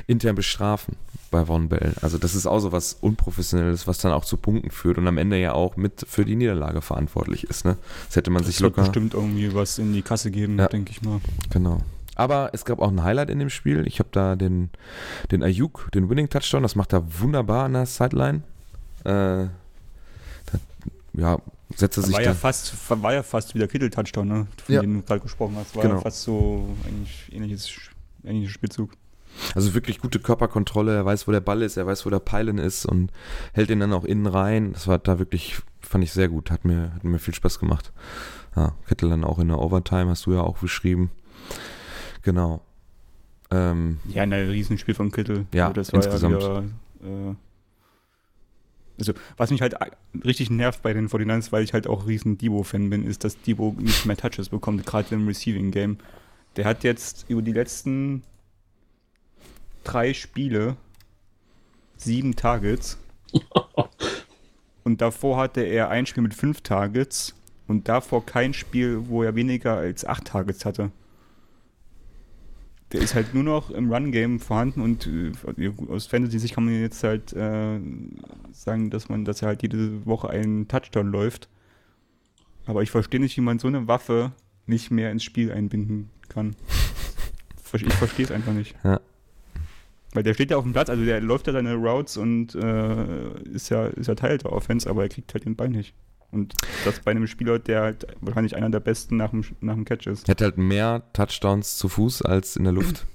intern 0.07 0.35
bestrafen 0.35 0.97
bei 1.35 1.45
Von 1.47 1.69
Bell. 1.69 1.95
Also 2.01 2.17
das 2.19 2.35
ist 2.35 2.47
auch 2.47 2.61
so 2.61 2.71
was 2.73 2.95
Unprofessionelles, 3.01 3.87
was 3.87 3.99
dann 3.99 4.13
auch 4.13 4.25
zu 4.25 4.37
Punkten 4.37 4.71
führt 4.71 4.99
und 4.99 5.07
am 5.09 5.19
Ende 5.19 5.39
ja 5.39 5.53
auch 5.53 5.77
mit 5.77 6.05
für 6.09 6.25
die 6.25 6.37
Niederlage 6.37 6.81
verantwortlich 6.81 7.45
ist. 7.45 7.65
Ne? 7.65 7.77
Das 8.07 8.17
hätte 8.17 8.31
man 8.31 8.45
sich 8.45 8.57
Es 8.57 8.61
wird 8.63 8.77
locker... 8.77 8.89
bestimmt 8.89 9.15
irgendwie 9.15 9.53
was 9.55 9.79
in 9.79 9.93
die 9.93 10.03
Kasse 10.03 10.31
geben, 10.31 10.59
Ja. 10.59 10.69
denke 10.69 10.93
ich 10.93 11.03
mal. 11.03 11.21
Genau. 11.51 11.79
Aber 12.17 12.51
es 12.53 12.65
gab 12.65 12.79
auch 12.81 12.89
ein 12.91 13.03
Highlight 13.03 13.29
in 13.31 13.41
dem 13.41 13.51
Spiel. 13.51 13.87
Ich 13.89 13.99
habe 13.99 14.09
da 14.13 14.37
den, 14.37 14.71
den 15.33 15.43
Ayuk, 15.43 15.89
den 15.95 16.09
Winning 16.09 16.29
Touchdown, 16.31 16.63
das 16.63 16.77
macht 16.77 16.93
er 16.93 17.03
wunderbar 17.21 17.65
an 17.65 17.73
der 17.73 17.87
Sideline. 17.87 18.43
Äh, 19.03 19.47
da, 19.47 19.51
ja, 21.15 21.39
setzt 21.75 21.97
er 21.99 22.05
sich 22.05 22.15
War 22.15 22.23
ja, 22.23 22.35
fast, 22.35 22.73
war 22.89 23.13
ja 23.13 23.23
fast 23.25 23.55
wieder 23.57 23.67
Kittel-Touchdown, 23.67 24.29
ne? 24.29 24.47
von 24.65 24.75
Ja. 24.75 24.81
dem 24.81 24.95
du 25.01 25.03
gerade 25.03 25.21
gesprochen 25.21 25.57
hast. 25.59 25.75
War 25.75 25.83
Genau. 25.83 25.97
ja 25.97 26.01
fast 26.03 26.23
so 26.23 26.69
eigentlich 26.87 27.29
ähnliches, 27.33 27.71
ähnlicher 28.23 28.51
Spielzug. 28.53 28.93
Also 29.55 29.75
wirklich 29.75 30.01
gute 30.01 30.19
Körperkontrolle. 30.21 30.95
Er 30.95 31.05
weiß, 31.05 31.27
wo 31.27 31.33
der 31.33 31.41
Ball 31.41 31.63
ist, 31.63 31.77
er 31.77 31.87
weiß, 31.87 32.07
wo 32.07 32.11
der 32.11 32.19
Peilen 32.21 32.59
ist 32.59 32.87
und 32.87 33.11
hält 33.53 33.71
ihn 33.71 33.81
dann 33.81 33.93
auch 33.93 34.05
innen 34.05 34.27
rein. 34.27 34.73
Das 34.73 34.87
war 34.87 34.99
da 34.99 35.19
wirklich, 35.19 35.57
fand 35.81 36.05
ich 36.05 36.13
sehr 36.13 36.29
gut. 36.29 36.51
Hat 36.51 36.65
mir, 36.65 36.93
hat 36.95 37.05
mir 37.05 37.19
viel 37.19 37.35
Spaß 37.35 37.59
gemacht. 37.59 37.93
Ja, 38.57 38.75
Kittel 38.89 39.11
dann 39.11 39.25
auch 39.25 39.39
in 39.39 39.49
der 39.49 39.59
Overtime, 39.59 40.11
hast 40.11 40.27
du 40.27 40.33
ja 40.35 40.41
auch 40.41 40.59
beschrieben. 40.59 41.11
Genau. 42.23 42.63
Ähm, 43.51 43.99
Ja, 44.09 44.23
ein 44.23 44.33
Riesenspiel 44.33 44.95
von 44.95 45.11
Kittel. 45.11 45.47
Ja, 45.53 45.67
Also 45.69 45.75
das 45.75 45.93
war 45.93 46.03
insgesamt. 46.05 46.43
Ja 46.43 46.63
wieder, 46.63 47.31
äh, 47.31 47.35
also, 48.99 49.13
was 49.37 49.51
mich 49.51 49.61
halt 49.61 49.75
richtig 50.25 50.51
nervt 50.51 50.83
bei 50.83 50.93
den 50.93 51.09
49ers, 51.09 51.51
weil 51.51 51.65
ich 51.65 51.73
halt 51.73 51.87
auch 51.89 52.07
riesen 52.07 52.39
Debo-Fan 52.39 52.91
bin, 52.91 53.05
ist, 53.05 53.25
dass 53.25 53.41
Debo 53.41 53.75
nicht 53.79 54.07
mehr 54.07 54.17
Touches 54.17 54.51
bekommt, 54.51 54.87
gerade 54.87 55.15
im 55.15 55.27
Receiving-Game. 55.27 55.99
Der 56.57 56.65
hat 56.65 56.85
jetzt 56.85 57.27
über 57.29 57.43
die 57.43 57.53
letzten 57.53 58.23
drei 59.85 60.15
Spiele 60.15 60.77
sieben 61.97 62.37
Targets. 62.37 62.99
und 64.85 65.01
davor 65.01 65.39
hatte 65.39 65.63
er 65.63 65.89
ein 65.89 66.07
Spiel 66.07 66.23
mit 66.23 66.35
fünf 66.35 66.61
Targets 66.61 67.35
und 67.67 67.89
davor 67.89 68.25
kein 68.25 68.55
Spiel, 68.55 69.09
wo 69.09 69.23
er 69.23 69.35
weniger 69.35 69.77
als 69.77 70.05
acht 70.05 70.27
Targets 70.27 70.65
hatte. 70.65 70.91
Der 72.93 73.01
ist 73.01 73.15
halt 73.15 73.35
nur 73.35 73.43
noch 73.43 73.71
im 73.71 73.93
Run-Game 73.93 74.39
vorhanden 74.39 74.81
und 74.81 75.09
äh, 75.09 75.33
aus 75.89 76.07
Fantasy-Sicht 76.07 76.55
kann 76.55 76.67
man 76.67 76.81
jetzt 76.81 77.03
halt 77.03 77.33
äh, 77.33 77.81
sagen, 78.53 78.91
dass 78.91 79.09
man, 79.09 79.25
dass 79.25 79.43
er 79.43 79.49
halt 79.49 79.63
jede 79.63 80.07
Woche 80.07 80.31
einen 80.31 80.69
Touchdown 80.69 81.11
läuft. 81.11 81.49
Aber 82.67 82.83
ich 82.83 82.91
verstehe 82.91 83.21
nicht, 83.21 83.37
wie 83.37 83.41
man 83.41 83.59
so 83.59 83.67
eine 83.67 83.89
Waffe 83.89 84.33
nicht 84.67 84.91
mehr 84.91 85.11
ins 85.11 85.25
Spiel 85.25 85.53
einbinden 85.53 86.11
kann. 86.29 86.57
Ich 87.77 87.93
verstehe 87.95 88.25
es 88.25 88.31
einfach 88.31 88.53
nicht. 88.53 88.77
Ja. 88.85 89.01
Weil 90.15 90.23
der 90.23 90.35
steht 90.35 90.51
ja 90.51 90.57
auf 90.57 90.63
dem 90.63 90.73
Platz, 90.73 90.89
also 90.89 91.05
der 91.05 91.21
läuft 91.21 91.49
ja 91.49 91.53
seine 91.53 91.75
Routes 91.75 92.17
und 92.17 92.55
äh, 92.55 93.41
ist, 93.53 93.69
ja, 93.69 93.87
ist 93.87 94.07
ja 94.07 94.15
Teil 94.15 94.39
der 94.39 94.53
Offense, 94.53 94.89
aber 94.89 95.03
er 95.03 95.09
kriegt 95.09 95.35
halt 95.35 95.45
den 95.45 95.57
Ball 95.57 95.69
nicht. 95.69 95.95
Und 96.31 96.55
das 96.85 97.01
bei 97.01 97.11
einem 97.11 97.27
Spieler, 97.27 97.59
der 97.59 97.83
halt 97.83 98.07
wahrscheinlich 98.21 98.57
einer 98.57 98.71
der 98.71 98.81
besten 98.81 99.17
nach 99.17 99.31
dem, 99.31 99.45
nach 99.61 99.75
dem 99.75 99.85
Catch 99.85 100.07
ist. 100.07 100.29
Er 100.29 100.33
hat 100.33 100.41
halt 100.41 100.59
mehr 100.59 101.03
Touchdowns 101.13 101.77
zu 101.77 101.89
Fuß 101.89 102.23
als 102.23 102.57
in 102.57 102.65
der 102.65 102.73
Luft. 102.73 103.07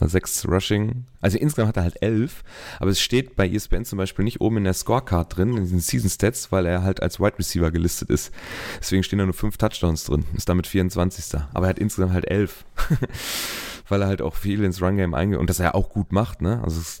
Also 0.00 0.12
Sechs 0.12 0.46
Rushing. 0.46 1.06
Also 1.20 1.38
insgesamt 1.38 1.70
hat 1.70 1.76
er 1.78 1.82
halt 1.82 2.00
elf, 2.02 2.44
aber 2.78 2.90
es 2.90 3.00
steht 3.00 3.34
bei 3.34 3.48
ESPN 3.48 3.84
zum 3.84 3.96
Beispiel 3.96 4.24
nicht 4.24 4.40
oben 4.40 4.58
in 4.58 4.62
der 4.62 4.74
Scorecard 4.74 5.36
drin, 5.36 5.56
in 5.56 5.64
diesen 5.64 5.80
Season 5.80 6.08
Stats, 6.08 6.52
weil 6.52 6.66
er 6.66 6.84
halt 6.84 7.02
als 7.02 7.18
Wide 7.18 7.36
Receiver 7.36 7.72
gelistet 7.72 8.08
ist. 8.08 8.32
Deswegen 8.78 9.02
stehen 9.02 9.18
da 9.18 9.24
nur 9.24 9.34
fünf 9.34 9.56
Touchdowns 9.56 10.04
drin. 10.04 10.24
Ist 10.36 10.48
damit 10.48 10.68
24. 10.68 11.40
Aber 11.52 11.66
er 11.66 11.70
hat 11.70 11.80
insgesamt 11.80 12.12
halt 12.12 12.30
elf. 12.30 12.64
weil 13.88 14.02
er 14.02 14.08
halt 14.08 14.22
auch 14.22 14.34
viel 14.34 14.62
ins 14.64 14.80
Run-Game 14.82 15.14
eingeht 15.14 15.38
und 15.38 15.48
das 15.50 15.58
er 15.60 15.66
ja 15.66 15.74
auch 15.74 15.90
gut 15.90 16.12
macht, 16.12 16.42
ne? 16.42 16.60
Also 16.62 16.78
das 16.78 16.98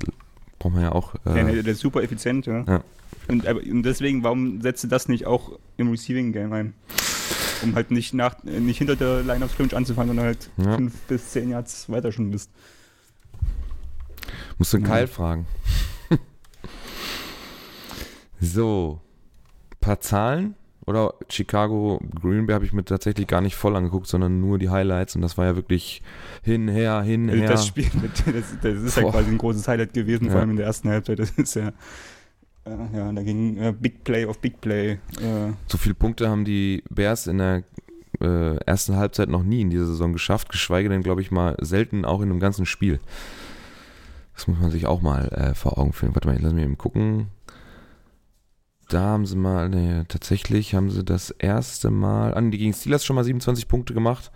braucht 0.58 0.74
man 0.74 0.82
ja 0.82 0.92
auch. 0.92 1.14
Ja, 1.24 1.36
Äh, 1.36 1.52
der, 1.54 1.62
der 1.62 1.72
ist 1.72 1.80
super 1.80 2.02
effizient, 2.02 2.46
ja. 2.46 2.64
Ja. 2.66 2.82
Und, 3.28 3.46
aber, 3.46 3.60
und 3.60 3.82
deswegen, 3.82 4.22
warum 4.24 4.60
setzt 4.60 4.84
du 4.84 4.88
das 4.88 5.08
nicht 5.08 5.26
auch 5.26 5.52
im 5.76 5.90
Receiving 5.90 6.32
Game 6.32 6.52
ein? 6.52 6.74
Um 7.62 7.74
halt 7.74 7.90
nicht, 7.90 8.14
nach, 8.14 8.42
nicht 8.44 8.78
hinter 8.78 8.94
der 8.96 9.22
Line 9.22 9.44
of 9.44 9.50
Scrimmage 9.52 9.74
anzufangen, 9.76 10.08
sondern 10.10 10.26
halt 10.26 10.50
Ja. 10.56 10.76
fünf 10.76 10.94
bis 11.02 11.30
zehn 11.30 11.50
Yards 11.50 11.88
weiter 11.90 12.12
schon 12.12 12.30
bist. 12.30 12.50
Musst 14.58 14.72
du 14.72 14.78
den 14.78 14.86
Ja. 14.86 14.94
Kyle 14.94 15.08
fragen. 15.08 15.46
so, 18.40 19.00
paar 19.80 20.00
Zahlen. 20.00 20.54
Oder 20.88 21.14
Chicago, 21.28 22.00
Green 22.20 22.46
Bay 22.46 22.54
habe 22.54 22.64
ich 22.64 22.72
mir 22.72 22.84
tatsächlich 22.84 23.26
gar 23.26 23.40
nicht 23.40 23.54
voll 23.56 23.76
angeguckt, 23.76 24.06
sondern 24.06 24.40
nur 24.40 24.58
die 24.58 24.70
Highlights. 24.70 25.14
Und 25.14 25.22
das 25.22 25.36
war 25.38 25.44
ja 25.44 25.54
wirklich 25.56 26.02
hin, 26.42 26.66
her, 26.68 27.02
hin, 27.02 27.28
her. 27.28 27.48
Das 27.48 27.66
Spiel, 27.66 27.88
mit- 28.00 28.24
das, 28.26 28.56
das 28.62 28.82
ist 28.82 28.96
ja 28.96 29.02
Boah. 29.02 29.12
quasi 29.12 29.30
ein 29.30 29.38
großes 29.38 29.68
Highlight 29.68 29.92
gewesen, 29.92 30.24
Ja. 30.26 30.30
vor 30.32 30.40
allem 30.40 30.50
in 30.50 30.56
der 30.56 30.66
ersten 30.66 30.88
Halbzeit. 30.88 31.18
Das 31.18 31.30
ist 31.32 31.54
ja, 31.54 31.68
äh, 32.64 32.70
ja, 32.96 33.12
da 33.12 33.22
ging 33.22 33.56
äh, 33.58 33.72
Big 33.78 34.02
Play 34.04 34.24
auf 34.26 34.38
Big 34.40 34.60
Play. 34.60 34.92
Äh, 34.92 35.52
So 35.66 35.78
viele 35.78 35.94
Punkte 35.94 36.28
haben 36.28 36.44
die 36.44 36.82
Bears 36.90 37.26
in 37.26 37.38
der 37.38 37.62
äh, 38.20 38.56
ersten 38.64 38.96
Halbzeit 38.96 39.28
noch 39.28 39.42
nie 39.42 39.60
in 39.60 39.70
dieser 39.70 39.86
Saison 39.86 40.12
geschafft, 40.12 40.48
geschweige 40.48 40.88
denn, 40.88 41.02
glaube 41.02 41.20
ich, 41.20 41.30
mal 41.30 41.56
selten 41.60 42.04
auch 42.04 42.20
in 42.22 42.30
einem 42.30 42.40
ganzen 42.40 42.66
Spiel. 42.66 42.98
Das 44.34 44.46
muss 44.48 44.58
man 44.60 44.70
sich 44.70 44.86
auch 44.86 45.02
mal 45.02 45.28
äh, 45.28 45.54
vor 45.54 45.78
Augen 45.78 45.92
führen. 45.92 46.14
Warte 46.14 46.28
mal, 46.28 46.38
lass 46.40 46.52
mich 46.52 46.64
eben 46.64 46.78
gucken. 46.78 47.26
Da 48.88 49.00
haben 49.02 49.26
sie 49.26 49.36
mal, 49.36 49.68
nee, 49.68 50.04
tatsächlich 50.08 50.74
haben 50.74 50.90
sie 50.90 51.04
das 51.04 51.30
erste 51.30 51.90
Mal, 51.90 52.32
an 52.32 52.50
die 52.50 52.56
gegen 52.56 52.72
Steelers 52.72 53.04
schon 53.04 53.16
mal 53.16 53.24
27 53.24 53.68
Punkte 53.68 53.92
gemacht. 53.92 54.32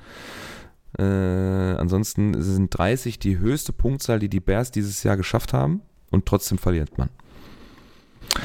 Äh, 0.99 1.03
ansonsten 1.03 2.41
sind 2.43 2.77
30 2.77 3.19
die 3.19 3.39
höchste 3.39 3.73
Punktzahl, 3.73 4.19
die 4.19 4.29
die 4.29 4.41
Bears 4.41 4.71
dieses 4.71 5.03
Jahr 5.03 5.17
geschafft 5.17 5.55
haben 5.55 5.81
und 6.11 6.27
trotzdem 6.27 6.59
verliert 6.59 6.99
man. 6.99 7.09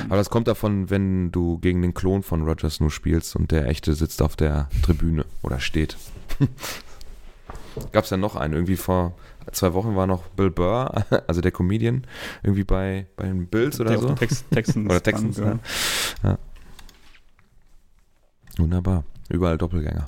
Aber 0.05 0.15
das 0.15 0.29
kommt 0.29 0.47
davon, 0.47 0.89
wenn 0.89 1.31
du 1.31 1.59
gegen 1.59 1.81
den 1.81 1.93
Klon 1.93 2.23
von 2.23 2.43
Rogers 2.43 2.79
nur 2.79 2.91
spielst 2.91 3.35
und 3.35 3.51
der 3.51 3.67
echte 3.67 3.93
sitzt 3.93 4.21
auf 4.21 4.37
der 4.37 4.69
Tribüne 4.83 5.25
oder 5.43 5.59
steht. 5.59 5.97
Gab 7.91 8.05
es 8.05 8.09
ja 8.09 8.17
noch 8.17 8.35
einen, 8.35 8.53
irgendwie 8.53 8.77
vor 8.77 9.15
zwei 9.51 9.73
Wochen 9.73 9.95
war 9.95 10.07
noch 10.07 10.27
Bill 10.29 10.51
Burr, 10.51 11.05
also 11.27 11.41
der 11.41 11.51
Comedian, 11.51 12.05
irgendwie 12.43 12.63
bei, 12.63 13.07
bei 13.15 13.25
den 13.25 13.47
Bills 13.47 13.79
oder 13.79 13.91
der 13.91 13.99
so. 13.99 14.09
Tex 14.13 14.45
Texans, 14.49 14.89
Oder 14.89 15.01
Texans, 15.01 15.37
ja. 15.37 15.59
ja. 16.23 16.37
Wunderbar. 18.57 19.03
Überall 19.29 19.57
Doppelgänger. 19.57 20.05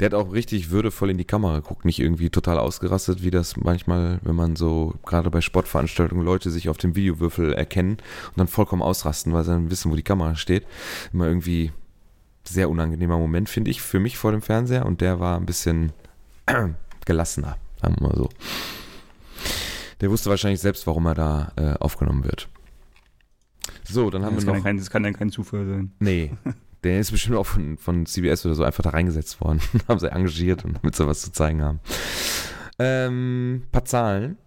Der 0.00 0.06
hat 0.06 0.14
auch 0.14 0.32
richtig 0.32 0.70
würdevoll 0.70 1.10
in 1.10 1.18
die 1.18 1.24
Kamera 1.24 1.60
geguckt, 1.60 1.84
nicht 1.84 2.00
irgendwie 2.00 2.30
total 2.30 2.58
ausgerastet, 2.58 3.22
wie 3.22 3.30
das 3.30 3.56
manchmal, 3.56 4.20
wenn 4.22 4.34
man 4.34 4.56
so 4.56 4.94
gerade 5.04 5.30
bei 5.30 5.40
Sportveranstaltungen 5.40 6.24
Leute 6.24 6.50
sich 6.50 6.68
auf 6.68 6.76
dem 6.76 6.96
Videowürfel 6.96 7.52
erkennen 7.52 7.92
und 7.92 8.36
dann 8.36 8.48
vollkommen 8.48 8.82
ausrasten, 8.82 9.32
weil 9.32 9.44
sie 9.44 9.52
dann 9.52 9.70
wissen, 9.70 9.90
wo 9.90 9.96
die 9.96 10.02
Kamera 10.02 10.34
steht. 10.34 10.66
Immer 11.12 11.26
irgendwie 11.26 11.72
sehr 12.44 12.70
unangenehmer 12.70 13.18
Moment, 13.18 13.48
finde 13.48 13.70
ich, 13.70 13.82
für 13.82 14.00
mich 14.00 14.18
vor 14.18 14.32
dem 14.32 14.42
Fernseher 14.42 14.86
und 14.86 15.00
der 15.00 15.20
war 15.20 15.36
ein 15.36 15.46
bisschen 15.46 15.92
gelassener, 17.04 17.56
sagen 17.82 17.96
wir 17.98 18.08
mal 18.08 18.16
so. 18.16 18.28
Der 20.00 20.10
wusste 20.10 20.30
wahrscheinlich 20.30 20.60
selbst, 20.60 20.86
warum 20.86 21.06
er 21.06 21.14
da 21.14 21.52
äh, 21.56 21.74
aufgenommen 21.78 22.24
wird. 22.24 22.48
So, 23.84 24.10
dann 24.10 24.24
haben 24.24 24.36
das, 24.36 24.46
wir 24.46 24.54
noch. 24.54 24.62
kein, 24.62 24.78
das 24.78 24.90
kann 24.90 25.04
ja 25.04 25.12
kein 25.12 25.30
Zufall 25.30 25.66
sein. 25.66 25.92
Nee, 25.98 26.32
der 26.82 26.98
ist 26.98 27.10
bestimmt 27.10 27.36
auch 27.36 27.46
von, 27.46 27.76
von 27.76 28.06
CBS 28.06 28.44
oder 28.46 28.54
so 28.54 28.64
einfach 28.64 28.82
da 28.82 28.90
reingesetzt 28.90 29.40
worden. 29.40 29.60
haben 29.88 30.00
sie 30.00 30.10
engagiert 30.10 30.64
und 30.64 30.78
damit 30.82 30.96
sie 30.96 31.06
was 31.06 31.20
zu 31.20 31.32
zeigen 31.32 31.62
haben. 31.62 31.80
Ähm, 32.78 33.64
paar 33.70 33.84
Zahlen. 33.84 34.38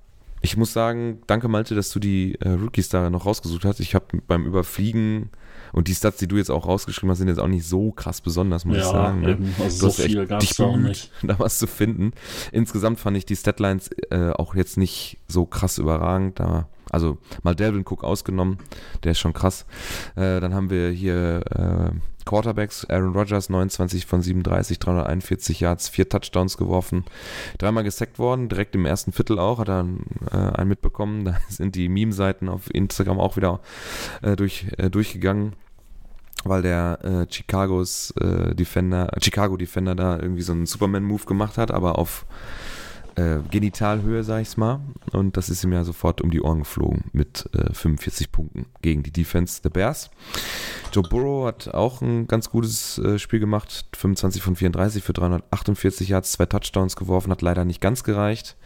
ich 0.42 0.58
muss 0.58 0.74
sagen, 0.74 1.22
danke 1.28 1.48
Malte, 1.48 1.76
dass 1.76 1.92
du 1.92 2.00
die 2.00 2.36
äh, 2.42 2.50
Rookies 2.50 2.90
da 2.90 3.10
noch 3.10 3.26
rausgesucht 3.26 3.66
hast. 3.66 3.80
Ich 3.80 3.96
habe 3.96 4.06
beim 4.28 4.46
Überfliegen 4.46 5.30
und 5.76 5.90
die 5.90 5.94
Stats, 5.94 6.20
die 6.20 6.28
du 6.28 6.38
jetzt 6.38 6.50
auch 6.50 6.68
rausgeschrieben 6.68 7.12
hast, 7.12 7.18
sind 7.18 7.28
jetzt 7.28 7.40
auch 7.40 7.50
nicht 7.50 7.68
so 7.68 7.92
krass 7.92 8.22
besonders, 8.22 8.64
muss 8.64 8.78
ja, 8.78 8.84
ich 8.84 8.90
sagen. 8.90 9.22
Ne? 9.22 9.32
Eben. 9.32 9.56
Also 9.62 9.90
so 9.90 10.04
viel 10.04 10.26
gab 10.26 10.42
es 10.42 10.58
auch 10.62 10.78
nicht. 10.78 11.12
Da 11.22 11.38
was 11.38 11.60
zu 11.60 11.68
finden. 11.68 12.14
Insgesamt 12.54 12.98
fand 12.98 13.18
ich 13.18 13.26
die 13.26 13.36
Statlines 13.36 13.90
äh, 14.10 14.32
auch 14.32 14.56
jetzt 14.56 14.78
nicht 14.78 15.18
so 15.28 15.46
krass 15.46 15.78
überragend. 15.78 16.40
Da, 16.40 16.70
also 16.92 17.18
mal 17.44 17.56
Delvin 17.56 17.84
Cook 17.86 18.06
ausgenommen, 18.06 18.60
der 19.04 19.12
ist 19.12 19.20
schon 19.20 19.34
krass. 19.34 19.66
Äh, 20.16 20.40
dann 20.40 20.54
haben 20.54 20.70
wir 20.70 20.92
hier 20.92 21.42
äh, 21.52 22.00
Quarterbacks, 22.24 22.86
Aaron 22.86 23.14
Rodgers 23.14 23.50
29 23.50 24.06
von 24.06 24.22
37, 24.22 24.80
341 24.80 25.60
Yards, 25.60 25.90
vier 25.90 26.08
Touchdowns 26.08 26.56
geworfen, 26.56 27.04
dreimal 27.58 27.84
gesackt 27.84 28.18
worden, 28.18 28.48
direkt 28.48 28.76
im 28.76 28.86
ersten 28.86 29.12
Viertel 29.12 29.40
auch, 29.40 29.60
hat 29.60 29.68
er 29.68 29.86
äh, 30.32 30.38
einen 30.38 30.70
mitbekommen. 30.70 31.26
Da 31.36 31.38
sind 31.50 31.76
die 31.76 31.90
Meme-Seiten 31.90 32.48
auf 32.48 32.74
Instagram 32.74 33.20
auch 33.20 33.36
wieder 33.36 33.60
äh, 34.22 34.38
durch, 34.38 34.68
äh, 34.78 34.90
durchgegangen 34.90 35.54
weil 36.46 36.62
der 36.62 37.00
äh, 37.04 37.26
Chicagos 37.28 38.12
äh, 38.22 38.56
Defender, 38.56 39.12
Chicago 39.22 39.58
Defender 39.58 39.96
da 39.96 40.18
irgendwie 40.20 40.44
so 40.44 40.54
einen 40.54 40.66
Superman-Move 40.66 41.26
gemacht 41.26 41.58
hat, 41.58 41.72
aber 41.72 41.98
auf 42.00 42.26
äh, 43.16 43.38
Genitalhöhe, 43.50 44.24
sag 44.24 44.42
ich's 44.42 44.58
mal. 44.58 44.82
Und 45.12 45.38
das 45.38 45.50
ist 45.50 45.64
ihm 45.64 45.74
ja 45.74 45.84
sofort 45.84 46.22
um 46.22 46.32
die 46.32 46.42
Ohren 46.42 46.60
geflogen 46.60 47.06
mit 47.14 47.50
äh, 47.54 47.74
45 47.74 48.32
Punkten 48.32 48.66
gegen 48.82 49.04
die 49.04 49.12
Defense 49.12 49.62
der 49.62 49.70
Bears. 49.70 50.10
Joe 50.92 51.04
Burrow 51.04 51.48
hat 51.48 51.74
auch 51.74 52.02
ein 52.02 52.28
ganz 52.28 52.50
gutes 52.50 52.98
äh, 53.00 53.18
Spiel 53.18 53.40
gemacht. 53.40 53.86
25 53.96 54.42
von 54.42 54.56
34 54.56 55.04
für 55.04 55.14
348 55.14 56.10
Yards, 56.10 56.34
zwei 56.34 56.46
Touchdowns 56.46 56.96
geworfen, 56.96 57.32
hat 57.32 57.42
leider 57.42 57.66
nicht 57.66 57.82
ganz 57.82 58.04
gereicht. 58.04 58.58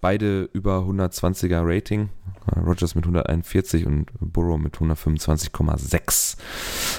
Beide 0.00 0.48
über 0.52 0.78
120er 0.80 1.62
Rating. 1.62 2.10
Äh, 2.52 2.60
Rogers 2.60 2.94
mit 2.94 3.04
141 3.04 3.86
und 3.86 4.06
Burrow 4.20 4.58
mit 4.58 4.76
125,6. 4.76 6.36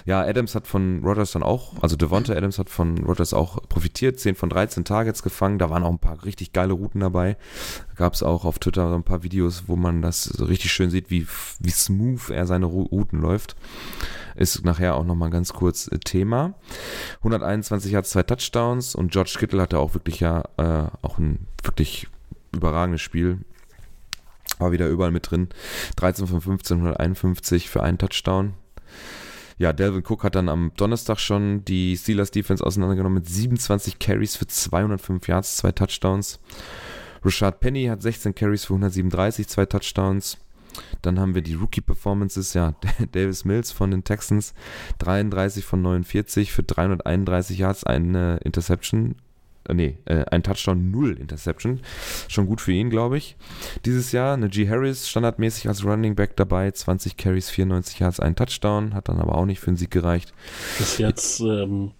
Ja, 0.05 0.21
Adams 0.21 0.55
hat 0.55 0.67
von 0.67 1.03
Rogers 1.03 1.31
dann 1.31 1.43
auch, 1.43 1.73
also 1.81 1.95
Devonta 1.95 2.33
Adams 2.33 2.59
hat 2.59 2.69
von 2.69 2.97
Rogers 2.99 3.33
auch 3.33 3.59
profitiert. 3.69 4.19
10 4.19 4.35
von 4.35 4.49
13 4.49 4.85
Targets 4.85 5.23
gefangen. 5.23 5.59
Da 5.59 5.69
waren 5.69 5.83
auch 5.83 5.91
ein 5.91 5.99
paar 5.99 6.23
richtig 6.23 6.53
geile 6.53 6.73
Routen 6.73 7.01
dabei. 7.01 7.37
Gab 7.95 8.13
es 8.13 8.23
auch 8.23 8.45
auf 8.45 8.59
Twitter 8.59 8.93
ein 8.93 9.03
paar 9.03 9.23
Videos, 9.23 9.63
wo 9.67 9.75
man 9.75 10.01
das 10.01 10.23
so 10.23 10.45
richtig 10.45 10.71
schön 10.71 10.89
sieht, 10.89 11.09
wie, 11.09 11.27
wie 11.59 11.69
smooth 11.69 12.29
er 12.29 12.47
seine 12.47 12.65
Routen 12.65 13.21
läuft. 13.21 13.55
Ist 14.35 14.65
nachher 14.65 14.95
auch 14.95 15.05
nochmal 15.05 15.29
ganz 15.29 15.53
kurz 15.53 15.87
äh, 15.87 15.99
Thema. 15.99 16.55
121 17.19 17.95
hat 17.95 18.05
zwei 18.05 18.23
Touchdowns 18.23 18.95
und 18.95 19.11
George 19.11 19.35
Kittle 19.39 19.61
hatte 19.61 19.79
auch 19.79 19.93
wirklich 19.93 20.19
ja 20.19 20.43
äh, 20.57 20.87
auch 21.01 21.17
ein 21.17 21.47
wirklich 21.63 22.07
überragendes 22.51 23.01
Spiel. 23.01 23.39
War 24.57 24.71
wieder 24.71 24.87
überall 24.87 25.11
mit 25.11 25.29
drin. 25.29 25.49
13 25.97 26.27
von 26.27 26.41
15, 26.41 26.77
151 26.77 27.69
für 27.69 27.83
einen 27.83 27.97
Touchdown. 27.97 28.53
Ja, 29.57 29.71
Delvin 29.71 30.03
Cook 30.05 30.23
hat 30.23 30.35
dann 30.35 30.49
am 30.49 30.71
Donnerstag 30.75 31.19
schon 31.19 31.63
die 31.63 31.95
Steelers 31.95 32.31
Defense 32.31 32.65
auseinandergenommen 32.65 33.19
mit 33.19 33.29
27 33.29 33.99
Carries 33.99 34.35
für 34.35 34.47
205 34.47 35.27
Yards, 35.27 35.57
zwei 35.57 35.71
Touchdowns. 35.71 36.39
Rashad 37.23 37.59
Penny 37.59 37.85
hat 37.85 38.01
16 38.01 38.35
Carries 38.35 38.65
für 38.65 38.73
137, 38.73 39.47
zwei 39.47 39.65
Touchdowns. 39.65 40.37
Dann 41.01 41.19
haben 41.19 41.35
wir 41.35 41.41
die 41.41 41.53
Rookie-Performances, 41.53 42.53
ja, 42.53 42.75
Davis 43.13 43.45
Mills 43.45 43.71
von 43.71 43.91
den 43.91 44.03
Texans, 44.03 44.53
33 44.99 45.63
von 45.63 45.81
49 45.81 46.51
für 46.51 46.63
331 46.63 47.57
Yards, 47.57 47.85
eine 47.85 48.39
Interception 48.43 49.15
nee, 49.73 49.97
äh, 50.05 50.25
ein 50.31 50.43
Touchdown, 50.43 50.91
null 50.91 51.17
Interception. 51.17 51.81
Schon 52.27 52.47
gut 52.47 52.61
für 52.61 52.71
ihn, 52.71 52.89
glaube 52.89 53.17
ich. 53.17 53.35
Dieses 53.85 54.11
Jahr 54.11 54.37
G. 54.37 54.69
Harris 54.69 55.09
standardmäßig 55.09 55.67
als 55.67 55.83
Running 55.83 56.15
Back 56.15 56.35
dabei, 56.35 56.71
20 56.71 57.17
Carries, 57.17 57.49
94 57.49 57.99
Yards, 57.99 58.19
ein 58.19 58.35
Touchdown, 58.35 58.93
hat 58.93 59.09
dann 59.09 59.19
aber 59.19 59.35
auch 59.35 59.45
nicht 59.45 59.59
für 59.59 59.71
den 59.71 59.77
Sieg 59.77 59.91
gereicht. 59.91 60.33
Bis 60.77 60.97
jetzt 60.97 61.39
ähm, 61.41 61.91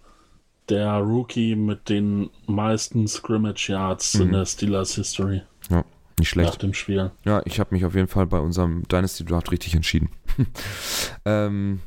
der 0.68 0.94
Rookie 0.98 1.56
mit 1.56 1.88
den 1.88 2.30
meisten 2.46 3.06
Scrimmage 3.06 3.68
Yards 3.68 4.14
mhm. 4.14 4.22
in 4.22 4.32
der 4.32 4.46
Steelers 4.46 4.94
History. 4.94 5.42
Ja, 5.70 5.84
nicht 6.18 6.28
schlecht. 6.28 6.50
Nach 6.50 6.56
dem 6.56 6.74
Spiel. 6.74 7.10
Ja, 7.24 7.42
ich 7.44 7.60
habe 7.60 7.74
mich 7.74 7.84
auf 7.84 7.94
jeden 7.94 8.08
Fall 8.08 8.26
bei 8.26 8.38
unserem 8.38 8.82
Dynasty 8.88 9.24
Draft 9.24 9.50
richtig 9.52 9.74
entschieden. 9.74 10.10
ähm, 11.24 11.80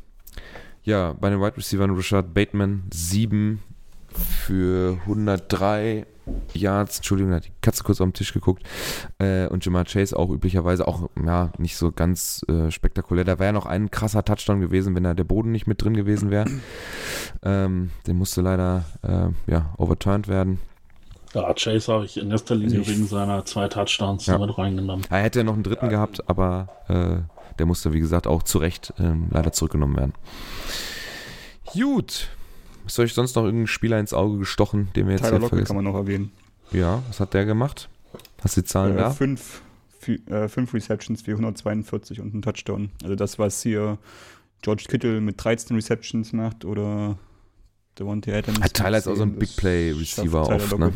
ja, 0.83 1.13
bei 1.13 1.29
den 1.29 1.39
Wide 1.39 1.57
Receivers 1.57 1.89
Rashad 1.97 2.33
Bateman 2.33 2.83
7 2.91 3.61
für 4.17 4.97
103 5.01 6.05
Yards, 6.53 6.97
Entschuldigung, 6.97 7.33
hat 7.33 7.45
die 7.45 7.51
Katze 7.61 7.83
kurz 7.83 8.01
auf 8.01 8.07
den 8.07 8.13
Tisch 8.13 8.33
geguckt. 8.33 8.63
Äh, 9.19 9.47
und 9.47 9.65
Jamar 9.65 9.85
Chase 9.85 10.17
auch 10.17 10.29
üblicherweise 10.29 10.87
auch, 10.87 11.09
ja, 11.23 11.51
nicht 11.57 11.77
so 11.77 11.91
ganz 11.91 12.45
äh, 12.47 12.71
spektakulär. 12.71 13.23
Da 13.23 13.39
wäre 13.39 13.47
ja 13.47 13.51
noch 13.51 13.65
ein 13.65 13.91
krasser 13.91 14.23
Touchdown 14.23 14.61
gewesen, 14.61 14.95
wenn 14.95 15.03
da 15.03 15.13
der 15.13 15.23
Boden 15.23 15.51
nicht 15.51 15.67
mit 15.67 15.83
drin 15.83 15.95
gewesen 15.95 16.31
wäre. 16.31 16.45
Ähm, 17.41 17.91
der 18.05 18.15
musste 18.15 18.41
leider, 18.41 18.85
äh, 19.01 19.29
ja, 19.49 19.73
overturned 19.77 20.27
werden. 20.27 20.59
Ja, 21.33 21.53
Chase 21.53 21.93
habe 21.93 22.05
ich 22.05 22.17
in 22.17 22.31
erster 22.31 22.55
Linie 22.55 22.85
wegen 22.87 23.05
seiner 23.05 23.45
zwei 23.45 23.67
Touchdowns 23.67 24.25
ja. 24.25 24.37
mit 24.37 24.57
reingenommen. 24.57 25.05
Er 25.09 25.21
hätte 25.21 25.39
ja 25.39 25.45
noch 25.45 25.53
einen 25.53 25.63
dritten 25.63 25.85
ja. 25.85 25.91
gehabt, 25.91 26.27
aber 26.27 26.69
äh, 26.87 27.21
der 27.59 27.65
musste, 27.65 27.93
wie 27.93 27.99
gesagt, 27.99 28.25
auch 28.25 28.43
zu 28.43 28.57
Recht 28.57 28.93
ähm, 28.99 29.27
leider 29.29 29.51
zurückgenommen 29.51 29.95
werden. 29.95 30.13
Gut, 31.65 32.29
ist 32.85 32.99
euch 32.99 33.13
sonst 33.13 33.35
noch 33.35 33.43
irgendein 33.43 33.67
Spieler 33.67 33.99
ins 33.99 34.13
Auge 34.13 34.37
gestochen, 34.39 34.89
den 34.95 35.07
wir 35.07 35.13
jetzt 35.13 35.23
Tyler 35.23 35.39
Lockett 35.39 35.65
kann 35.65 35.75
man 35.75 35.85
noch 35.85 35.95
erwähnen. 35.95 36.31
Ja, 36.71 37.01
was 37.07 37.19
hat 37.19 37.33
der 37.33 37.45
gemacht? 37.45 37.89
Hast 38.41 38.57
du 38.57 38.61
die 38.61 38.67
Zahlen 38.67 38.95
äh, 38.95 39.01
da? 39.01 39.09
Fünf, 39.11 39.61
äh, 40.07 40.47
fünf 40.47 40.73
Receptions 40.73 41.21
für 41.23 41.31
142 41.31 42.21
und 42.21 42.33
ein 42.33 42.41
Touchdown. 42.41 42.89
Also 43.03 43.15
das, 43.15 43.39
was 43.39 43.61
hier 43.61 43.97
George 44.61 44.85
Kittle 44.87 45.21
mit 45.21 45.43
13 45.43 45.75
Receptions 45.75 46.33
macht 46.33 46.65
oder 46.65 47.17
Devontae 47.97 48.33
Adams. 48.33 48.61
Hat 48.61 48.73
Tyler 48.73 48.97
ist 48.97 49.07
auch 49.07 49.15
so 49.15 49.23
ein 49.23 49.33
Big 49.33 49.55
Play 49.55 49.91
Receiver 49.91 50.47
oft, 50.47 50.77
ne? 50.77 50.91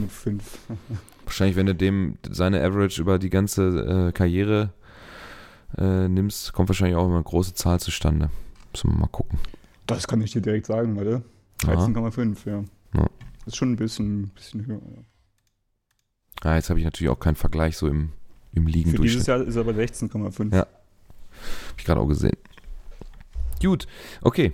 Wahrscheinlich, 1.25 1.55
wenn 1.55 1.65
du 1.65 1.75
dem 1.75 2.17
seine 2.29 2.61
Average 2.61 3.01
über 3.01 3.17
die 3.17 3.29
ganze 3.29 4.09
äh, 4.09 4.11
Karriere 4.11 4.73
äh, 5.77 6.07
nimmst, 6.07 6.53
kommt 6.53 6.69
wahrscheinlich 6.69 6.97
auch 6.97 7.05
immer 7.05 7.15
eine 7.15 7.23
große 7.23 7.53
Zahl 7.53 7.79
zustande. 7.79 8.29
Müssen 8.71 8.91
wir 8.91 8.99
mal 8.99 9.07
gucken. 9.07 9.39
Das 9.88 10.07
kann 10.07 10.21
ich 10.21 10.31
dir 10.31 10.41
direkt 10.41 10.65
sagen, 10.65 10.95
warte. 10.97 11.23
13,5, 11.64 12.38
ja. 12.45 12.64
ja. 12.95 13.09
Das 13.39 13.47
ist 13.47 13.55
schon 13.55 13.74
ein 13.74 13.76
bisschen, 13.76 14.30
bisschen 14.30 14.66
höher. 14.66 14.82
Ja. 14.95 15.03
Ah, 16.43 16.55
jetzt 16.55 16.70
habe 16.70 16.80
ich 16.80 16.86
natürlich 16.86 17.09
auch 17.09 17.20
keinen 17.20 17.36
Vergleich 17.36 17.78
so 17.78 17.88
im, 17.88 18.09
im 18.53 18.68
Liegen 18.68 18.91
Für 18.91 19.01
dieses 19.01 19.28
Jahr 19.28 19.41
ist 19.41 19.55
er 19.55 19.64
bei 19.64 19.72
16,5. 19.72 20.53
Ja. 20.53 20.59
Habe 20.59 20.70
ich 21.78 21.86
gerade 21.86 22.01
auch 22.01 22.07
gesehen. 22.07 22.38
Gut, 23.61 23.88
okay. 24.22 24.51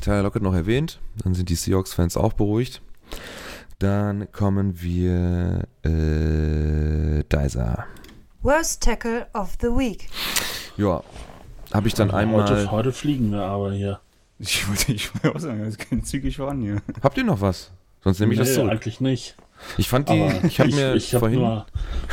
Tyler 0.00 0.22
Lockett 0.22 0.42
noch 0.42 0.54
erwähnt. 0.54 1.00
Dann 1.22 1.34
sind 1.34 1.48
die 1.48 1.54
Seahawks-Fans 1.54 2.16
auch 2.16 2.32
beruhigt. 2.32 2.80
Dann 3.78 4.30
kommen 4.32 4.80
wir 4.80 5.68
äh, 5.82 7.24
Dicer. 7.24 7.84
Worst 8.42 8.82
Tackle 8.82 9.26
of 9.34 9.56
the 9.60 9.68
Week. 9.68 10.08
Ja, 10.76 11.02
habe 11.72 11.88
ich 11.88 11.94
dann 11.94 12.08
also 12.08 12.18
einmal. 12.18 12.48
Heute, 12.48 12.70
heute 12.70 12.92
fliegen 12.92 13.32
wir 13.32 13.42
aber 13.42 13.72
hier. 13.72 14.00
Ich 14.38 14.68
wollte, 14.68 14.92
ich 14.92 15.12
wollte 15.14 15.34
auch 15.34 15.40
sagen, 15.40 15.60
es 15.62 15.78
geht 15.78 16.06
zügig 16.06 16.36
voran 16.36 16.60
hier. 16.60 16.82
Habt 17.02 17.16
ihr 17.16 17.24
noch 17.24 17.40
was? 17.40 17.72
Sonst 18.02 18.20
nehme 18.20 18.34
ich 18.34 18.38
nee, 18.38 18.44
das 18.44 18.54
zurück. 18.54 18.70
eigentlich 18.70 19.00
nicht. 19.00 19.36
Ich 19.78 19.88
fand 19.88 20.08
die, 20.08 20.20
Aber 20.20 20.44
ich 20.44 20.60
habe 20.60 20.70
mir 20.70 20.94
ich 20.94 21.14
hab 21.14 21.20
vorhin... 21.20 21.40
Nur, 21.40 21.66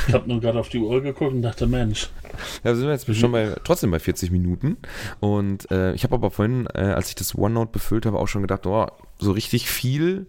ich 0.08 0.14
habe 0.14 0.28
nur 0.30 0.40
gerade 0.40 0.60
auf 0.60 0.70
die 0.70 0.80
Uhr 0.80 1.02
geguckt 1.02 1.34
und 1.34 1.42
dachte, 1.42 1.68
Mensch. 1.68 2.10
Ja, 2.64 2.74
sind 2.74 2.86
wir 2.86 2.94
jetzt 2.94 3.14
schon 3.16 3.32
bei, 3.32 3.56
trotzdem 3.64 3.92
bei 3.92 4.00
40 4.00 4.32
Minuten. 4.32 4.78
Und 5.20 5.70
äh, 5.72 5.94
ich 5.94 6.04
habe 6.04 6.16
aber 6.16 6.32
vorhin, 6.32 6.68
äh, 6.74 6.80
als 6.80 7.10
ich 7.10 7.16
das 7.16 7.38
OneNote 7.38 7.72
befüllt 7.72 8.06
habe, 8.06 8.18
auch 8.18 8.28
schon 8.28 8.42
gedacht, 8.42 8.66
oh, 8.66 8.88
so 9.20 9.34
richtig 9.34 9.70
viel, 9.70 10.26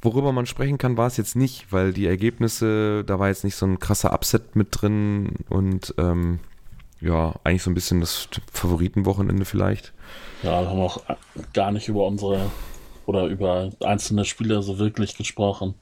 worüber 0.00 0.32
man 0.32 0.46
sprechen 0.46 0.78
kann, 0.78 0.96
war 0.96 1.08
es 1.08 1.16
jetzt 1.16 1.36
nicht, 1.36 1.72
weil 1.72 1.92
die 1.92 2.06
Ergebnisse, 2.06 3.04
da 3.04 3.18
war 3.18 3.28
jetzt 3.28 3.44
nicht 3.44 3.56
so 3.56 3.66
ein 3.66 3.78
krasser 3.80 4.12
Upset 4.12 4.56
mit 4.56 4.68
drin 4.70 5.30
und 5.48 5.94
ähm, 5.98 6.38
ja, 7.00 7.34
eigentlich 7.44 7.62
so 7.62 7.70
ein 7.70 7.74
bisschen 7.74 8.00
das 8.00 8.28
Favoritenwochenende 8.52 9.44
vielleicht. 9.44 9.92
Ja, 10.42 10.62
wir 10.62 10.70
haben 10.70 10.80
auch 10.80 11.02
gar 11.52 11.72
nicht 11.72 11.88
über 11.88 12.06
unsere 12.06 12.50
oder 13.06 13.26
über 13.26 13.70
einzelne 13.80 14.24
Spieler 14.24 14.62
so 14.62 14.78
wirklich 14.78 15.16
gesprochen. 15.16 15.74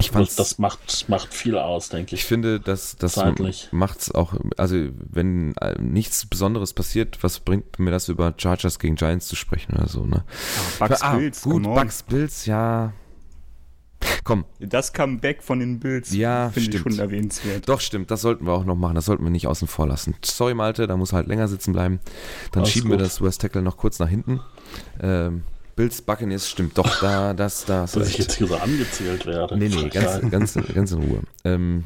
Ich 0.00 0.10
fand 0.10 0.36
das 0.38 0.58
macht, 0.58 1.08
macht 1.08 1.32
viel 1.32 1.56
aus, 1.56 1.88
denke 1.88 2.16
ich. 2.16 2.22
Ich 2.22 2.26
finde, 2.26 2.58
dass 2.58 2.96
das 2.96 3.16
macht 3.70 4.00
es 4.00 4.12
auch, 4.12 4.34
also 4.56 4.88
wenn 4.98 5.54
äh, 5.58 5.80
nichts 5.80 6.26
Besonderes 6.26 6.72
passiert, 6.72 7.22
was 7.22 7.38
bringt 7.38 7.78
mir 7.78 7.92
das 7.92 8.08
über 8.08 8.34
Chargers 8.36 8.80
gegen 8.80 8.96
Giants 8.96 9.28
zu 9.28 9.36
sprechen 9.36 9.76
oder 9.76 9.86
so, 9.86 10.04
ne? 10.04 10.24
Ah, 10.80 10.88
Bugs 10.88 11.02
ah, 11.02 11.14
Bills, 11.14 11.42
gut, 11.42 11.62
Bugs 11.62 12.02
Bills, 12.02 12.46
ja, 12.46 12.92
Komm. 14.24 14.44
Das 14.60 14.92
Comeback 14.92 15.42
von 15.42 15.60
den 15.60 15.80
Bills 15.80 16.14
ja, 16.14 16.50
finde 16.50 16.76
ich 16.76 16.82
schon 16.82 16.98
erwähnenswert. 16.98 17.68
Doch, 17.68 17.80
stimmt. 17.80 18.10
Das 18.10 18.20
sollten 18.20 18.46
wir 18.46 18.52
auch 18.52 18.64
noch 18.64 18.76
machen. 18.76 18.94
Das 18.94 19.04
sollten 19.06 19.24
wir 19.24 19.30
nicht 19.30 19.46
außen 19.46 19.68
vor 19.68 19.86
lassen. 19.86 20.14
Sorry, 20.24 20.54
Malte, 20.54 20.86
da 20.86 20.96
muss 20.96 21.12
halt 21.12 21.26
länger 21.26 21.48
sitzen 21.48 21.72
bleiben. 21.72 22.00
Dann 22.52 22.62
Alles 22.62 22.72
schieben 22.72 22.90
gut. 22.90 22.98
wir 22.98 23.04
das 23.04 23.20
West 23.22 23.40
Tackle 23.40 23.62
noch 23.62 23.76
kurz 23.76 23.98
nach 23.98 24.08
hinten. 24.08 24.40
Ähm, 25.00 25.42
Bills 25.76 26.02
Buccaneers 26.02 26.48
stimmt 26.48 26.78
doch 26.78 27.00
da, 27.00 27.34
das, 27.34 27.64
das. 27.64 27.92
Dass 27.92 28.08
ich 28.08 28.18
jetzt 28.18 28.34
hier 28.36 28.46
so 28.46 28.56
angezählt 28.56 29.26
werde. 29.26 29.56
Nee, 29.56 29.68
nee, 29.68 29.88
ganz, 29.88 30.30
ganz, 30.30 30.58
ganz 30.74 30.92
in 30.92 31.02
Ruhe. 31.02 31.20
Ähm, 31.44 31.84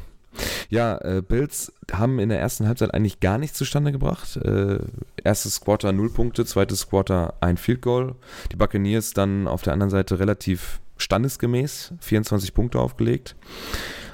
Ja, 0.69 0.97
äh, 0.99 1.21
Bills 1.27 1.73
haben 1.91 2.19
in 2.19 2.29
der 2.29 2.39
ersten 2.39 2.67
Halbzeit 2.67 2.93
eigentlich 2.93 3.19
gar 3.19 3.37
nichts 3.37 3.57
zustande 3.57 3.91
gebracht. 3.91 4.37
Äh, 4.37 4.79
erstes 5.23 5.59
Quarter 5.61 5.91
0 5.91 6.11
Punkte, 6.11 6.45
zweites 6.45 6.87
Quarter 6.87 7.33
ein 7.41 7.57
Field 7.57 7.81
Goal. 7.81 8.15
Die 8.51 8.55
Buccaneers 8.55 9.13
dann 9.13 9.47
auf 9.47 9.63
der 9.63 9.73
anderen 9.73 9.89
Seite 9.89 10.19
relativ 10.19 10.79
standesgemäß 10.99 11.93
24 11.99 12.53
Punkte 12.53 12.79
aufgelegt. 12.79 13.35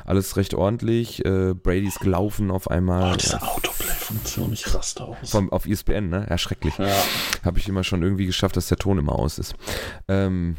Alles 0.06 0.38
recht 0.38 0.54
ordentlich. 0.54 1.26
Äh, 1.26 1.56
Brady 1.56 1.88
ist 1.88 2.00
gelaufen 2.00 2.52
auf 2.52 2.70
einmal. 2.70 3.14
Oh, 3.14 3.16
diese 3.16 3.42
Autoplay-Funktion, 3.42 4.54
ich 4.54 4.74
raste 4.74 5.04
aus. 5.04 5.32
Vom, 5.32 5.52
auf 5.52 5.66
ESPN, 5.66 6.10
ne? 6.10 6.28
Ja, 6.30 6.38
schrecklich. 6.38 6.78
Ja. 6.78 6.88
Habe 7.44 7.58
ich 7.58 7.68
immer 7.68 7.84
schon 7.84 8.04
irgendwie 8.04 8.28
geschafft, 8.28 8.56
dass 8.56 8.68
der 8.68 8.78
Ton 8.78 9.00
immer 9.00 9.14
aus 9.14 9.40
ist. 9.40 9.56
Ähm, 10.08 10.58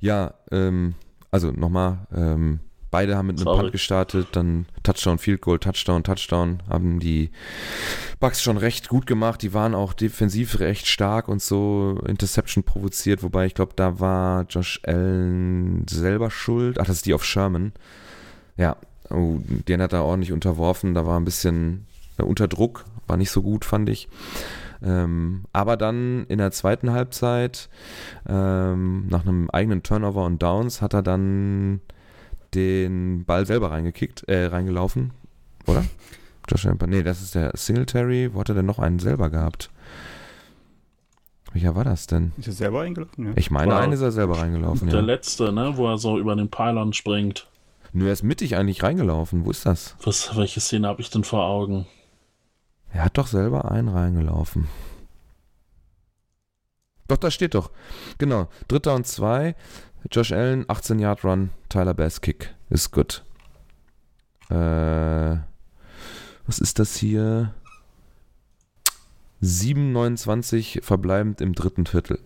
ja, 0.00 0.34
ähm, 0.50 0.94
also 1.30 1.52
nochmal, 1.52 2.06
ähm, 2.12 2.60
beide 2.90 3.16
haben 3.16 3.28
mit 3.28 3.38
einem 3.38 3.44
Sorry. 3.44 3.60
Punt 3.60 3.72
gestartet, 3.72 4.28
dann 4.32 4.66
Touchdown, 4.82 5.18
Field 5.18 5.40
Goal, 5.40 5.58
Touchdown, 5.58 6.02
Touchdown, 6.02 6.62
haben 6.68 7.00
die 7.00 7.30
Bucks 8.18 8.42
schon 8.42 8.56
recht 8.56 8.88
gut 8.88 9.06
gemacht, 9.06 9.42
die 9.42 9.54
waren 9.54 9.74
auch 9.74 9.92
defensiv 9.92 10.60
recht 10.60 10.86
stark 10.86 11.28
und 11.28 11.40
so 11.40 12.00
Interception 12.06 12.64
provoziert, 12.64 13.22
wobei 13.22 13.46
ich 13.46 13.54
glaube, 13.54 13.72
da 13.76 14.00
war 14.00 14.46
Josh 14.48 14.80
Allen 14.84 15.86
selber 15.88 16.30
schuld, 16.30 16.80
ach, 16.80 16.86
das 16.86 16.96
ist 16.96 17.06
die 17.06 17.14
auf 17.14 17.24
Sherman, 17.24 17.72
ja, 18.56 18.76
oh, 19.10 19.38
den 19.46 19.82
hat 19.82 19.92
er 19.92 20.04
ordentlich 20.04 20.32
unterworfen, 20.32 20.94
da 20.94 21.06
war 21.06 21.18
ein 21.18 21.24
bisschen 21.24 21.86
äh, 22.18 22.22
unter 22.22 22.48
Druck, 22.48 22.84
war 23.06 23.16
nicht 23.16 23.30
so 23.30 23.42
gut, 23.42 23.64
fand 23.64 23.88
ich. 23.88 24.08
Ähm, 24.82 25.44
aber 25.52 25.76
dann 25.76 26.24
in 26.28 26.38
der 26.38 26.52
zweiten 26.52 26.90
Halbzeit, 26.90 27.68
ähm, 28.26 29.08
nach 29.08 29.26
einem 29.26 29.50
eigenen 29.50 29.82
Turnover 29.82 30.24
und 30.24 30.42
Downs, 30.42 30.80
hat 30.80 30.94
er 30.94 31.02
dann 31.02 31.80
den 32.54 33.24
Ball 33.24 33.46
selber 33.46 33.70
reingekickt, 33.70 34.28
äh, 34.28 34.46
reingelaufen, 34.46 35.12
oder? 35.66 35.84
Josh 36.48 36.66
Allen, 36.66 36.78
nee, 36.88 37.02
das 37.02 37.22
ist 37.22 37.34
der 37.34 37.52
Singletary. 37.54 38.34
Wo 38.34 38.40
hat 38.40 38.48
er 38.48 38.54
denn 38.56 38.66
noch 38.66 38.78
einen 38.78 38.98
selber 38.98 39.30
gehabt? 39.30 39.70
Welcher 41.52 41.74
war 41.74 41.84
das 41.84 42.06
denn? 42.06 42.32
Ist 42.38 42.46
er 42.48 42.52
selber 42.52 42.82
eingelaufen? 42.82 43.26
Ja. 43.26 43.32
Ich 43.36 43.50
meine, 43.50 43.76
einen 43.76 43.92
ist 43.92 44.00
er 44.00 44.12
selber 44.12 44.38
reingelaufen, 44.38 44.88
Der 44.88 45.00
ja. 45.00 45.04
letzte, 45.04 45.52
ne, 45.52 45.76
wo 45.76 45.88
er 45.88 45.98
so 45.98 46.18
über 46.18 46.36
den 46.36 46.48
Pylon 46.48 46.92
springt. 46.92 47.46
Nur 47.92 48.06
er 48.06 48.12
ist 48.12 48.22
mittig 48.22 48.56
eigentlich 48.56 48.82
reingelaufen. 48.82 49.44
Wo 49.44 49.50
ist 49.50 49.66
das? 49.66 49.96
Was, 50.04 50.36
welche 50.36 50.60
Szene 50.60 50.86
habe 50.86 51.00
ich 51.00 51.10
denn 51.10 51.24
vor 51.24 51.44
Augen? 51.44 51.86
Er 52.92 53.04
hat 53.04 53.18
doch 53.18 53.26
selber 53.26 53.70
einen 53.70 53.88
reingelaufen. 53.88 54.68
Doch, 57.08 57.16
da 57.16 57.30
steht 57.32 57.54
doch. 57.54 57.70
Genau. 58.18 58.48
Dritter 58.68 58.94
und 58.94 59.06
zwei. 59.06 59.56
Josh 60.10 60.32
Allen, 60.32 60.64
18 60.68 61.00
Yard 61.00 61.24
Run, 61.24 61.50
Tyler 61.70 61.94
Bass 61.94 62.20
Kick. 62.20 62.54
Ist 62.68 62.90
gut. 62.90 63.24
Äh, 64.50 65.36
was 66.46 66.58
ist 66.58 66.78
das 66.78 66.96
hier? 66.96 67.54
7,29 69.42 70.82
verbleibend 70.82 71.40
im 71.40 71.54
dritten 71.54 71.86
Viertel. 71.86 72.18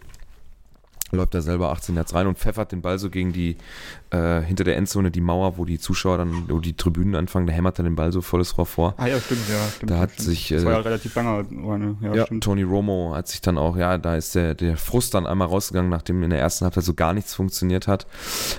Läuft 1.14 1.34
er 1.34 1.42
selber 1.42 1.70
18 1.70 1.96
Yards 1.96 2.14
rein 2.14 2.26
und 2.26 2.38
pfeffert 2.38 2.72
den 2.72 2.82
Ball 2.82 2.98
so 2.98 3.10
gegen 3.10 3.32
die, 3.32 3.56
äh, 4.10 4.40
hinter 4.42 4.64
der 4.64 4.76
Endzone, 4.76 5.10
die 5.10 5.20
Mauer, 5.20 5.58
wo 5.58 5.64
die 5.64 5.78
Zuschauer 5.78 6.18
dann, 6.18 6.44
wo 6.48 6.58
die 6.60 6.74
Tribünen 6.76 7.14
anfangen, 7.14 7.46
da 7.46 7.52
hämmert 7.52 7.78
er 7.78 7.84
den 7.84 7.96
Ball 7.96 8.12
so 8.12 8.20
volles 8.20 8.56
Rohr 8.58 8.66
vor. 8.66 8.94
Ah 8.96 9.06
ja, 9.06 9.18
stimmt, 9.20 9.48
ja. 9.48 9.68
Stimmt, 9.76 9.90
Da 9.90 9.98
hat 9.98 10.12
stimmt. 10.12 10.28
sich, 10.28 10.48
Das 10.48 10.64
war 10.64 10.72
äh, 10.72 10.74
ja 10.76 10.80
relativ 10.80 11.14
lange. 11.14 11.46
Eine, 11.50 11.96
ja, 12.00 12.14
Ja. 12.14 12.24
Tony 12.40 12.62
Romo 12.62 13.12
hat 13.14 13.28
sich 13.28 13.40
dann 13.40 13.58
auch, 13.58 13.76
ja, 13.76 13.98
da 13.98 14.16
ist 14.16 14.34
der, 14.34 14.54
der 14.54 14.76
Frust 14.76 15.14
dann 15.14 15.26
einmal 15.26 15.48
rausgegangen, 15.48 15.90
nachdem 15.90 16.22
in 16.22 16.30
der 16.30 16.40
ersten 16.40 16.64
Halbzeit 16.64 16.84
so 16.84 16.94
gar 16.94 17.12
nichts 17.14 17.34
funktioniert 17.34 17.88
hat. 17.88 18.06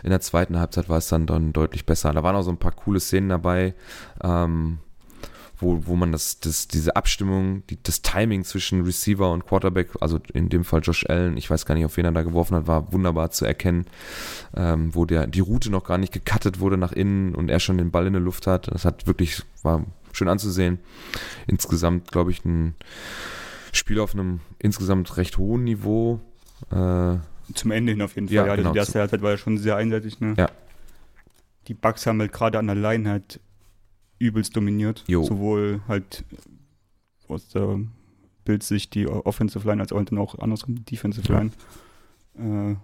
In 0.04 0.10
der 0.10 0.22
zweiten 0.22 0.58
Halbzeit 0.60 0.90
war 0.90 0.98
es 0.98 1.08
dann, 1.08 1.26
dann 1.28 1.54
deutlich 1.54 1.86
besser. 1.86 2.14
Da 2.14 2.24
waren 2.24 2.36
auch 2.36 2.42
so 2.44 2.52
ein 2.52 2.58
paar 2.58 2.72
coole 2.72 3.00
Szenen 3.00 3.30
dabei, 3.30 3.74
ähm, 4.24 4.80
wo, 5.58 5.86
wo 5.86 5.96
man 5.96 6.12
das, 6.12 6.40
das, 6.40 6.68
diese 6.68 6.96
Abstimmung, 6.96 7.66
die, 7.68 7.82
das 7.82 8.02
Timing 8.02 8.44
zwischen 8.44 8.84
Receiver 8.84 9.32
und 9.32 9.46
Quarterback, 9.46 9.90
also 10.02 10.20
in 10.34 10.50
dem 10.50 10.64
Fall 10.64 10.82
Josh 10.82 11.06
Allen, 11.08 11.38
ich 11.38 11.50
weiß 11.50 11.66
gar 11.66 11.76
nicht, 11.76 11.86
auf 11.86 11.98
wen 11.98 12.06
er 12.06 12.12
da 12.12 12.24
geworfen 12.24 12.56
hat, 12.56 12.68
war 12.68 12.92
wunderbar 12.92 13.32
zu 13.32 13.46
erkennen, 13.46 13.86
ähm, 14.56 14.94
wo 14.94 15.06
der, 15.06 15.28
die 15.28 15.40
Route 15.40 15.70
noch 15.72 15.86
gar 15.86 15.98
nicht 15.98 16.14
gecuttet 16.14 16.60
wurde 16.60 16.78
nach 16.78 16.92
innen 16.92 17.36
und 17.36 17.50
er 17.50 17.60
schon 17.60 17.78
den 17.78 17.92
Ball 17.92 18.08
in 18.08 18.14
der 18.14 18.22
Luft 18.22 18.48
hat. 18.48 18.72
Das 18.72 18.86
hat 18.86 19.08
wirklich, 19.08 19.44
war 19.64 19.86
schön 20.12 20.28
anzusehen. 20.28 20.80
Insgesamt, 21.48 22.12
glaube 22.12 22.32
ich, 22.32 22.44
ein 22.46 22.76
Spiel 23.72 24.00
auf 24.00 24.14
einem 24.14 24.40
insgesamt 24.60 25.18
recht 25.18 25.38
hohen 25.38 25.64
Niveau. 25.64 26.20
Äh, 26.72 27.18
Zum 27.54 27.72
Ende 27.72 27.92
hin 27.92 28.02
auf 28.02 28.16
jeden 28.16 28.28
Fall. 28.28 28.36
Ja, 28.36 28.46
Ja, 28.46 28.56
genau, 28.56 28.72
die 28.72 28.78
erste 28.78 29.00
Halbzeit 29.00 29.22
war 29.22 29.32
ja 29.32 29.38
schon 29.38 29.58
sehr 29.58 29.76
einseitig. 29.76 30.20
Ne? 30.20 30.34
Ja. 30.38 30.50
Die 31.68 31.74
Bucks 31.74 32.06
haben 32.06 32.20
halt 32.20 32.32
gerade 32.32 32.60
an 32.60 32.68
der 32.68 32.76
Line 32.76 33.10
halt 33.10 33.40
übelst 34.20 34.56
dominiert. 34.56 35.04
Jo. 35.08 35.24
Sowohl 35.24 35.82
halt 35.88 36.24
aus 37.28 37.48
der 37.50 37.80
Bildsicht 38.44 38.94
die 38.94 39.08
Offensive 39.08 39.68
Line 39.68 39.82
als 39.82 39.92
auch 39.92 40.04
dann 40.04 40.20
auch 40.20 40.38
andersrum 40.40 40.76
die 40.76 40.84
Defensive 40.84 41.28
Ja. 41.32 41.40
Line. 41.40 41.52
Äh, 42.72 42.76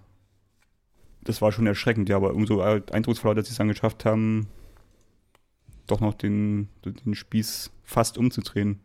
das 1.23 1.41
war 1.41 1.51
schon 1.51 1.67
erschreckend, 1.67 2.09
ja, 2.09 2.15
aber 2.15 2.33
umso 2.33 2.61
eindrucksvoller, 2.61 3.35
dass 3.35 3.45
sie 3.45 3.51
es 3.51 3.57
dann 3.57 3.67
geschafft 3.67 4.05
haben, 4.05 4.47
doch 5.85 5.99
noch 5.99 6.15
den, 6.15 6.69
den 6.83 7.13
Spieß 7.13 7.71
fast 7.83 8.17
umzudrehen. 8.17 8.79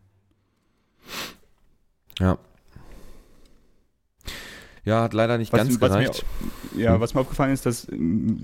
ja. 2.19 2.37
Ja, 4.87 5.01
hat 5.03 5.13
leider 5.13 5.37
nicht 5.37 5.51
Was- 5.51 5.57
ganz 5.59 5.81
was 5.81 5.91
mir 5.91 5.97
gereicht. 5.99 6.25
Ja, 6.77 6.93
Hm. 6.93 7.01
was 7.01 7.13
mir 7.13 7.19
aufgefallen 7.19 7.51
ist, 7.53 7.65
dass, 7.65 7.87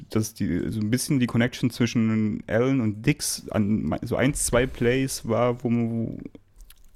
dass 0.09 0.33
die, 0.33 0.69
so 0.69 0.81
ein 0.81 0.89
bisschen 0.91 1.19
die 1.19 1.25
Connection 1.27 1.69
zwischen 1.69 2.43
Allen 2.47 2.81
und 2.81 3.05
Dix 3.05 3.47
an 3.49 3.97
so 4.01 4.17
eins, 4.17 4.45
zwei 4.45 4.65
Plays 4.67 5.27
war, 5.27 5.63
wo, 5.63 5.69
wo 5.71 6.17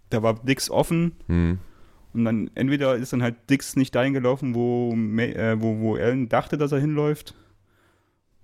da 0.09 0.21
war 0.21 0.33
Dix 0.43 0.69
offen 0.69 1.13
Hm. 1.27 1.59
und 2.13 2.25
dann 2.25 2.49
entweder 2.55 2.95
ist 2.95 3.13
dann 3.13 3.23
halt 3.23 3.35
Dix 3.49 3.75
nicht 3.77 3.95
dahin 3.95 4.13
gelaufen, 4.13 4.53
wo, 4.53 4.93
äh, 5.17 5.55
wo, 5.61 5.79
wo 5.79 5.95
Allen 5.95 6.27
dachte, 6.27 6.57
dass 6.57 6.71
er 6.73 6.79
hinläuft. 6.79 7.33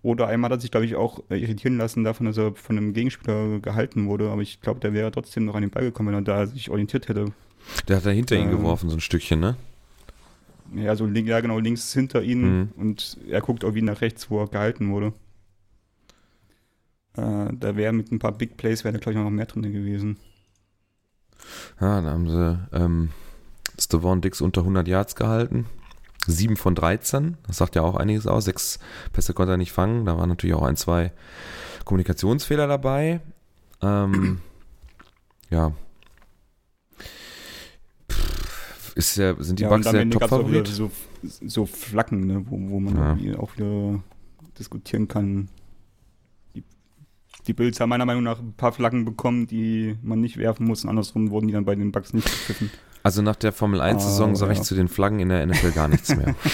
Oder 0.04 0.28
einmal 0.28 0.52
hat 0.52 0.58
er 0.58 0.62
sich, 0.62 0.72
glaube 0.72 0.86
ich, 0.86 0.96
auch 0.96 1.20
äh, 1.30 1.38
irritieren 1.38 1.78
lassen 1.78 2.04
davon, 2.04 2.26
dass 2.26 2.38
er 2.38 2.54
von 2.56 2.78
einem 2.78 2.94
Gegenspieler 2.94 3.60
gehalten 3.60 4.08
wurde. 4.08 4.30
Aber 4.32 4.42
ich 4.42 4.60
glaube, 4.60 4.82
der 4.82 4.94
wäre 4.94 5.12
trotzdem 5.12 5.46
noch 5.46 5.56
an 5.56 5.62
den 5.62 5.70
Ball 5.72 5.84
gekommen, 5.84 6.10
wenn 6.10 6.16
er 6.16 6.22
da 6.22 6.46
sich 6.46 6.70
orientiert 6.70 7.08
hätte. 7.08 7.28
Der 7.88 7.98
hat 7.98 8.06
da 8.06 8.10
hinter 8.10 8.36
ihn 8.36 8.44
Ähm. 8.46 8.52
geworfen, 8.52 8.90
so 8.90 8.98
ein 8.98 9.02
Stückchen, 9.02 9.40
ne? 9.40 9.56
Ja, 10.76 10.96
so 10.96 11.06
link- 11.06 11.28
ja, 11.28 11.40
genau, 11.42 11.60
links 11.60 11.94
hinter 11.94 12.22
ihnen 12.24 12.60
Mhm. 12.60 12.70
und 12.78 13.18
er 13.30 13.42
guckt 13.42 13.64
auch 13.64 13.74
wie 13.76 13.82
nach 13.82 14.02
rechts, 14.02 14.30
wo 14.30 14.40
er 14.42 14.48
gehalten 14.48 14.92
wurde. 14.92 15.14
Äh, 17.16 17.54
da 17.54 17.76
wäre 17.76 17.94
mit 17.94 18.12
ein 18.12 18.20
paar 18.20 18.32
Big 18.32 18.58
Plays, 18.58 18.84
wäre 18.84 18.94
da 18.94 19.00
glaube 19.00 19.18
ich 19.20 19.24
noch 19.24 19.30
mehr 19.30 19.46
drin 19.46 19.62
gewesen. 19.64 20.18
Ja, 21.80 22.02
da 22.02 22.10
haben 22.12 22.30
sie 22.30 22.60
ähm, 22.72 23.10
Stavon 23.80 24.22
Dix 24.22 24.42
unter 24.42 24.62
100 24.62 24.88
Yards 24.88 25.16
gehalten. 25.16 25.66
7 26.26 26.56
von 26.56 26.74
13, 26.74 27.38
das 27.48 27.58
sagt 27.58 27.76
ja 27.76 27.82
auch 27.82 27.96
einiges 27.96 28.28
aus. 28.28 28.46
Sechs 28.46 28.80
Pässe 29.12 29.34
konnte 29.34 29.52
er 29.54 29.58
nicht 29.58 29.74
fangen. 29.74 30.06
Da 30.06 30.18
waren 30.18 30.30
natürlich 30.30 30.56
auch 30.56 30.64
ein, 30.64 30.78
zwei 30.78 31.12
Kommunikationsfehler 31.84 32.66
dabei. 32.66 33.20
Ähm, 33.82 34.40
ja. 35.50 35.74
Ist 38.96 39.18
ja, 39.18 39.36
sind 39.42 39.60
die 39.60 39.64
ja, 39.64 39.72
am 39.72 39.82
der 39.82 40.10
Top-Favorit? 40.10 40.68
so, 40.68 40.92
so 41.24 41.66
Flacken, 41.66 42.28
ne, 42.28 42.46
wo, 42.48 42.58
wo 42.70 42.80
man 42.80 43.20
Ja. 43.20 43.40
auch 43.40 43.56
wieder 43.58 44.04
diskutieren 44.60 45.08
kann. 45.08 45.50
Die, 46.56 46.64
die 47.48 47.54
Bills 47.54 47.80
haben 47.80 47.90
meiner 47.90 48.06
Meinung 48.06 48.24
nach 48.24 48.40
ein 48.40 48.54
paar 48.54 48.72
Flaggen 48.72 49.04
bekommen, 49.04 49.48
die 49.48 49.98
man 50.04 50.22
nicht 50.22 50.38
werfen 50.38 50.68
muss. 50.68 50.84
Und 50.84 50.90
andersrum 50.92 51.32
wurden 51.32 51.48
die 51.48 51.54
dann 51.54 51.66
bei 51.66 51.74
den 51.76 51.92
Bucks 51.92 52.14
nicht 52.14 52.26
gepfiffen. 52.26 52.70
Also 53.02 53.22
nach 53.22 53.36
der 53.36 53.52
Formel 53.52 53.82
1-Saison 53.82 54.32
Ah, 54.32 54.36
sage 54.36 54.52
ich 54.54 54.60
ja. 54.60 54.64
zu 54.64 54.76
den 54.76 54.88
Flaggen 54.88 55.20
in 55.20 55.30
der 55.30 55.46
NFL 55.46 55.72
gar 55.72 55.88
nichts 55.88 56.16
mehr. 56.16 56.36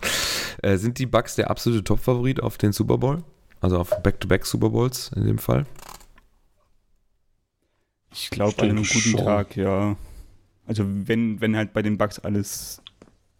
äh, 0.62 0.76
sind 0.76 0.98
die 0.98 1.06
Bucks 1.06 1.34
der 1.36 1.50
absolute 1.50 1.84
Top-Favorit 1.84 2.42
auf 2.42 2.58
den 2.58 2.72
Super 2.72 2.98
Bowl? 2.98 3.22
Also 3.60 3.78
auf 3.78 3.90
Back-to-Back 4.02 4.46
Super 4.46 4.70
Bowls 4.70 5.10
in 5.14 5.26
dem 5.26 5.38
Fall? 5.38 5.66
Ich 8.12 8.30
glaube, 8.30 8.60
an 8.62 8.70
einem 8.70 8.84
guten 8.84 8.98
schon. 8.98 9.24
Tag, 9.24 9.56
ja. 9.56 9.96
Also 10.66 10.84
wenn, 10.86 11.40
wenn 11.40 11.56
halt 11.56 11.72
bei 11.72 11.82
den 11.82 11.98
Bucks 11.98 12.18
alles 12.18 12.82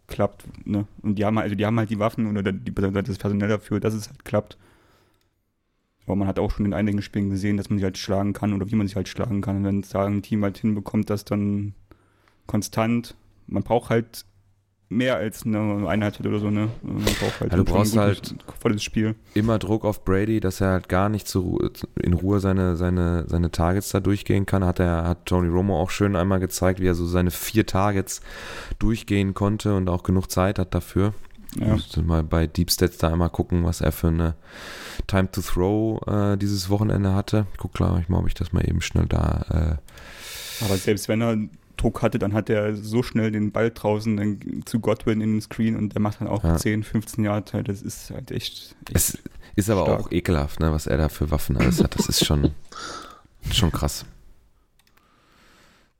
klappt, 0.07 0.45
ne? 0.65 0.87
Und 1.01 1.15
die 1.15 1.25
haben 1.25 1.37
halt, 1.37 1.45
also 1.45 1.55
die 1.55 1.65
haben 1.65 1.79
halt 1.79 1.89
die 1.89 1.99
Waffen 1.99 2.37
oder 2.37 2.51
die, 2.51 2.73
das 2.73 3.17
Personal 3.17 3.49
dafür, 3.49 3.79
dass 3.79 3.93
es 3.93 4.09
halt 4.09 4.25
klappt. 4.25 4.57
Aber 6.05 6.15
man 6.15 6.27
hat 6.27 6.39
auch 6.39 6.51
schon 6.51 6.65
in 6.65 6.73
einigen 6.73 7.01
Spielen 7.01 7.29
gesehen, 7.29 7.57
dass 7.57 7.69
man 7.69 7.77
sich 7.77 7.83
halt 7.83 7.97
schlagen 7.97 8.33
kann 8.33 8.53
oder 8.53 8.69
wie 8.69 8.75
man 8.75 8.87
sich 8.87 8.95
halt 8.95 9.07
schlagen 9.07 9.41
kann. 9.41 9.57
Und 9.57 9.63
wenn 9.63 9.79
es 9.79 9.89
da 9.89 10.05
ein 10.05 10.21
Team 10.21 10.43
halt 10.43 10.57
hinbekommt, 10.57 11.09
das 11.09 11.25
dann 11.25 11.73
konstant, 12.47 13.15
man 13.47 13.63
braucht 13.63 13.89
halt 13.89 14.25
mehr 14.91 15.15
als 15.15 15.45
eine 15.45 15.87
Einheit 15.87 16.19
oder 16.19 16.39
so, 16.39 16.49
ne? 16.49 16.69
Man 16.83 16.97
braucht 17.03 17.39
halt 17.39 17.51
Ja, 17.51 17.57
du 17.57 17.63
brauchst 17.63 17.95
halt- 17.97 18.35
volles 18.59 18.83
Spiel. 18.83 19.15
Immer 19.33 19.57
Druck 19.57 19.85
auf 19.85 20.03
Brady, 20.05 20.39
dass 20.39 20.61
er 20.61 20.71
halt 20.71 20.89
gar 20.89 21.09
nicht 21.09 21.33
Ruhe, 21.35 21.71
in 21.99 22.13
Ruhe 22.13 22.39
seine, 22.39 22.75
seine, 22.75 23.23
seine 23.27 23.51
Targets 23.51 23.89
da 23.89 23.99
durchgehen 23.99 24.45
kann. 24.45 24.63
Hat 24.65 24.79
er, 24.79 25.07
hat 25.07 25.25
Tony 25.25 25.47
Romo 25.47 25.79
auch 25.79 25.89
schön 25.89 26.15
einmal 26.15 26.39
gezeigt, 26.39 26.79
wie 26.81 26.87
er 26.87 26.95
so 26.95 27.05
seine 27.05 27.31
vier 27.31 27.65
Targets 27.65 28.21
durchgehen 28.79 29.33
konnte 29.33 29.75
und 29.75 29.89
auch 29.89 30.03
genug 30.03 30.29
Zeit 30.29 30.59
hat 30.59 30.75
dafür. 30.75 31.13
Ja. 31.59 31.73
Müsste 31.73 32.01
mal 32.01 32.23
bei 32.23 32.47
Deep 32.47 32.71
Stats 32.71 32.97
da 32.97 33.09
einmal 33.09 33.29
gucken, 33.29 33.63
was 33.65 33.81
er 33.81 33.91
für 33.91 34.07
eine 34.07 34.35
Time 35.07 35.29
to 35.31 35.41
Throw 35.41 36.01
äh, 36.07 36.37
dieses 36.37 36.69
Wochenende 36.69 37.13
hatte. 37.13 37.45
Guck 37.57 37.73
klar, 37.73 37.97
ich 37.99 38.07
mal, 38.09 38.19
ob 38.19 38.27
ich 38.27 38.33
das 38.33 38.53
mal 38.53 38.67
eben 38.67 38.81
schnell 38.81 39.05
da. 39.07 39.79
Äh 39.79 40.63
Aber 40.65 40.77
selbst 40.77 41.07
wenn 41.09 41.21
er 41.21 41.37
Druck 41.81 42.01
hatte, 42.01 42.19
dann 42.19 42.33
hat 42.33 42.49
er 42.49 42.75
so 42.75 43.03
schnell 43.03 43.31
den 43.31 43.51
Ball 43.51 43.71
draußen 43.71 44.17
dann 44.17 44.39
zu 44.65 44.79
Godwin 44.79 45.21
in 45.21 45.33
den 45.33 45.41
Screen 45.41 45.75
und 45.75 45.93
der 45.93 46.01
macht 46.01 46.21
dann 46.21 46.27
auch 46.27 46.43
ja. 46.43 46.55
10, 46.55 46.83
15 46.83 47.23
Jahre. 47.23 47.43
Das 47.63 47.81
ist 47.81 48.11
halt 48.11 48.31
echt. 48.31 48.75
echt 48.89 48.95
es 48.95 49.17
ist 49.55 49.69
aber 49.69 49.83
stark. 49.83 49.99
auch 49.99 50.11
ekelhaft, 50.11 50.59
ne, 50.59 50.71
was 50.71 50.87
er 50.87 50.97
da 50.97 51.09
für 51.09 51.31
Waffen 51.31 51.57
alles 51.57 51.83
hat. 51.83 51.97
Das 51.97 52.07
ist 52.07 52.25
schon, 52.25 52.51
schon 53.51 53.71
krass. 53.71 54.05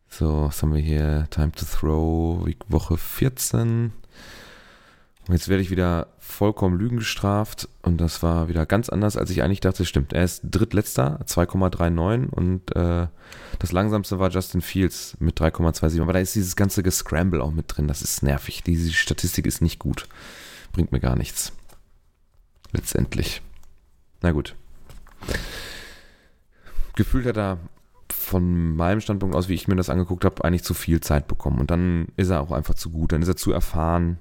So, 0.07 0.43
was 0.43 0.61
haben 0.61 0.73
wir 0.73 0.81
hier? 0.81 1.27
Time 1.29 1.51
to 1.51 1.65
Throw, 1.65 2.47
Woche 2.67 2.97
14. 2.97 3.93
Jetzt 5.29 5.49
werde 5.49 5.61
ich 5.61 5.69
wieder 5.69 6.07
vollkommen 6.17 6.79
Lügen 6.79 6.97
gestraft 6.97 7.69
und 7.83 8.01
das 8.01 8.23
war 8.23 8.47
wieder 8.47 8.65
ganz 8.65 8.89
anders, 8.89 9.17
als 9.17 9.29
ich 9.29 9.43
eigentlich 9.43 9.59
dachte. 9.59 9.85
Stimmt, 9.85 10.13
er 10.13 10.23
ist 10.23 10.41
drittletzter, 10.43 11.19
2,39 11.25 12.29
und 12.29 12.75
äh, 12.75 13.07
das 13.59 13.71
langsamste 13.71 14.17
war 14.17 14.29
Justin 14.29 14.61
Fields 14.61 15.15
mit 15.19 15.39
3,27. 15.39 16.01
Aber 16.01 16.13
da 16.13 16.19
ist 16.19 16.33
dieses 16.33 16.55
ganze 16.55 16.81
Gescramble 16.81 17.43
auch 17.43 17.51
mit 17.51 17.65
drin. 17.67 17.87
Das 17.87 18.01
ist 18.01 18.23
nervig. 18.23 18.63
Diese 18.63 18.91
Statistik 18.91 19.45
ist 19.45 19.61
nicht 19.61 19.77
gut. 19.77 20.07
Bringt 20.71 20.91
mir 20.91 20.99
gar 20.99 21.15
nichts. 21.15 21.53
Letztendlich. 22.71 23.41
Na 24.21 24.31
gut. 24.31 24.55
Gefühlt 26.95 27.25
hat 27.27 27.37
er 27.37 27.59
von 28.11 28.75
meinem 28.75 29.01
Standpunkt 29.01 29.35
aus, 29.35 29.49
wie 29.49 29.53
ich 29.53 29.67
mir 29.67 29.75
das 29.75 29.89
angeguckt 29.89 30.25
habe, 30.25 30.43
eigentlich 30.43 30.63
zu 30.63 30.73
viel 30.73 31.01
Zeit 31.01 31.27
bekommen. 31.27 31.59
Und 31.59 31.71
dann 31.71 32.07
ist 32.17 32.29
er 32.29 32.41
auch 32.41 32.51
einfach 32.51 32.75
zu 32.75 32.89
gut. 32.89 33.11
Dann 33.11 33.21
ist 33.21 33.27
er 33.27 33.35
zu 33.35 33.51
erfahren. 33.51 34.17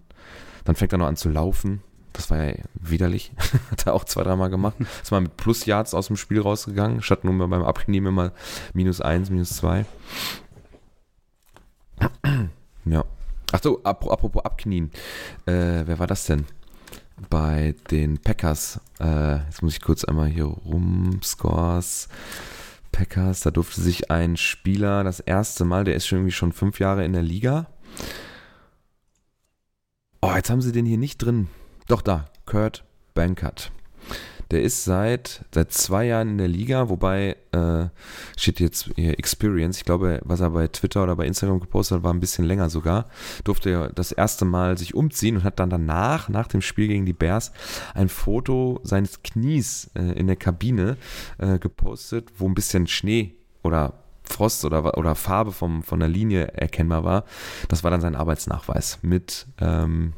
Dann 0.70 0.76
fängt 0.76 0.92
er 0.92 0.98
noch 0.98 1.08
an 1.08 1.16
zu 1.16 1.28
laufen. 1.28 1.82
Das 2.12 2.30
war 2.30 2.44
ja 2.44 2.54
widerlich. 2.74 3.32
Hat 3.72 3.88
er 3.88 3.92
auch 3.92 4.04
zwei, 4.04 4.22
dreimal 4.22 4.50
gemacht. 4.50 4.76
Ist 5.02 5.10
mal 5.10 5.20
mit 5.20 5.36
Plus 5.36 5.66
Yards 5.66 5.94
aus 5.94 6.06
dem 6.06 6.14
Spiel 6.14 6.40
rausgegangen, 6.40 7.02
statt 7.02 7.24
nur 7.24 7.48
beim 7.48 7.64
Abknien 7.64 8.06
immer 8.06 8.30
minus 8.72 9.00
eins, 9.00 9.30
minus 9.30 9.56
zwei. 9.56 9.84
ja. 12.84 13.04
Ach 13.50 13.60
so, 13.60 13.82
apropos 13.82 14.44
Abknien. 14.44 14.92
Äh, 15.44 15.82
wer 15.86 15.98
war 15.98 16.06
das 16.06 16.26
denn? 16.26 16.44
Bei 17.28 17.74
den 17.90 18.18
Packers. 18.18 18.78
Äh, 19.00 19.38
jetzt 19.46 19.64
muss 19.64 19.72
ich 19.72 19.82
kurz 19.82 20.04
einmal 20.04 20.28
hier 20.28 20.44
rum. 20.44 21.18
Scores. 21.24 22.08
Packers, 22.92 23.40
da 23.40 23.50
durfte 23.50 23.80
sich 23.80 24.12
ein 24.12 24.36
Spieler 24.36 25.02
das 25.02 25.18
erste 25.18 25.64
Mal, 25.64 25.82
der 25.82 25.96
ist 25.96 26.06
schon 26.06 26.18
irgendwie 26.18 26.30
schon 26.32 26.52
fünf 26.52 26.78
Jahre 26.78 27.04
in 27.04 27.12
der 27.12 27.22
Liga. 27.22 27.66
Oh, 30.22 30.32
jetzt 30.34 30.50
haben 30.50 30.60
sie 30.60 30.72
den 30.72 30.84
hier 30.84 30.98
nicht 30.98 31.16
drin. 31.18 31.48
Doch 31.88 32.02
da, 32.02 32.26
Kurt 32.44 32.84
Bankert. 33.14 33.72
Der 34.50 34.62
ist 34.62 34.84
seit, 34.84 35.46
seit 35.54 35.72
zwei 35.72 36.06
Jahren 36.06 36.28
in 36.28 36.38
der 36.38 36.48
Liga, 36.48 36.90
wobei 36.90 37.36
äh, 37.52 37.86
steht 38.36 38.60
jetzt 38.60 38.90
hier 38.96 39.18
Experience. 39.18 39.78
Ich 39.78 39.84
glaube, 39.84 40.20
was 40.24 40.40
er 40.40 40.50
bei 40.50 40.68
Twitter 40.68 41.04
oder 41.04 41.16
bei 41.16 41.24
Instagram 41.24 41.60
gepostet 41.60 41.96
hat, 41.96 42.04
war 42.04 42.12
ein 42.12 42.20
bisschen 42.20 42.44
länger 42.44 42.68
sogar. 42.68 43.08
Durfte 43.44 43.70
er 43.70 43.88
das 43.88 44.12
erste 44.12 44.44
Mal 44.44 44.76
sich 44.76 44.94
umziehen 44.94 45.36
und 45.36 45.44
hat 45.44 45.58
dann 45.58 45.70
danach, 45.70 46.28
nach 46.28 46.48
dem 46.48 46.60
Spiel 46.60 46.88
gegen 46.88 47.06
die 47.06 47.14
Bears, 47.14 47.52
ein 47.94 48.10
Foto 48.10 48.80
seines 48.82 49.22
Knies 49.22 49.90
äh, 49.94 50.18
in 50.18 50.26
der 50.26 50.36
Kabine 50.36 50.98
äh, 51.38 51.58
gepostet, 51.58 52.30
wo 52.36 52.46
ein 52.46 52.54
bisschen 52.54 52.88
Schnee 52.88 53.36
oder 53.62 54.02
Frost 54.30 54.64
oder, 54.64 54.96
oder 54.96 55.14
Farbe 55.14 55.52
vom, 55.52 55.82
von 55.82 56.00
der 56.00 56.08
Linie 56.08 56.48
erkennbar 56.54 57.04
war. 57.04 57.24
Das 57.68 57.84
war 57.84 57.90
dann 57.90 58.00
sein 58.00 58.16
Arbeitsnachweis 58.16 58.98
mit 59.02 59.46
ähm, 59.60 60.14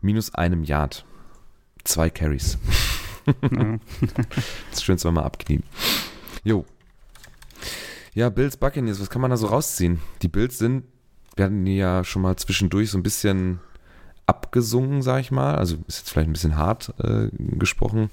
minus 0.00 0.34
einem 0.34 0.64
Yard. 0.64 1.04
Zwei 1.84 2.10
Carries. 2.10 2.58
Ja. 3.26 3.32
das 4.70 4.78
ist 4.78 4.84
schön 4.84 4.98
zweimal 4.98 5.24
abknien. 5.24 5.64
Jo. 6.44 6.64
Ja, 8.14 8.28
Bills 8.30 8.56
Buccaneers, 8.56 9.00
was 9.00 9.10
kann 9.10 9.20
man 9.20 9.30
da 9.30 9.36
so 9.36 9.48
rausziehen? 9.48 10.00
Die 10.22 10.28
Bills 10.28 10.58
sind, 10.58 10.84
werden 11.36 11.66
ja 11.66 12.04
schon 12.04 12.22
mal 12.22 12.36
zwischendurch 12.36 12.90
so 12.90 12.98
ein 12.98 13.02
bisschen 13.02 13.60
abgesungen, 14.26 15.02
sag 15.02 15.20
ich 15.20 15.30
mal. 15.30 15.56
Also 15.56 15.76
ist 15.86 15.98
jetzt 15.98 16.10
vielleicht 16.10 16.28
ein 16.28 16.32
bisschen 16.32 16.56
hart 16.56 16.94
äh, 16.98 17.28
gesprochen, 17.32 18.10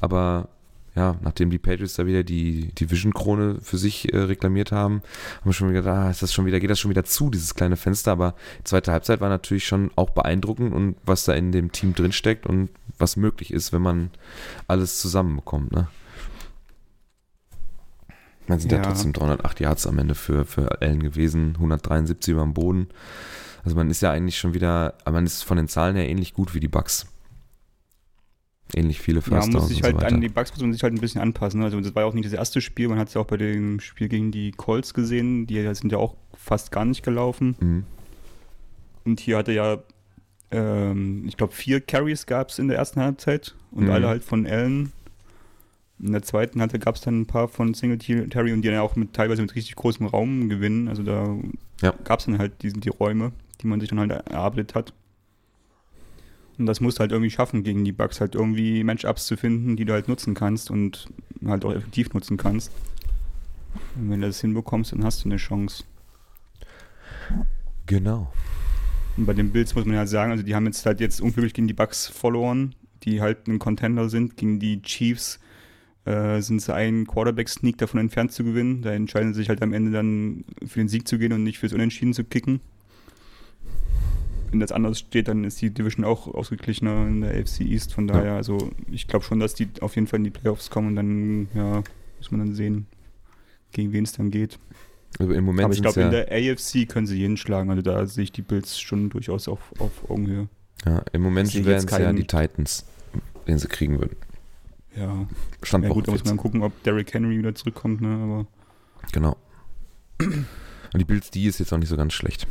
aber 0.00 0.48
ja, 0.94 1.16
nachdem 1.22 1.48
die 1.48 1.58
Patriots 1.58 1.94
da 1.94 2.04
wieder 2.06 2.22
die 2.22 2.68
Division-Krone 2.74 3.58
für 3.62 3.78
sich 3.78 4.12
äh, 4.12 4.18
reklamiert 4.18 4.72
haben, 4.72 5.02
haben 5.40 5.44
wir 5.44 5.52
schon 5.54 5.70
wieder 5.70 5.80
gedacht, 5.80 5.96
ah, 5.96 6.10
ist 6.10 6.22
das 6.22 6.34
schon 6.34 6.44
wieder, 6.44 6.60
geht 6.60 6.68
das 6.68 6.80
schon 6.80 6.90
wieder 6.90 7.04
zu, 7.04 7.30
dieses 7.30 7.54
kleine 7.54 7.76
Fenster. 7.76 8.12
Aber 8.12 8.34
die 8.58 8.64
zweite 8.64 8.92
Halbzeit 8.92 9.20
war 9.22 9.30
natürlich 9.30 9.66
schon 9.66 9.90
auch 9.96 10.10
beeindruckend 10.10 10.74
und 10.74 10.96
was 11.04 11.24
da 11.24 11.32
in 11.32 11.50
dem 11.50 11.72
Team 11.72 11.94
drinsteckt 11.94 12.46
und 12.46 12.68
was 12.98 13.16
möglich 13.16 13.52
ist, 13.52 13.72
wenn 13.72 13.80
man 13.80 14.10
alles 14.68 15.00
zusammenbekommt. 15.00 15.72
Ne? 15.72 15.88
Man 18.46 18.60
sind 18.60 18.70
ja. 18.70 18.78
ja 18.78 18.84
trotzdem 18.84 19.14
308 19.14 19.60
Yards 19.60 19.86
am 19.86 19.98
Ende 19.98 20.14
für, 20.14 20.44
für 20.44 20.82
Allen 20.82 21.02
gewesen, 21.02 21.54
173 21.54 22.32
über 22.32 22.42
dem 22.42 22.52
Boden. 22.52 22.88
Also 23.64 23.76
man 23.76 23.90
ist 23.90 24.02
ja 24.02 24.10
eigentlich 24.10 24.36
schon 24.36 24.52
wieder, 24.52 24.94
man 25.10 25.24
ist 25.24 25.42
von 25.42 25.56
den 25.56 25.68
Zahlen 25.68 25.96
her 25.96 26.08
ähnlich 26.08 26.34
gut 26.34 26.52
wie 26.52 26.60
die 26.60 26.68
Bucks 26.68 27.06
ähnlich 28.74 29.00
viele 29.00 29.20
First 29.20 29.46
Ja, 29.46 29.52
man 29.52 29.62
muss 29.62 29.68
sich 29.68 29.82
halt 29.82 30.00
so 30.00 30.06
an 30.06 30.20
die 30.20 30.28
Bugs 30.28 30.50
muss 30.52 30.60
man 30.60 30.72
sich 30.72 30.82
halt 30.82 30.92
ein 30.92 31.00
bisschen 31.00 31.20
anpassen. 31.20 31.60
Ne? 31.60 31.66
Also 31.66 31.80
das 31.80 31.94
war 31.94 32.02
ja 32.02 32.08
auch 32.08 32.14
nicht 32.14 32.26
das 32.26 32.32
erste 32.32 32.60
Spiel, 32.60 32.88
man 32.88 32.98
hat 32.98 33.08
es 33.08 33.14
ja 33.14 33.20
auch 33.20 33.26
bei 33.26 33.36
dem 33.36 33.80
Spiel 33.80 34.08
gegen 34.08 34.30
die 34.30 34.52
Colts 34.52 34.94
gesehen, 34.94 35.46
die 35.46 35.62
sind 35.74 35.92
ja 35.92 35.98
auch 35.98 36.16
fast 36.34 36.72
gar 36.72 36.84
nicht 36.84 37.02
gelaufen. 37.02 37.56
Mhm. 37.60 37.84
Und 39.04 39.20
hier 39.20 39.38
hatte 39.38 39.52
ja, 39.52 39.78
ähm, 40.50 41.24
ich 41.26 41.36
glaube, 41.36 41.52
vier 41.52 41.80
Carries 41.80 42.26
gab 42.26 42.50
es 42.50 42.58
in 42.58 42.68
der 42.68 42.78
ersten 42.78 43.00
Halbzeit 43.00 43.54
und 43.70 43.84
mhm. 43.84 43.90
alle 43.90 44.08
halt 44.08 44.24
von 44.24 44.46
Allen. 44.46 44.92
In 45.98 46.12
der 46.12 46.22
zweiten 46.22 46.60
hatte 46.60 46.78
gab 46.78 46.96
es 46.96 47.00
dann 47.00 47.20
ein 47.20 47.26
paar 47.26 47.48
von 47.48 47.74
Singletary 47.74 48.52
und 48.52 48.62
die 48.62 48.68
dann 48.68 48.78
auch 48.78 48.96
mit 48.96 49.12
teilweise 49.12 49.42
mit 49.42 49.54
richtig 49.54 49.76
großem 49.76 50.06
Raum 50.06 50.48
gewinnen. 50.48 50.88
Also 50.88 51.02
da 51.02 51.36
ja. 51.80 51.94
gab 52.04 52.18
es 52.18 52.26
dann 52.26 52.38
halt 52.38 52.62
diesen, 52.62 52.80
die 52.80 52.88
Räume, 52.88 53.32
die 53.60 53.68
man 53.68 53.80
sich 53.80 53.88
dann 53.88 54.00
halt 54.00 54.10
erarbeitet 54.10 54.74
hat. 54.74 54.92
Und 56.62 56.66
das 56.66 56.80
musst 56.80 56.98
du 56.98 57.00
halt 57.00 57.10
irgendwie 57.10 57.30
schaffen, 57.30 57.64
gegen 57.64 57.84
die 57.84 57.90
Bugs 57.90 58.20
halt 58.20 58.36
irgendwie 58.36 58.84
Matchups 58.84 59.26
zu 59.26 59.36
finden, 59.36 59.74
die 59.74 59.84
du 59.84 59.94
halt 59.94 60.06
nutzen 60.06 60.32
kannst 60.32 60.70
und 60.70 61.08
halt 61.44 61.64
auch 61.64 61.72
effektiv 61.72 62.14
nutzen 62.14 62.36
kannst. 62.36 62.70
Und 63.96 64.10
wenn 64.10 64.20
du 64.20 64.28
das 64.28 64.40
hinbekommst, 64.40 64.92
dann 64.92 65.02
hast 65.02 65.24
du 65.24 65.28
eine 65.28 65.38
Chance. 65.38 65.82
Genau. 67.86 68.32
Und 69.16 69.26
bei 69.26 69.32
den 69.32 69.50
Bills 69.50 69.74
muss 69.74 69.86
man 69.86 69.96
ja 69.96 70.06
sagen, 70.06 70.30
also 70.30 70.44
die 70.44 70.54
haben 70.54 70.66
jetzt 70.66 70.86
halt 70.86 71.00
jetzt 71.00 71.20
unglücklich 71.20 71.52
gegen 71.52 71.66
die 71.66 71.74
Bugs 71.74 72.06
verloren, 72.06 72.76
die 73.02 73.20
halt 73.20 73.48
ein 73.48 73.58
Contender 73.58 74.08
sind. 74.08 74.36
Gegen 74.36 74.60
die 74.60 74.82
Chiefs 74.82 75.40
äh, 76.04 76.40
sind 76.42 76.62
sie 76.62 76.72
einen 76.72 77.08
Quarterback-Sneak 77.08 77.76
davon 77.76 77.98
entfernt 77.98 78.30
zu 78.30 78.44
gewinnen. 78.44 78.82
Da 78.82 78.92
entscheiden 78.92 79.34
sie 79.34 79.40
sich 79.40 79.48
halt 79.48 79.62
am 79.62 79.72
Ende 79.72 79.90
dann 79.90 80.44
für 80.64 80.78
den 80.78 80.86
Sieg 80.86 81.08
zu 81.08 81.18
gehen 81.18 81.32
und 81.32 81.42
nicht 81.42 81.58
fürs 81.58 81.72
Unentschieden 81.72 82.14
zu 82.14 82.22
kicken 82.22 82.60
wenn 84.52 84.60
das 84.60 84.70
anders 84.70 84.98
steht, 84.98 85.28
dann 85.28 85.44
ist 85.44 85.60
die 85.60 85.70
Division 85.70 86.04
auch 86.04 86.28
ausgeglichener 86.28 87.06
in 87.06 87.22
der 87.22 87.30
AFC 87.30 87.62
East. 87.62 87.94
Von 87.94 88.06
daher, 88.06 88.24
ja. 88.24 88.36
also 88.36 88.70
ich 88.90 89.08
glaube 89.08 89.24
schon, 89.24 89.40
dass 89.40 89.54
die 89.54 89.68
auf 89.80 89.94
jeden 89.94 90.06
Fall 90.06 90.18
in 90.18 90.24
die 90.24 90.30
Playoffs 90.30 90.70
kommen 90.70 90.88
und 90.88 90.96
dann, 90.96 91.48
ja, 91.54 91.82
muss 92.18 92.30
man 92.30 92.40
dann 92.40 92.54
sehen, 92.54 92.86
gegen 93.72 93.92
wen 93.92 94.04
es 94.04 94.12
dann 94.12 94.30
geht. 94.30 94.58
Also 95.18 95.32
im 95.32 95.44
Moment 95.44 95.64
Aber 95.64 95.74
ich 95.74 95.82
glaube, 95.82 96.00
ja 96.00 96.06
in 96.06 96.12
der 96.12 96.30
AFC 96.30 96.88
können 96.88 97.06
sie 97.06 97.18
jeden 97.18 97.36
schlagen. 97.36 97.70
Also 97.70 97.82
da 97.82 98.06
sehe 98.06 98.24
ich 98.24 98.32
die 98.32 98.42
Bills 98.42 98.78
schon 98.78 99.10
durchaus 99.10 99.48
auf, 99.48 99.72
auf 99.78 100.10
Augenhöhe. 100.10 100.48
Ja, 100.84 101.02
im 101.12 101.22
Moment 101.22 101.54
wären 101.64 101.84
es 101.84 101.90
ja 101.90 102.12
die 102.12 102.26
Titans, 102.26 102.84
den 103.46 103.58
sie 103.58 103.68
kriegen 103.68 104.00
würden. 104.00 104.16
Ja. 104.96 105.26
Stand 105.62 105.84
ja, 105.84 105.90
gut, 105.90 106.08
da 106.08 106.12
muss 106.12 106.24
man 106.24 106.36
gucken, 106.36 106.62
ob 106.62 106.82
Derrick 106.82 107.14
Henry 107.14 107.38
wieder 107.38 107.54
zurückkommt, 107.54 108.02
ne? 108.02 108.18
Aber 108.22 108.46
genau. 109.12 109.36
Und 110.18 110.98
die 110.98 111.04
Bills, 111.04 111.30
die 111.30 111.46
ist 111.46 111.58
jetzt 111.58 111.72
auch 111.72 111.78
nicht 111.78 111.88
so 111.88 111.96
ganz 111.96 112.12
schlecht. 112.12 112.46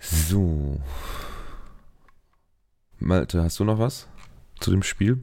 So. 0.00 0.80
Malte, 2.98 3.42
hast 3.42 3.58
du 3.58 3.64
noch 3.64 3.78
was 3.78 4.08
zu 4.60 4.70
dem 4.70 4.82
Spiel? 4.82 5.22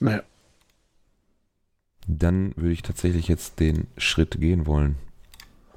Naja. 0.00 0.22
Dann 2.06 2.52
würde 2.56 2.72
ich 2.72 2.82
tatsächlich 2.82 3.28
jetzt 3.28 3.60
den 3.60 3.86
Schritt 3.96 4.40
gehen 4.40 4.66
wollen. 4.66 4.96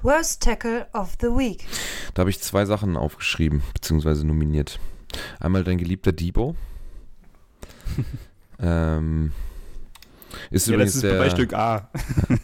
Worst 0.02 0.42
Tackle 0.42 0.86
of 0.92 1.16
the 1.20 1.28
Week. 1.28 1.66
Da 2.14 2.20
habe 2.20 2.30
ich 2.30 2.40
zwei 2.40 2.64
Sachen 2.64 2.96
aufgeschrieben, 2.96 3.62
beziehungsweise 3.74 4.26
nominiert. 4.26 4.78
Einmal 5.40 5.64
dein 5.64 5.78
geliebter 5.78 6.12
Debo. 6.12 6.56
ähm, 8.58 9.32
ist 10.50 10.66
ja, 10.66 10.74
übrigens 10.74 10.94
das 10.94 11.04
ist 11.04 11.10
der, 11.12 11.30
Stück 11.30 11.54
A. 11.54 11.90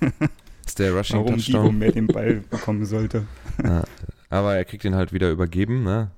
ist 0.67 0.79
der 0.79 0.93
Rushing 0.93 1.19
Warum 1.19 1.35
Touchdown. 1.35 1.63
Debo 1.65 1.73
mehr 1.73 1.93
den 1.93 2.07
Ball 2.07 2.43
bekommen 2.51 2.85
sollte. 2.85 3.27
Ja, 3.63 3.85
aber 4.33 4.57
er 4.57 4.65
kriegt 4.65 4.85
ihn 4.85 4.95
halt 4.95 5.13
wieder 5.13 5.31
übergeben, 5.31 5.83
ne? 5.83 6.11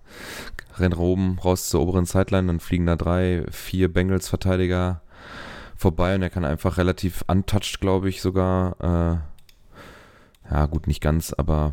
Rennt 0.77 0.97
oben 0.97 1.39
raus 1.45 1.69
zur 1.69 1.83
oberen 1.83 2.05
Sideline, 2.07 2.47
dann 2.47 2.61
fliegen 2.61 2.87
da 2.87 2.95
drei, 2.95 3.45
vier 3.51 3.93
Bengals-Verteidiger 3.93 5.01
vorbei 5.77 6.15
und 6.15 6.23
er 6.23 6.31
kann 6.31 6.45
einfach 6.45 6.79
relativ 6.79 7.25
untouched, 7.27 7.81
glaube 7.81 8.09
ich, 8.09 8.23
sogar. 8.23 8.77
Äh, 10.49 10.53
ja, 10.53 10.67
gut, 10.67 10.87
nicht 10.87 11.01
ganz, 11.01 11.33
aber 11.33 11.73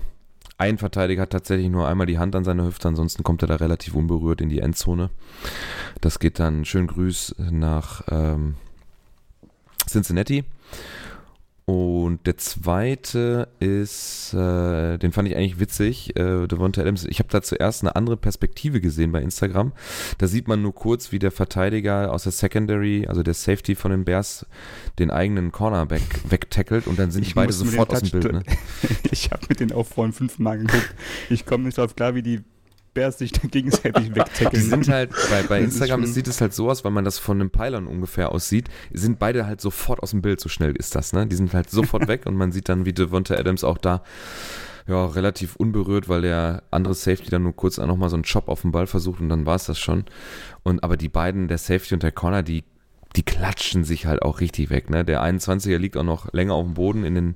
ein 0.58 0.80
Verteidiger 0.80 1.24
hat 1.24 1.30
tatsächlich 1.30 1.70
nur 1.70 1.88
einmal 1.88 2.08
die 2.08 2.18
Hand 2.18 2.36
an 2.36 2.44
seiner 2.44 2.66
Hüfte, 2.66 2.88
ansonsten 2.88 3.24
kommt 3.24 3.44
er 3.44 3.48
da 3.48 3.56
relativ 3.58 3.94
unberührt 3.94 4.42
in 4.42 4.50
die 4.50 4.60
Endzone. 4.60 5.12
Das 6.02 6.18
geht 6.18 6.40
dann 6.40 6.66
schön 6.66 6.88
Grüß 6.88 7.36
nach 7.52 8.02
ähm, 8.10 8.56
Cincinnati. 9.88 10.44
Und 12.12 12.28
der 12.28 12.36
zweite 12.36 13.48
ist, 13.62 14.34
äh, 14.34 14.98
den 14.98 15.14
fand 15.14 15.30
ich 15.30 15.38
eigentlich 15.38 15.62
witzig, 15.62 16.10
äh, 16.18 16.46
Devonta 16.46 16.82
Adams. 16.82 17.06
Ich 17.06 17.20
habe 17.20 17.30
da 17.30 17.42
zuerst 17.42 17.84
eine 17.84 17.96
andere 17.96 18.18
Perspektive 18.18 18.82
gesehen 18.82 19.14
bei 19.14 19.22
Instagram. 19.22 19.72
Da 20.18 20.28
sieht 20.28 20.50
man 20.50 20.62
nur 20.62 20.76
kurz, 20.76 21.14
wie 21.14 21.20
der 21.20 21.32
Verteidiger 21.32 22.12
aus 22.12 22.24
der 22.24 22.34
Secondary, 22.34 23.08
also 23.08 23.24
der 23.24 23.34
Safety 23.34 23.76
von 23.76 23.92
den 23.92 24.04
Bears, 24.04 24.46
den 25.00 25.10
eigenen 25.10 25.54
Cornerback 25.54 26.02
wegtackelt 26.30 26.86
und 26.86 27.00
dann 27.00 27.12
sind 27.12 27.26
die 27.26 27.34
beide 27.34 27.54
sofort 27.54 27.92
aus 27.92 28.02
dem 28.02 28.20
Bild. 28.20 28.32
Ne? 28.32 28.44
ich 29.10 29.32
habe 29.32 29.46
mit 29.48 29.62
den 29.62 29.72
auch 29.72 29.86
vorhin 29.86 30.12
fünfmal 30.12 30.58
geguckt. 30.58 30.94
Ich 31.30 31.46
komme 31.46 31.64
nicht 31.64 31.78
drauf 31.78 31.96
klar, 31.96 32.14
wie 32.14 32.22
die 32.22 32.42
Bears 32.94 33.18
sich 33.18 33.32
dann 33.32 33.50
gegenseitig 33.50 34.10
wegtackeln. 34.16 34.52
Die 34.52 34.70
sind 34.70 34.88
halt, 34.90 35.12
bei, 35.30 35.44
bei 35.44 35.62
Instagram 35.62 36.06
sieht 36.06 36.28
es 36.28 36.42
halt 36.42 36.54
so 36.54 36.70
aus, 36.70 36.84
weil 36.84 36.92
man 36.92 37.06
das 37.06 37.18
von 37.18 37.40
einem 37.40 37.50
Pylon 37.50 37.88
ungefähr 37.88 38.32
aussieht, 38.32 38.70
sind 38.92 39.20
beide 39.20 39.46
halt 39.46 39.62
sofort 39.62 40.02
aus 40.02 40.12
dem 40.12 40.22
Bild, 40.22 40.40
so 40.40 40.50
schnell 40.50 40.76
ist 40.76 40.96
das, 40.96 41.14
ne? 41.14 41.28
Die 41.28 41.36
sind 41.36 41.54
halt 41.54 41.70
sofort 41.70 42.08
weg 42.08 42.26
und 42.26 42.36
man 42.36 42.52
sieht 42.52 42.70
dann, 42.70 42.86
wie 42.86 42.94
Devonta 42.94 43.36
Adams 43.36 43.64
auch 43.64 43.78
da 43.78 44.04
ja, 44.88 45.06
relativ 45.06 45.56
unberührt, 45.56 46.10
weil 46.10 46.22
der 46.22 46.64
andere 46.72 46.94
Safety 46.94 47.30
dann 47.30 47.44
nur 47.44 47.56
kurz 47.56 47.78
nochmal 47.78 48.10
so 48.10 48.16
einen 48.16 48.26
Chop 48.26 48.50
auf 48.50 48.62
den 48.62 48.72
Ball 48.72 48.88
versucht 48.88 49.22
und 49.22 49.30
dann 49.30 49.46
war 49.46 49.56
es 49.56 49.66
das 49.66 49.80
schon. 49.80 50.06
Und 50.64 50.84
aber 50.84 50.98
die 50.98 51.10
beiden, 51.10 51.48
der 51.48 51.58
Safety 51.58 51.94
und 51.94 52.04
der 52.04 52.12
Corner, 52.12 52.44
die 52.44 52.64
die 53.16 53.24
klatschen 53.24 53.84
sich 53.84 54.06
halt 54.06 54.22
auch 54.22 54.40
richtig 54.40 54.70
weg. 54.70 54.90
Ne? 54.90 55.04
Der 55.04 55.24
21er 55.24 55.78
liegt 55.78 55.98
auch 55.98 56.04
noch 56.04 56.32
länger 56.34 56.54
auf 56.54 56.66
dem 56.66 56.76
Boden. 56.76 57.04
In 57.04 57.16
den 57.16 57.36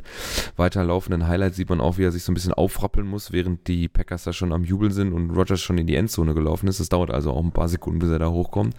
weiterlaufenden 0.56 1.28
Highlights 1.28 1.58
sieht 1.58 1.70
man 1.70 1.82
auch, 1.82 1.98
wie 1.98 2.04
er 2.04 2.12
sich 2.12 2.24
so 2.24 2.32
ein 2.32 2.36
bisschen 2.36 2.54
aufrappeln 2.54 3.06
muss, 3.06 3.32
während 3.32 3.68
die 3.68 3.88
Packers 3.88 4.24
da 4.24 4.34
schon 4.34 4.54
am 4.54 4.64
Jubeln 4.64 4.92
sind 4.92 5.14
und 5.14 5.32
Rogers 5.32 5.62
schon 5.62 5.78
in 5.78 5.88
die 5.88 5.96
Endzone 5.96 6.34
gelaufen 6.34 6.68
ist. 6.68 6.80
Das 6.80 6.90
dauert 6.90 7.12
also 7.12 7.32
auch 7.32 7.44
ein 7.44 7.52
paar 7.52 7.68
Sekunden, 7.68 8.00
bis 8.00 8.10
er 8.10 8.20
da 8.20 8.30
hochkommt. 8.30 8.76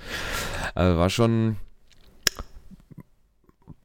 Also 0.74 0.98
war 0.98 1.10
schon. 1.10 1.56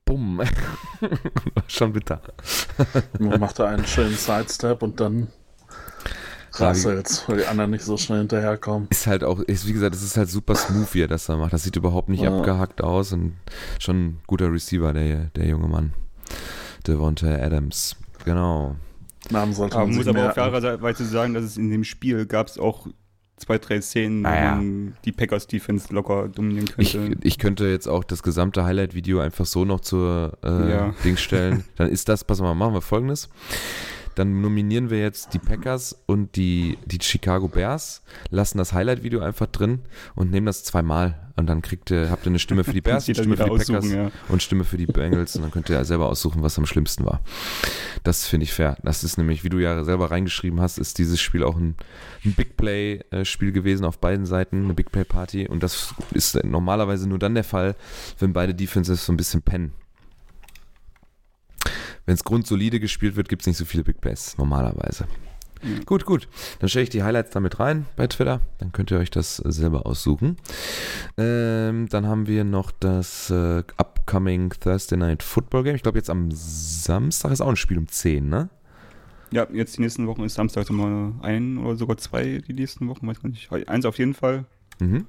Bumm. 0.05 0.39
war 0.99 1.63
schon 1.67 1.93
bitter. 1.93 2.21
Man 3.19 3.39
macht 3.39 3.59
da 3.59 3.67
einen 3.67 3.85
schönen 3.85 4.15
Sidestep 4.15 4.81
und 4.81 4.99
dann 4.99 5.27
Rasselt, 6.53 7.23
weil 7.27 7.37
die 7.37 7.45
anderen 7.45 7.71
nicht 7.71 7.83
so 7.83 7.97
schnell 7.97 8.19
hinterherkommen. 8.19 8.87
Ist 8.89 9.07
halt 9.07 9.23
auch, 9.23 9.39
ist, 9.39 9.67
wie 9.67 9.73
gesagt, 9.73 9.95
es 9.95 10.03
ist 10.03 10.17
halt 10.17 10.29
super 10.29 10.55
smooth, 10.55 10.93
wie 10.93 11.01
er 11.01 11.07
das 11.07 11.25
da 11.25 11.37
macht. 11.37 11.53
Das 11.53 11.63
sieht 11.63 11.75
überhaupt 11.75 12.09
nicht 12.09 12.23
ja. 12.23 12.35
abgehackt 12.35 12.83
aus 12.83 13.13
und 13.13 13.35
schon 13.79 14.05
ein 14.05 14.21
guter 14.27 14.51
Receiver, 14.51 14.93
der, 14.93 15.31
der 15.35 15.47
junge 15.47 15.67
Mann. 15.67 15.93
Devonta 16.87 17.27
Adams. 17.27 17.95
Genau. 18.25 18.75
Namen 19.29 19.53
sollte 19.53 19.77
man 19.77 19.93
muss 19.93 20.07
aber 20.07 20.29
auf 20.29 20.33
fairerweise 20.33 21.05
sagen, 21.05 21.33
dass 21.33 21.43
es 21.43 21.57
in 21.57 21.69
dem 21.69 21.83
Spiel 21.83 22.25
gab 22.25 22.47
es 22.47 22.57
auch 22.57 22.87
zwei, 23.37 23.57
drei 23.57 23.81
Szenen, 23.81 24.21
naja. 24.21 24.51
wo 24.51 24.55
man 24.55 24.97
die 25.05 25.11
Packers 25.11 25.47
Defense 25.47 25.93
locker 25.93 26.29
dominieren 26.29 26.67
könnte. 26.67 26.81
Ich, 26.81 27.25
ich 27.25 27.37
könnte 27.37 27.65
jetzt 27.67 27.87
auch 27.87 28.03
das 28.03 28.23
gesamte 28.23 28.63
Highlight-Video 28.63 29.19
einfach 29.19 29.45
so 29.45 29.65
noch 29.65 29.81
zur 29.81 30.37
äh, 30.43 30.71
ja. 30.71 30.95
Ding 31.03 31.17
stellen. 31.17 31.63
Dann 31.75 31.89
ist 31.89 32.07
das, 32.09 32.23
pass 32.23 32.39
mal, 32.41 32.53
machen 32.53 32.73
wir 32.73 32.81
folgendes. 32.81 33.29
Dann 34.21 34.39
nominieren 34.39 34.91
wir 34.91 34.99
jetzt 34.99 35.33
die 35.33 35.39
Packers 35.39 35.99
und 36.05 36.35
die, 36.35 36.77
die 36.85 36.99
Chicago 37.01 37.47
Bears, 37.47 38.03
lassen 38.29 38.59
das 38.59 38.71
Highlight-Video 38.71 39.19
einfach 39.21 39.47
drin 39.47 39.79
und 40.13 40.29
nehmen 40.29 40.45
das 40.45 40.63
zweimal. 40.63 41.31
Und 41.37 41.47
dann 41.47 41.63
kriegt 41.63 41.89
ihr, 41.89 42.11
habt 42.11 42.27
ihr 42.27 42.29
eine 42.29 42.37
Stimme 42.37 42.63
für 42.63 42.73
die 42.73 42.81
Bears, 42.83 43.07
eine 43.07 43.15
Stimme 43.15 43.35
für 43.35 43.45
die 43.45 43.49
Packers 43.49 43.91
ja. 43.91 44.11
und 44.27 44.43
Stimme 44.43 44.63
für 44.63 44.77
die 44.77 44.85
Bengals. 44.85 45.35
Und 45.35 45.41
dann 45.41 45.49
könnt 45.49 45.71
ihr 45.71 45.75
ja 45.75 45.83
selber 45.83 46.07
aussuchen, 46.07 46.43
was 46.43 46.55
am 46.59 46.67
schlimmsten 46.67 47.03
war. 47.03 47.21
Das 48.03 48.27
finde 48.27 48.43
ich 48.43 48.53
fair. 48.53 48.77
Das 48.83 49.03
ist 49.03 49.17
nämlich, 49.17 49.43
wie 49.43 49.49
du 49.49 49.57
ja 49.57 49.83
selber 49.83 50.11
reingeschrieben 50.11 50.61
hast, 50.61 50.77
ist 50.77 50.99
dieses 50.99 51.19
Spiel 51.19 51.43
auch 51.43 51.57
ein, 51.57 51.73
ein 52.23 52.33
Big 52.33 52.57
Play-Spiel 52.57 53.51
gewesen 53.51 53.85
auf 53.85 53.97
beiden 53.97 54.27
Seiten, 54.27 54.65
eine 54.65 54.75
Big 54.75 54.91
Play-Party. 54.91 55.47
Und 55.47 55.63
das 55.63 55.95
ist 56.11 56.43
normalerweise 56.43 57.09
nur 57.09 57.17
dann 57.17 57.33
der 57.33 57.43
Fall, 57.43 57.75
wenn 58.19 58.33
beide 58.33 58.53
Defenses 58.53 59.03
so 59.03 59.11
ein 59.11 59.17
bisschen 59.17 59.41
pennen 59.41 59.73
wenn 62.11 62.15
es 62.15 62.25
grundsolide 62.25 62.81
gespielt 62.81 63.15
wird, 63.15 63.29
gibt 63.29 63.43
es 63.43 63.47
nicht 63.47 63.55
so 63.55 63.63
viele 63.63 63.85
Big 63.85 64.01
Plays 64.01 64.37
normalerweise. 64.37 65.07
Mhm. 65.63 65.85
Gut, 65.85 66.03
gut. 66.03 66.27
Dann 66.59 66.67
stelle 66.67 66.83
ich 66.83 66.89
die 66.89 67.03
Highlights 67.03 67.31
damit 67.31 67.57
rein 67.61 67.85
bei 67.95 68.05
Twitter. 68.07 68.41
Dann 68.57 68.73
könnt 68.73 68.91
ihr 68.91 68.97
euch 68.97 69.11
das 69.11 69.37
selber 69.37 69.85
aussuchen. 69.85 70.35
Ähm, 71.17 71.87
dann 71.87 72.05
haben 72.07 72.27
wir 72.27 72.43
noch 72.43 72.71
das 72.71 73.29
äh, 73.29 73.63
upcoming 73.77 74.49
Thursday 74.49 74.97
Night 74.97 75.23
Football 75.23 75.63
Game. 75.63 75.75
Ich 75.75 75.83
glaube, 75.83 75.99
jetzt 75.99 76.09
am 76.09 76.31
Samstag 76.31 77.31
ist 77.31 77.39
auch 77.39 77.47
ein 77.47 77.55
Spiel 77.55 77.77
um 77.77 77.87
10, 77.87 78.27
ne? 78.27 78.49
Ja, 79.31 79.47
jetzt 79.53 79.77
die 79.77 79.81
nächsten 79.81 80.05
Wochen 80.07 80.25
ist 80.25 80.33
Samstag 80.33 80.69
immer 80.69 81.13
ein 81.21 81.59
oder 81.59 81.77
sogar 81.77 81.95
zwei 81.95 82.39
die 82.45 82.53
nächsten 82.53 82.89
Wochen, 82.89 83.07
weiß 83.07 83.21
gar 83.21 83.29
nicht. 83.29 83.49
Eins 83.69 83.85
auf 83.85 83.97
jeden 83.99 84.15
Fall. 84.15 84.43
Mhm. 84.81 85.05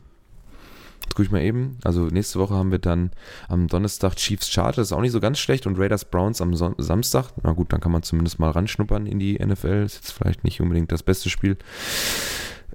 Gucke 1.14 1.26
ich 1.26 1.32
mal 1.32 1.42
eben. 1.42 1.78
Also 1.84 2.06
nächste 2.06 2.38
Woche 2.38 2.54
haben 2.54 2.70
wir 2.70 2.78
dann 2.78 3.10
am 3.48 3.68
Donnerstag 3.68 4.16
Chiefs 4.16 4.50
Chargers, 4.50 4.76
das 4.76 4.88
ist 4.88 4.92
auch 4.92 5.00
nicht 5.00 5.12
so 5.12 5.20
ganz 5.20 5.38
schlecht, 5.38 5.66
und 5.66 5.78
Raiders 5.78 6.04
Browns 6.04 6.40
am 6.40 6.54
Son 6.54 6.74
Samstag. 6.78 7.30
Na 7.42 7.52
gut, 7.52 7.72
dann 7.72 7.80
kann 7.80 7.92
man 7.92 8.02
zumindest 8.02 8.38
mal 8.38 8.50
ranschnuppern 8.50 9.06
in 9.06 9.18
die 9.18 9.38
NFL. 9.38 9.84
Ist 9.84 9.96
jetzt 9.96 10.12
vielleicht 10.12 10.44
nicht 10.44 10.60
unbedingt 10.60 10.92
das 10.92 11.02
beste 11.02 11.30
Spiel. 11.30 11.56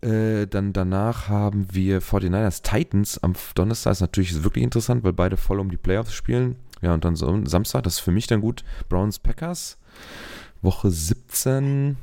Äh, 0.02 0.46
dann 0.48 0.74
danach 0.74 1.28
haben 1.28 1.68
wir 1.72 2.02
49ers 2.02 2.62
Titans 2.62 3.18
am 3.24 3.34
Donnerstag. 3.56 3.94
Ist 3.94 4.02
natürlich 4.02 4.44
wirklich 4.44 4.64
interessant, 4.64 5.04
weil 5.04 5.14
beide 5.14 5.38
voll 5.38 5.60
um 5.60 5.72
die 5.72 5.78
Playoffs 5.78 6.14
spielen. 6.14 6.56
Ja, 6.82 6.94
und 6.94 7.04
dann 7.06 7.16
Samstag, 7.16 7.84
das 7.84 7.96
ist 7.96 8.00
für 8.02 8.12
mich 8.12 8.28
dann 8.28 8.42
gut. 8.42 8.64
Browns 8.90 9.20
Packers. 9.20 9.78
Woche 10.62 10.92
17. 10.92 11.98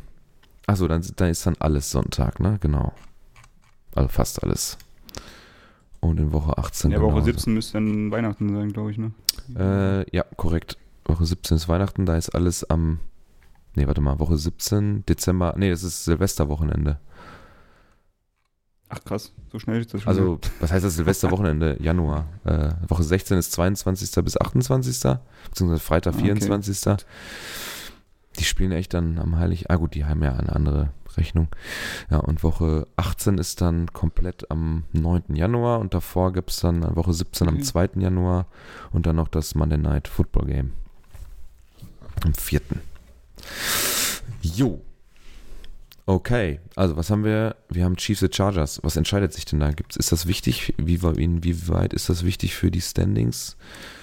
Achso, 0.67 0.89
dann, 0.89 1.05
dann 1.17 1.31
ist 1.31 1.47
dann 1.47 1.57
alles 1.59 1.91
Sonntag, 1.91 2.41
ne? 2.41 2.59
Genau. 2.61 2.93
Also 3.95 4.09
fast 4.09 4.43
alles. 4.43 4.79
Und 6.05 6.21
in 6.21 6.33
Woche 6.33 6.59
18. 6.59 6.91
Ja, 6.91 7.01
Woche 7.01 7.23
17 7.23 7.55
müsste 7.55 7.75
dann 7.75 8.11
Weihnachten 8.11 8.55
sein, 8.55 8.73
glaube 8.73 8.91
ich, 8.91 8.99
ne? 8.99 9.13
Äh, 9.57 10.05
ja, 10.15 10.23
korrekt. 10.37 10.77
Woche 11.07 11.25
17 11.25 11.57
ist 11.57 11.69
Weihnachten, 11.69 12.05
da 12.05 12.17
ist 12.17 12.31
alles 12.31 12.69
am. 12.69 13.01
Ne, 13.75 13.87
warte 13.87 14.03
mal, 14.03 14.19
Woche 14.19 14.37
17, 14.37 15.07
Dezember. 15.07 15.55
Ne, 15.57 15.71
das 15.71 15.83
ist 15.83 16.05
Silvesterwochenende. 16.05 17.01
Ach 18.91 19.03
krass, 19.03 19.33
so 19.51 19.59
schnell 19.59 19.81
ist 19.81 19.95
das 19.95 20.03
schon. 20.03 20.11
Also, 20.11 20.39
was 20.61 20.71
heißt 20.71 20.85
das 20.85 20.95
Silvesterwochenende? 20.97 21.79
Januar. 21.83 22.27
Äh, 22.45 22.73
Woche 22.87 23.03
16 23.03 23.39
ist 23.39 23.53
22. 23.53 24.23
bis 24.23 24.39
28. 24.39 25.19
Beziehungsweise 25.49 25.81
Freitag 25.81 26.15
24. 26.17 26.87
Okay. 26.87 27.03
Die 28.39 28.45
spielen 28.45 28.73
echt 28.73 28.93
dann 28.93 29.19
am 29.19 29.39
Heilig. 29.39 29.71
Ah, 29.71 29.77
gut, 29.77 29.95
die 29.95 30.05
haben 30.05 30.23
ja 30.23 30.35
eine 30.35 30.55
andere 30.55 30.91
Rechnung. 31.17 31.49
Ja, 32.11 32.19
und 32.19 32.43
Woche 32.43 32.87
18 32.97 33.39
ist 33.39 33.61
dann 33.61 33.93
komplett 33.93 34.51
am 34.51 34.85
9. 34.93 35.35
Januar 35.35 35.81
und 35.81 35.95
davor 35.95 36.33
gibt 36.33 36.51
es 36.51 36.61
dann 36.61 36.97
Woche 36.97 37.13
17 37.13 37.49
am 37.49 37.63
2. 37.63 37.91
Januar 37.97 38.47
und 38.93 39.07
dann 39.07 39.17
noch 39.17 39.29
das 39.29 39.55
Monday 39.55 39.79
Night 39.79 40.09
Football 40.09 40.47
Game. 40.47 40.73
Am 42.25 42.35
4. 42.35 42.61
Jo. 44.43 44.81
Okay, 46.07 46.61
also 46.77 46.97
was 46.97 47.09
haben 47.09 47.25
wir? 47.25 47.57
Wir 47.71 47.85
haben 47.85 47.97
Chiefs 47.97 48.23
und 48.23 48.35
Chargers. 48.35 48.79
Was 48.83 48.97
entscheidet 48.97 49.33
sich 49.33 49.47
denn 49.47 49.61
da? 49.61 49.71
Gibt's, 49.71 49.97
ist 49.97 50.13
das 50.13 50.27
wichtig? 50.27 50.75
Wie, 50.77 50.97
inwieweit 50.97 51.95
ist 51.95 52.11
das 52.11 52.25
wichtig 52.25 52.55
für 52.55 52.71
die 52.71 52.83
Standings? 52.83 53.57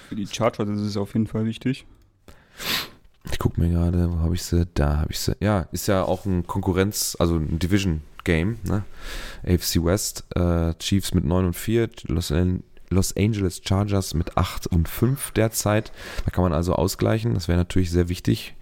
Für 0.08 0.16
die 0.16 0.26
Chargers 0.26 0.68
ist 0.68 0.80
es 0.80 0.96
auf 0.96 1.14
jeden 1.14 1.28
Fall 1.28 1.44
wichtig. 1.46 1.86
Ich 3.30 3.38
gucke 3.38 3.60
mir 3.60 3.68
gerade, 3.68 4.10
wo 4.12 4.18
habe 4.18 4.34
ich 4.34 4.42
sie? 4.42 4.66
Da 4.74 4.98
habe 4.98 5.12
ich 5.12 5.20
sie. 5.20 5.36
Ja, 5.40 5.68
ist 5.72 5.86
ja 5.86 6.02
auch 6.02 6.24
ein 6.26 6.46
Konkurrenz, 6.46 7.16
also 7.18 7.36
ein 7.36 7.58
Division-Game, 7.58 8.58
ne? 8.64 8.84
AFC 9.46 9.84
West, 9.84 10.24
äh, 10.34 10.74
Chiefs 10.74 11.14
mit 11.14 11.24
9 11.24 11.46
und 11.46 11.56
4, 11.56 11.88
Los, 12.08 12.32
Los, 12.90 13.16
Angeles 13.16 13.60
Chargers 13.64 14.14
mit 14.14 14.36
8 14.36 14.66
und 14.66 14.88
5 14.88 15.30
derzeit. 15.32 15.92
Da 16.24 16.30
kann 16.30 16.42
man 16.42 16.52
also 16.52 16.74
ausgleichen. 16.74 17.34
Das 17.34 17.48
wäre 17.48 17.58
natürlich 17.58 17.90
sehr 17.90 18.08
wichtig. 18.08 18.54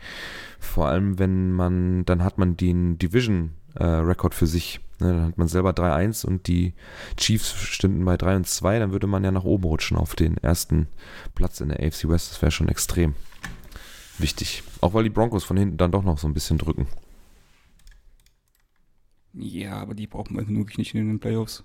Vor 0.58 0.88
allem, 0.88 1.18
wenn 1.18 1.52
man, 1.52 2.04
dann 2.04 2.22
hat 2.22 2.36
man 2.36 2.56
den 2.56 2.98
Division-Rekord 2.98 4.34
äh, 4.34 4.36
für 4.36 4.46
sich. 4.46 4.80
Ne? 4.98 5.14
Dann 5.14 5.26
hat 5.26 5.38
man 5.38 5.48
selber 5.48 5.70
3-1 5.70 6.26
und 6.26 6.46
die 6.46 6.74
Chiefs 7.16 7.52
stünden 7.52 8.04
bei 8.04 8.18
3 8.18 8.36
und 8.36 8.46
2. 8.46 8.78
Dann 8.78 8.92
würde 8.92 9.06
man 9.06 9.24
ja 9.24 9.30
nach 9.30 9.44
oben 9.44 9.64
rutschen 9.64 9.96
auf 9.96 10.14
den 10.14 10.36
ersten 10.36 10.86
Platz 11.34 11.60
in 11.60 11.70
der 11.70 11.80
AFC 11.80 12.08
West. 12.10 12.30
Das 12.30 12.42
wäre 12.42 12.52
schon 12.52 12.68
extrem 12.68 13.14
wichtig. 14.22 14.62
Auch 14.80 14.94
weil 14.94 15.04
die 15.04 15.10
Broncos 15.10 15.44
von 15.44 15.56
hinten 15.56 15.76
dann 15.76 15.92
doch 15.92 16.02
noch 16.02 16.18
so 16.18 16.28
ein 16.28 16.34
bisschen 16.34 16.58
drücken. 16.58 16.86
Ja, 19.32 19.78
aber 19.78 19.94
die 19.94 20.06
brauchen 20.06 20.36
wir 20.36 20.48
wirklich 20.48 20.78
nicht 20.78 20.94
in 20.94 21.06
den 21.06 21.20
Playoffs. 21.20 21.64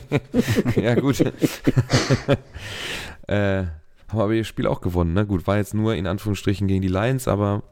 ja, 0.76 0.94
gut. 0.94 1.20
äh, 3.26 3.64
haben 4.08 4.20
aber 4.20 4.32
ihr 4.32 4.44
Spiel 4.44 4.66
auch 4.66 4.80
gewonnen, 4.80 5.12
ne? 5.12 5.26
Gut, 5.26 5.46
war 5.46 5.56
jetzt 5.56 5.74
nur 5.74 5.94
in 5.94 6.06
Anführungsstrichen 6.06 6.66
gegen 6.66 6.82
die 6.82 6.88
Lions, 6.88 7.28
aber 7.28 7.62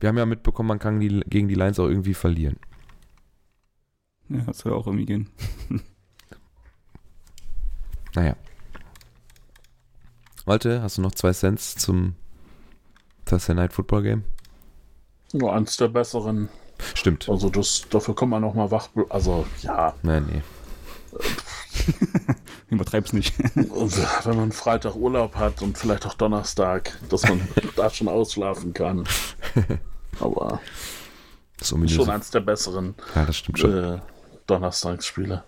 wir 0.00 0.08
haben 0.08 0.18
ja 0.18 0.26
mitbekommen, 0.26 0.68
man 0.68 0.78
kann 0.78 1.00
die, 1.00 1.22
gegen 1.26 1.48
die 1.48 1.54
Lions 1.54 1.78
auch 1.78 1.88
irgendwie 1.88 2.14
verlieren. 2.14 2.56
Ja, 4.28 4.42
das 4.42 4.58
soll 4.58 4.72
auch 4.72 4.86
irgendwie 4.86 5.06
gehen. 5.06 5.28
naja. 8.14 8.36
Malte, 10.46 10.82
hast 10.82 10.98
du 10.98 11.02
noch 11.02 11.12
zwei 11.12 11.32
Cents 11.32 11.76
zum 11.76 12.16
Thursday 13.32 13.54
Night 13.54 13.72
Football 13.72 14.02
Game? 14.02 14.24
Nur 15.32 15.54
eins 15.54 15.78
der 15.78 15.88
besseren. 15.88 16.50
Stimmt. 16.94 17.30
Also 17.30 17.48
das, 17.48 17.86
dafür 17.88 18.14
kommt 18.14 18.30
man 18.32 18.42
noch 18.42 18.52
mal 18.52 18.70
wach. 18.70 18.90
Also 19.08 19.46
ja. 19.62 19.94
Nein, 20.02 20.26
nee. 20.30 20.42
Übertreib's 22.68 23.14
nicht. 23.14 23.34
wenn 23.54 24.36
man 24.36 24.52
Freitag 24.52 24.96
Urlaub 24.96 25.34
hat 25.36 25.62
und 25.62 25.78
vielleicht 25.78 26.04
auch 26.04 26.12
Donnerstag, 26.12 26.98
dass 27.08 27.22
man 27.22 27.40
da 27.76 27.88
schon 27.88 28.08
ausschlafen 28.08 28.74
kann. 28.74 29.04
Aber 30.20 30.60
Das 31.58 31.72
ist 31.72 31.90
schon 31.90 32.10
eins 32.10 32.30
der 32.30 32.40
besseren 32.40 32.94
Ja, 33.14 33.24
das 33.24 33.36
stimmt 33.38 33.58
schon. 33.60 33.94
äh, 33.94 33.98
Donnerstagsspiele. 34.46 35.42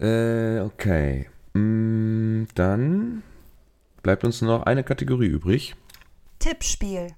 Äh, 0.00 0.60
okay. 0.60 1.28
Mm, 1.54 2.44
dann 2.54 3.24
bleibt 4.04 4.22
uns 4.22 4.42
noch 4.42 4.62
eine 4.62 4.84
Kategorie 4.84 5.26
übrig. 5.26 5.74
Tippspiel. 6.38 7.08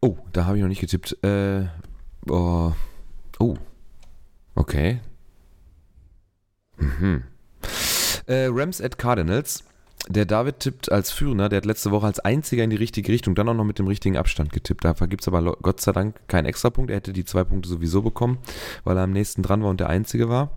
Oh, 0.00 0.16
da 0.32 0.46
habe 0.46 0.56
ich 0.56 0.62
noch 0.62 0.68
nicht 0.68 0.80
getippt. 0.80 1.16
Äh, 1.22 1.66
oh, 2.28 2.72
oh. 3.38 3.56
Okay. 4.54 5.00
Mhm. 6.76 7.24
Äh, 8.26 8.48
Rams 8.50 8.80
at 8.80 8.98
Cardinals. 8.98 9.64
Der 10.08 10.24
David 10.24 10.60
tippt 10.60 10.90
als 10.90 11.12
Führender, 11.12 11.48
der 11.48 11.58
hat 11.58 11.66
letzte 11.66 11.90
Woche 11.90 12.06
als 12.06 12.18
einziger 12.20 12.64
in 12.64 12.70
die 12.70 12.76
richtige 12.76 13.12
Richtung, 13.12 13.34
dann 13.34 13.48
auch 13.48 13.54
noch 13.54 13.64
mit 13.64 13.78
dem 13.78 13.86
richtigen 13.86 14.16
Abstand 14.16 14.50
getippt. 14.52 14.84
Dafür 14.84 15.06
gibt 15.06 15.22
es 15.22 15.28
aber 15.28 15.42
Gott 15.62 15.80
sei 15.80 15.92
Dank 15.92 16.16
keinen 16.26 16.46
Extrapunkt. 16.46 16.90
Er 16.90 16.96
hätte 16.96 17.12
die 17.12 17.24
zwei 17.24 17.44
Punkte 17.44 17.68
sowieso 17.68 18.02
bekommen, 18.02 18.38
weil 18.82 18.96
er 18.96 19.04
am 19.04 19.12
nächsten 19.12 19.42
dran 19.42 19.62
war 19.62 19.70
und 19.70 19.78
der 19.78 19.88
Einzige 19.88 20.28
war. 20.28 20.56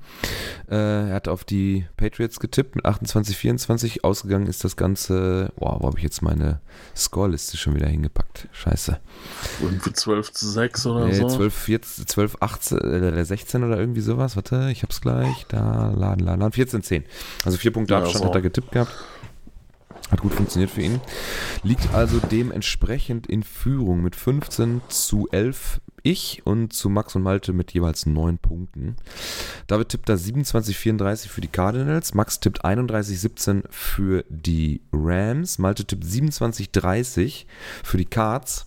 Äh, 0.70 0.76
er 1.10 1.14
hat 1.14 1.28
auf 1.28 1.44
die 1.44 1.86
Patriots 1.98 2.40
getippt 2.40 2.76
mit 2.76 2.86
28, 2.86 3.38
24. 3.38 4.04
Ausgegangen 4.04 4.48
ist 4.48 4.64
das 4.64 4.76
Ganze. 4.76 5.52
Wow, 5.58 5.82
wo 5.82 5.88
habe 5.88 5.98
ich 5.98 6.04
jetzt 6.04 6.22
meine 6.22 6.62
Scoreliste 6.96 7.58
schon 7.58 7.76
wieder 7.76 7.88
hingepackt? 7.88 8.48
Scheiße. 8.54 8.98
Irgendwie 9.62 9.94
12 9.94 10.32
zu 10.32 10.48
6 10.50 10.86
oder 10.88 11.06
Nee, 11.06 11.14
so. 11.14 11.28
12, 11.28 11.54
14, 11.54 12.08
12, 12.08 12.38
18, 12.40 12.78
äh, 12.80 13.26
16 13.26 13.64
oder 13.64 13.78
irgendwie 13.78 14.02
sowas. 14.02 14.36
Warte, 14.36 14.70
ich 14.72 14.82
hab's 14.84 15.02
gleich. 15.02 15.46
Da, 15.50 15.92
laden, 15.92 16.26
laden, 16.26 16.40
laden. 16.40 16.52
14, 16.54 16.82
10. 16.82 17.04
Also 17.46 17.58
vier 17.58 17.72
Punkte 17.72 17.94
Ja, 17.94 18.00
Abstand 18.00 18.24
so. 18.24 18.30
hat 18.30 18.36
er 18.36 18.42
getippt 18.42 18.72
gehabt. 18.72 18.92
Hat 20.12 20.22
gut 20.22 20.34
funktioniert 20.34 20.72
für 20.72 20.82
ihn. 20.82 21.02
Liegt 21.64 21.94
also 21.94 22.20
dementsprechend 22.20 23.28
in 23.28 23.44
Führung 23.44 24.02
mit 24.02 24.16
15 24.16 24.82
zu 24.90 25.28
11 25.32 25.82
ich 26.04 26.46
und 26.46 26.74
zu 26.74 26.90
Max 26.90 27.16
und 27.16 27.24
Malte 27.24 27.54
mit 27.54 27.72
jeweils 27.72 28.06
9 28.06 28.38
Punkten. 28.38 28.98
David 29.68 29.90
tippt 29.90 30.10
da 30.10 30.18
27, 30.18 30.78
34 30.78 31.32
für 31.32 31.42
die 31.42 31.48
Cardinals. 31.48 32.14
Max 32.14 32.42
tippt 32.42 32.66
31, 32.66 33.20
17 33.20 33.64
für 33.70 34.26
die 34.30 34.82
Rams. 34.92 35.60
Malte 35.60 35.86
tippt 35.86 36.04
27, 36.04 36.72
30 36.72 37.48
für 37.84 37.98
die 37.98 38.06
Cards. 38.06 38.66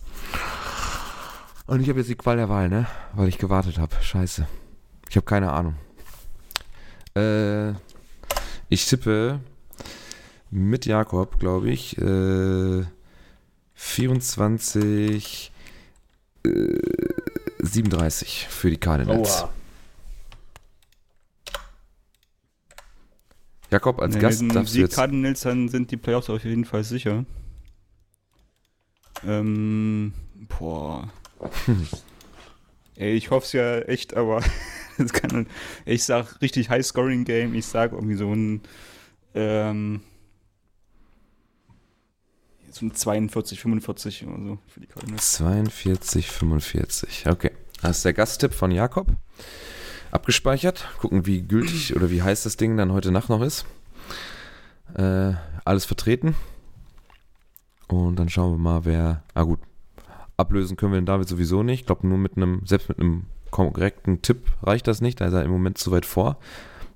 Und 1.67 1.81
ich 1.81 1.89
habe 1.89 1.99
jetzt 1.99 2.09
die 2.09 2.15
Qual 2.15 2.37
der 2.37 2.49
Wahl, 2.49 2.69
ne? 2.69 2.87
Weil 3.13 3.27
ich 3.27 3.37
gewartet 3.37 3.77
habe. 3.77 3.95
Scheiße. 4.01 4.47
Ich 5.09 5.15
habe 5.15 5.25
keine 5.25 5.51
Ahnung. 5.51 5.75
Äh, 7.15 7.73
ich 8.69 8.85
tippe 8.87 9.39
mit 10.49 10.85
Jakob, 10.85 11.39
glaube 11.39 11.69
ich, 11.69 11.97
äh, 11.97 12.83
24, 13.73 15.51
äh, 16.45 16.49
37 17.59 18.47
für 18.49 18.69
die 18.69 18.77
Cardinals. 18.77 19.43
Oha. 19.43 19.53
Jakob, 23.69 23.99
als 23.99 24.15
Nee, 24.15 24.21
Gast 24.21 24.43
darfst 24.53 24.75
du 24.75 24.79
jetzt. 24.79 24.95
Cardinals, 24.95 25.41
dann 25.41 25.67
sind 25.67 25.91
die 25.91 25.97
Playoffs 25.97 26.29
auf 26.29 26.43
jeden 26.43 26.65
Fall 26.65 26.83
sicher. 26.83 27.25
Ähm, 29.25 30.13
boah. 30.57 31.09
Ey, 32.95 33.13
ich 33.13 33.29
hoffe 33.29 33.45
es 33.45 33.53
ja 33.53 33.79
echt, 33.79 34.15
aber 34.15 34.41
das 34.97 35.11
kann, 35.11 35.47
ich 35.85 36.03
sag 36.03 36.41
richtig 36.41 36.69
High-Scoring-Game. 36.69 37.53
Ich 37.55 37.65
sag 37.65 37.91
irgendwie 37.91 38.15
so 38.15 38.31
ein, 38.33 38.61
ähm, 39.35 40.01
ein 42.81 42.93
42, 42.93 43.59
45 43.59 44.27
oder 44.27 44.43
so 44.43 44.57
für 44.67 44.79
die 44.79 44.87
Cardinals. 44.87 45.33
42, 45.33 46.29
45. 46.31 47.25
Okay. 47.27 47.51
Das 47.81 47.97
ist 47.97 48.05
der 48.05 48.13
Gasttipp 48.13 48.53
von 48.53 48.71
Jakob. 48.71 49.07
Abgespeichert. 50.11 50.87
Gucken, 50.99 51.25
wie 51.25 51.41
gültig 51.41 51.95
oder 51.95 52.09
wie 52.09 52.21
heiß 52.23 52.43
das 52.43 52.57
Ding 52.57 52.77
dann 52.77 52.91
heute 52.91 53.11
Nacht 53.11 53.29
noch 53.29 53.41
ist. 53.41 53.65
Äh, 54.95 55.33
alles 55.65 55.85
vertreten. 55.85 56.35
Und 57.87 58.17
dann 58.17 58.29
schauen 58.29 58.53
wir 58.53 58.57
mal, 58.57 58.85
wer. 58.85 59.23
Ah, 59.33 59.43
gut. 59.43 59.59
Ablösen 60.37 60.77
können 60.77 60.93
wir 60.93 60.99
den 61.01 61.05
David 61.05 61.27
sowieso 61.27 61.63
nicht. 61.63 61.81
Ich 61.81 61.85
glaube, 61.85 62.07
nur 62.07 62.17
mit 62.17 62.37
einem, 62.37 62.61
selbst 62.65 62.89
mit 62.89 62.99
einem 62.99 63.25
korrekten 63.51 64.21
Tipp 64.21 64.51
reicht 64.61 64.87
das 64.87 65.01
nicht. 65.01 65.19
Da 65.21 65.25
ist 65.27 65.33
er 65.33 65.43
im 65.43 65.51
Moment 65.51 65.77
zu 65.77 65.91
weit 65.91 66.05
vor. 66.05 66.37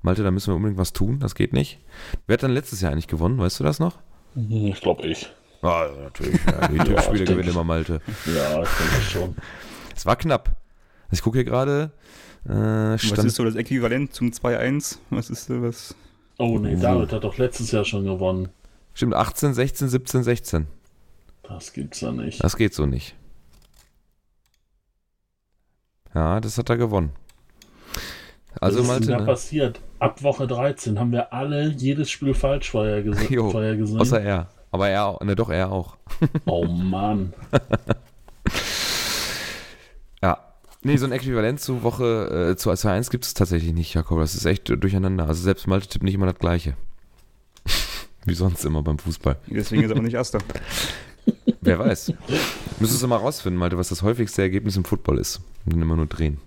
Malte, 0.04 0.24
da 0.24 0.32
müssen 0.32 0.48
wir 0.52 0.56
unbedingt 0.56 0.80
was 0.80 0.94
tun. 0.94 1.20
Das 1.20 1.36
geht 1.36 1.54
nicht. 1.54 1.80
Wer 2.28 2.34
hat 2.36 2.44
dann 2.44 2.52
letztes 2.52 2.82
Jahr 2.82 2.92
eigentlich 2.92 3.08
gewonnen? 3.08 3.38
Weißt 3.38 3.60
du 3.60 3.64
das 3.64 3.80
noch? 3.80 4.00
Hm, 4.34 4.50
Ich 4.52 4.82
glaube 4.82 5.04
ich. 5.04 5.32
Ah, 5.62 5.88
natürlich. 6.02 6.40
Ja, 6.46 6.68
die 6.68 6.76
Ja, 6.78 6.84
Tippspiele 6.86 7.24
ich 7.24 7.30
gewinnt 7.30 7.50
immer 7.50 7.64
Malte. 7.64 8.02
Ja, 8.26 8.62
ich 8.64 8.70
denke 8.70 9.02
schon. 9.10 9.36
Es 9.96 10.06
war 10.06 10.16
knapp. 10.16 10.56
Ich 11.12 11.22
gucke 11.22 11.38
hier 11.38 11.46
gerade. 11.46 11.92
Äh, 12.46 12.50
Was 12.54 13.04
ist 13.04 13.36
so 13.36 13.44
das 13.46 13.56
Äquivalent 13.56 14.14
zum 14.14 14.30
2-1? 14.32 14.98
Was 15.12 15.30
ist 15.30 15.46
so 15.46 15.62
was? 15.62 15.96
Oh 16.40 16.58
nee, 16.58 16.76
Wo? 16.78 16.82
David 16.82 17.14
hat 17.14 17.24
doch 17.24 17.38
letztes 17.38 17.72
Jahr 17.72 17.86
schon 17.86 18.04
gewonnen. 18.06 18.50
stimmt, 18.96 19.14
18, 19.14 19.54
16, 19.54 19.90
17, 19.90 20.24
16. 20.24 20.68
Das 21.44 21.74
gibt's 21.74 22.02
ja 22.02 22.12
nicht. 22.12 22.44
Das 22.44 22.56
geht 22.58 22.74
so 22.74 22.86
nicht. 22.88 23.16
Ja, 26.14 26.40
das 26.40 26.58
hat 26.58 26.70
er 26.70 26.78
gewonnen. 26.78 27.12
Also 28.60 28.80
Was 28.80 28.84
ist 28.84 28.88
Malte, 28.90 29.06
denn 29.06 29.14
da 29.14 29.20
ne? 29.22 29.26
passiert? 29.26 29.80
Ab 30.00 30.24
Woche 30.24 30.46
13 30.48 31.00
haben 31.00 31.12
wir 31.12 31.32
alle 31.32 31.70
jedes 31.70 32.10
Spiel 32.10 32.34
falsch 32.34 32.72
vorher, 32.72 33.02
ges 33.04 33.18
Jo, 33.30 33.50
vorher 33.52 33.78
gesehen. 33.78 34.00
außer 34.00 34.22
er. 34.22 34.50
Aber 34.72 34.90
er 34.90 35.06
auch, 35.06 35.22
ne, 35.22 35.36
doch, 35.36 35.50
er 35.50 35.72
auch. 35.72 35.98
oh 36.46 36.66
Mann. 36.66 37.34
Ja. 40.22 40.38
Nee, 40.84 40.98
so 40.98 41.06
ein 41.06 41.12
Äquivalent 41.12 41.60
zu 41.60 41.84
Woche, 41.84 42.52
äh, 42.52 42.56
zu 42.56 42.72
A1 42.72 43.12
gibt 43.12 43.26
es 43.26 43.34
tatsächlich 43.34 43.74
nicht, 43.74 43.94
Jakob. 43.94 44.20
Das 44.20 44.36
ist 44.36 44.46
echt 44.46 44.70
durcheinander. 44.70 45.28
Also 45.28 45.44
selbst 45.44 45.68
Malte 45.68 45.88
tippt 45.88 46.04
nicht 46.04 46.16
immer 46.16 46.26
das 46.26 46.40
Gleiche. 46.40 46.76
Wie 48.26 48.34
sonst 48.34 48.64
immer 48.66 48.82
beim 48.82 48.98
Fußball. 49.00 49.38
Deswegen 49.48 49.84
ist 49.84 49.92
er 49.92 49.98
auch 49.98 50.02
nicht 50.02 50.14
Erster. 50.14 50.40
Wer 51.62 51.78
weiß. 51.78 52.14
Müsstest 52.80 53.04
du 53.04 53.08
mal 53.08 53.18
rausfinden, 53.18 53.60
Malte, 53.60 53.78
was 53.78 53.90
das 53.90 54.02
häufigste 54.02 54.42
Ergebnis 54.42 54.76
im 54.76 54.84
Football 54.84 55.20
ist. 55.20 55.42
Und 55.66 55.74
dann 55.74 55.82
immer 55.82 55.96
nur 55.96 56.08
drehen. 56.08 56.40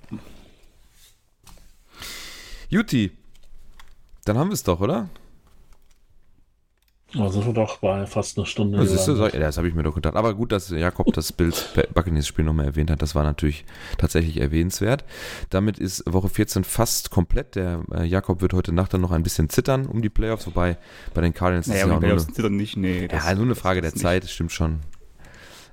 Juti. 2.69 3.13
Dann 4.25 4.37
haben 4.39 4.49
wir 4.49 4.55
es 4.55 4.65
doch, 4.65 4.81
oder? 4.81 5.09
Da 7.17 7.31
sind 7.31 7.47
wir 7.47 7.53
doch 7.53 7.79
bei 7.79 8.07
fast 8.07 8.37
einer 8.37 8.47
Stunde. 8.47 8.79
Das, 8.79 8.91
ist, 8.91 9.07
ja, 9.07 9.29
das 9.39 9.57
habe 9.57 9.69
ich 9.69 9.75
mir 9.75 9.85
doch 9.85 9.95
gedacht. 9.95 10.17
Aber 10.17 10.35
gut, 10.35 10.51
dass 10.51 10.71
Jakob 10.71 11.13
das 11.13 11.33
Bills 11.33 11.67
Buccaneers 11.95 12.27
Spiel 12.27 12.45
nochmal 12.45 12.67
erwähnt 12.67 12.91
hat. 12.91 13.03
Das 13.03 13.15
war 13.15 13.23
natürlich 13.23 13.65
tatsächlich 13.99 14.41
erwähnenswert. 14.41 15.05
Damit 15.51 15.79
ist 15.79 16.03
Woche 16.13 16.29
14 16.29 16.65
fast 16.65 17.11
komplett. 17.11 17.55
Der 17.55 17.83
äh, 17.93 18.05
Jakob 18.05 18.41
wird 18.43 18.53
heute 18.53 18.73
Nacht 18.73 18.95
dann 18.95 19.01
noch 19.01 19.13
ein 19.13 19.23
bisschen 19.23 19.49
zittern 19.49 19.87
um 19.87 20.03
die 20.03 20.09
Playoffs, 20.09 20.47
wobei 20.47 20.77
bei 21.15 21.21
den 21.21 21.33
Cardinals 21.33 21.67
ist 21.69 21.75
Naja, 21.75 21.87
ja 21.87 21.93
aber 21.93 21.95
auch 21.97 22.01
die 22.01 22.07
nur 22.09 22.17
Playoffs 22.17 22.39
eine, 22.39 22.51
nicht. 22.57 22.77
Nee, 22.77 23.07
das- 23.09 23.25
ja, 23.25 23.35
nur 23.35 23.45
eine 23.45 23.55
Frage 23.55 23.81
der 23.81 23.93
ist 23.93 24.01
Zeit, 24.01 24.25
das 24.25 24.33
stimmt 24.33 24.53
schon. 24.53 24.81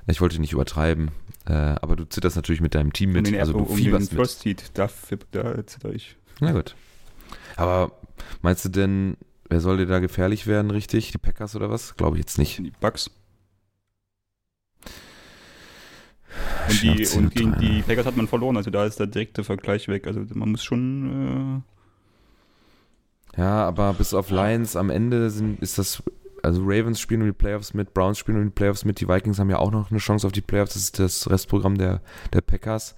Ich 0.08 0.22
wollte 0.22 0.40
nicht 0.40 0.54
übertreiben. 0.54 1.12
Äh, 1.48 1.54
aber 1.54 1.96
du 1.96 2.06
zitterst 2.06 2.36
natürlich 2.36 2.62
mit 2.62 2.76
deinem 2.76 2.94
Team 2.94 3.14
Nicht. 3.14 3.18
Um 3.18 3.24
mit. 3.24 3.34
den, 3.34 3.40
also 3.40 3.54
du 3.54 3.60
um 3.60 3.68
den 3.68 3.78
fieberst 3.78 4.12
mit. 4.12 4.20
First 4.20 4.42
Seed, 4.42 4.64
da, 4.76 4.90
da 5.32 5.66
zitter 5.66 5.92
ich. 5.92 6.16
Na 6.40 6.52
gut. 6.52 6.76
Aber 7.56 7.94
meinst 8.42 8.64
du 8.66 8.70
denn, 8.70 9.18
wer 9.52 9.60
soll 9.60 9.78
dir 9.78 9.86
da 9.86 10.00
gefährlich 10.00 10.48
werden, 10.48 10.72
richtig? 10.72 11.12
Die 11.12 11.18
Packers 11.18 11.56
oder 11.56 11.70
was? 11.70 11.96
Glaube 11.98 12.18
ich 12.18 12.22
jetzt 12.22 12.38
nicht. 12.38 12.58
Die 12.60 12.72
Bucks. 12.80 13.12
Und, 16.70 16.82
die, 16.82 17.08
und 17.18 17.36
gegen 17.36 17.58
die 17.60 17.82
Packers 17.82 18.06
hat 18.06 18.16
man 18.16 18.28
verloren, 18.28 18.56
also 18.56 18.72
da 18.72 18.86
ist 18.86 19.00
der 19.00 19.08
direkte 19.08 19.44
Vergleich 19.44 19.90
weg. 19.90 20.08
Also 20.08 20.22
man 20.34 20.52
muss 20.52 20.64
schon. 20.64 21.64
Ja, 23.36 23.68
aber 23.68 23.94
bis 23.94 24.14
auf 24.14 24.30
Lions 24.30 24.76
am 24.76 24.90
Ende 24.90 25.30
sind, 25.30 25.62
ist 25.62 25.78
das, 25.78 26.02
also 26.44 26.62
Ravens 26.64 27.00
spielen 27.00 27.22
um 27.22 27.28
die 27.28 27.34
Playoffs 27.34 27.74
mit, 27.74 27.94
Browns 27.94 28.18
spielen 28.18 28.38
um 28.38 28.44
die 28.46 28.50
Playoffs 28.50 28.84
mit, 28.84 29.00
die 29.00 29.08
Vikings 29.08 29.40
haben 29.40 29.50
ja 29.50 29.58
auch 29.58 29.72
noch 29.72 29.90
eine 29.90 30.00
Chance 30.00 30.28
auf 30.28 30.34
die 30.34 30.42
Playoffs, 30.42 30.74
das 30.74 30.84
ist 30.84 31.00
das 31.00 31.30
Restprogramm 31.30 31.78
der, 31.78 32.02
der 32.34 32.42
Packers. 32.42 32.96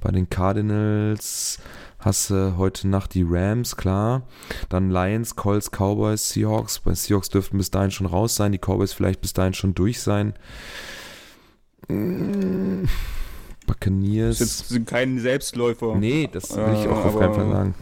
Bei 0.00 0.10
den 0.10 0.28
Cardinals 0.28 1.60
hast 2.08 2.30
du 2.30 2.56
heute 2.56 2.88
Nacht 2.88 3.12
die 3.14 3.24
Rams, 3.26 3.76
klar. 3.76 4.22
Dann 4.70 4.90
Lions, 4.90 5.36
Colts, 5.36 5.70
Cowboys, 5.70 6.30
Seahawks. 6.30 6.80
Bei 6.80 6.94
Seahawks 6.94 7.28
dürften 7.28 7.58
bis 7.58 7.70
dahin 7.70 7.90
schon 7.90 8.06
raus 8.06 8.34
sein, 8.34 8.50
die 8.52 8.58
Cowboys 8.58 8.92
vielleicht 8.92 9.20
bis 9.20 9.34
dahin 9.34 9.52
schon 9.54 9.74
durch 9.74 10.00
sein. 10.00 10.34
Mm, 11.88 12.84
Äh, 12.84 12.86
Buccaneers. 13.66 14.38
das 14.38 14.60
ist 14.62 14.70
jetzt 14.70 14.86
kein 14.86 15.18
Selbstläufer. 15.18 15.94
Nee, 15.96 16.28
das 16.32 16.56
will 16.56 16.72
ich 16.74 16.84
Äh, 16.86 16.88
auch 16.88 17.04
auf 17.04 17.18
keinen 17.18 17.34
Fall 17.34 17.50
sagen. 17.50 17.74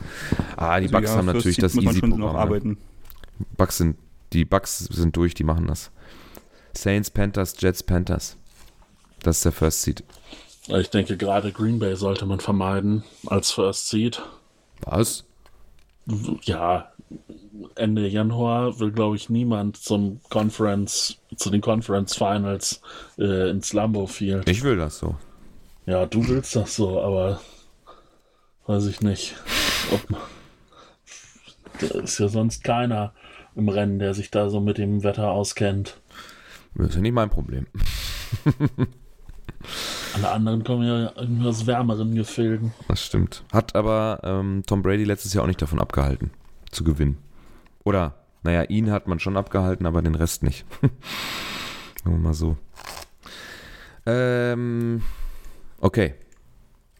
Ah, 0.56 0.80
die 0.80 0.86
Also 0.86 0.92
Bucks 0.92 1.10
ja, 1.10 1.16
haben 1.16 1.26
natürlich 1.26 1.56
das 1.58 1.74
noch 1.74 1.82
Easy-Programm. 1.84 2.18
Ne? 2.20 2.26
arbeiten. 2.38 2.78
Bucks 3.56 3.78
sind, 3.78 3.96
die 4.32 4.44
Bucks 4.44 4.78
sind 4.78 5.16
durch, 5.16 5.34
die 5.34 5.44
machen 5.44 5.66
das. 5.68 5.90
Saints, 6.74 7.10
Panthers, 7.10 7.54
Jets, 7.58 7.82
Panthers. 7.84 8.36
Das 9.22 9.36
ist 9.36 9.44
der 9.44 9.52
First 9.52 9.82
Seed. 9.82 10.02
Ich 10.68 10.90
denke, 10.90 11.16
gerade 11.16 11.52
Green 11.52 11.78
Bay 11.78 11.94
sollte 11.96 12.26
man 12.26 12.40
vermeiden 12.40 13.04
als 13.26 13.52
First 13.52 13.88
Seed. 13.88 14.22
Was? 14.80 15.24
Ja, 16.42 16.92
Ende 17.76 18.06
Januar 18.06 18.78
will, 18.80 18.90
glaube 18.90 19.16
ich, 19.16 19.30
niemand 19.30 19.76
zum 19.76 20.20
Conference, 20.28 21.18
zu 21.36 21.50
den 21.50 21.60
Conference 21.60 22.16
Finals 22.16 22.80
äh, 23.18 23.50
ins 23.50 23.72
Lambo 23.72 24.06
Field. 24.06 24.48
Ich 24.48 24.62
will 24.62 24.76
das 24.76 24.98
so. 24.98 25.16
Ja, 25.86 26.06
du 26.06 26.26
willst 26.26 26.56
das 26.56 26.74
so, 26.74 27.00
aber 27.00 27.40
weiß 28.66 28.86
ich 28.86 29.00
nicht. 29.00 29.36
Ob, 29.92 30.18
da 31.80 32.00
ist 32.00 32.18
ja 32.18 32.28
sonst 32.28 32.64
keiner 32.64 33.12
im 33.54 33.68
Rennen, 33.68 34.00
der 34.00 34.14
sich 34.14 34.30
da 34.30 34.50
so 34.50 34.60
mit 34.60 34.78
dem 34.78 35.04
Wetter 35.04 35.30
auskennt. 35.30 36.00
Das 36.74 36.88
ist 36.88 36.94
ja 36.96 37.00
nicht 37.00 37.12
mein 37.12 37.30
Problem. 37.30 37.66
Alle 40.16 40.30
anderen 40.30 40.64
kommen 40.64 40.88
ja 40.88 41.12
aus 41.46 41.66
wärmeren 41.66 42.14
Gefilden. 42.14 42.72
Das 42.88 43.04
stimmt. 43.04 43.44
Hat 43.52 43.76
aber 43.76 44.20
ähm, 44.22 44.62
Tom 44.66 44.80
Brady 44.80 45.04
letztes 45.04 45.34
Jahr 45.34 45.44
auch 45.44 45.48
nicht 45.48 45.60
davon 45.60 45.78
abgehalten, 45.78 46.30
zu 46.70 46.84
gewinnen. 46.84 47.18
Oder, 47.84 48.14
naja, 48.42 48.62
ihn 48.62 48.90
hat 48.90 49.08
man 49.08 49.18
schon 49.18 49.36
abgehalten, 49.36 49.84
aber 49.84 50.00
den 50.00 50.14
Rest 50.14 50.42
nicht. 50.42 50.64
Sagen 52.02 52.16
wir 52.16 52.18
mal 52.18 52.32
so. 52.32 52.56
Ähm, 54.06 55.02
okay. 55.80 56.14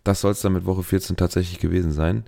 Das 0.04 0.20
soll 0.20 0.32
es 0.32 0.42
dann 0.42 0.52
mit 0.52 0.66
Woche 0.66 0.82
14 0.82 1.16
tatsächlich 1.16 1.58
gewesen 1.58 1.92
sein. 1.92 2.24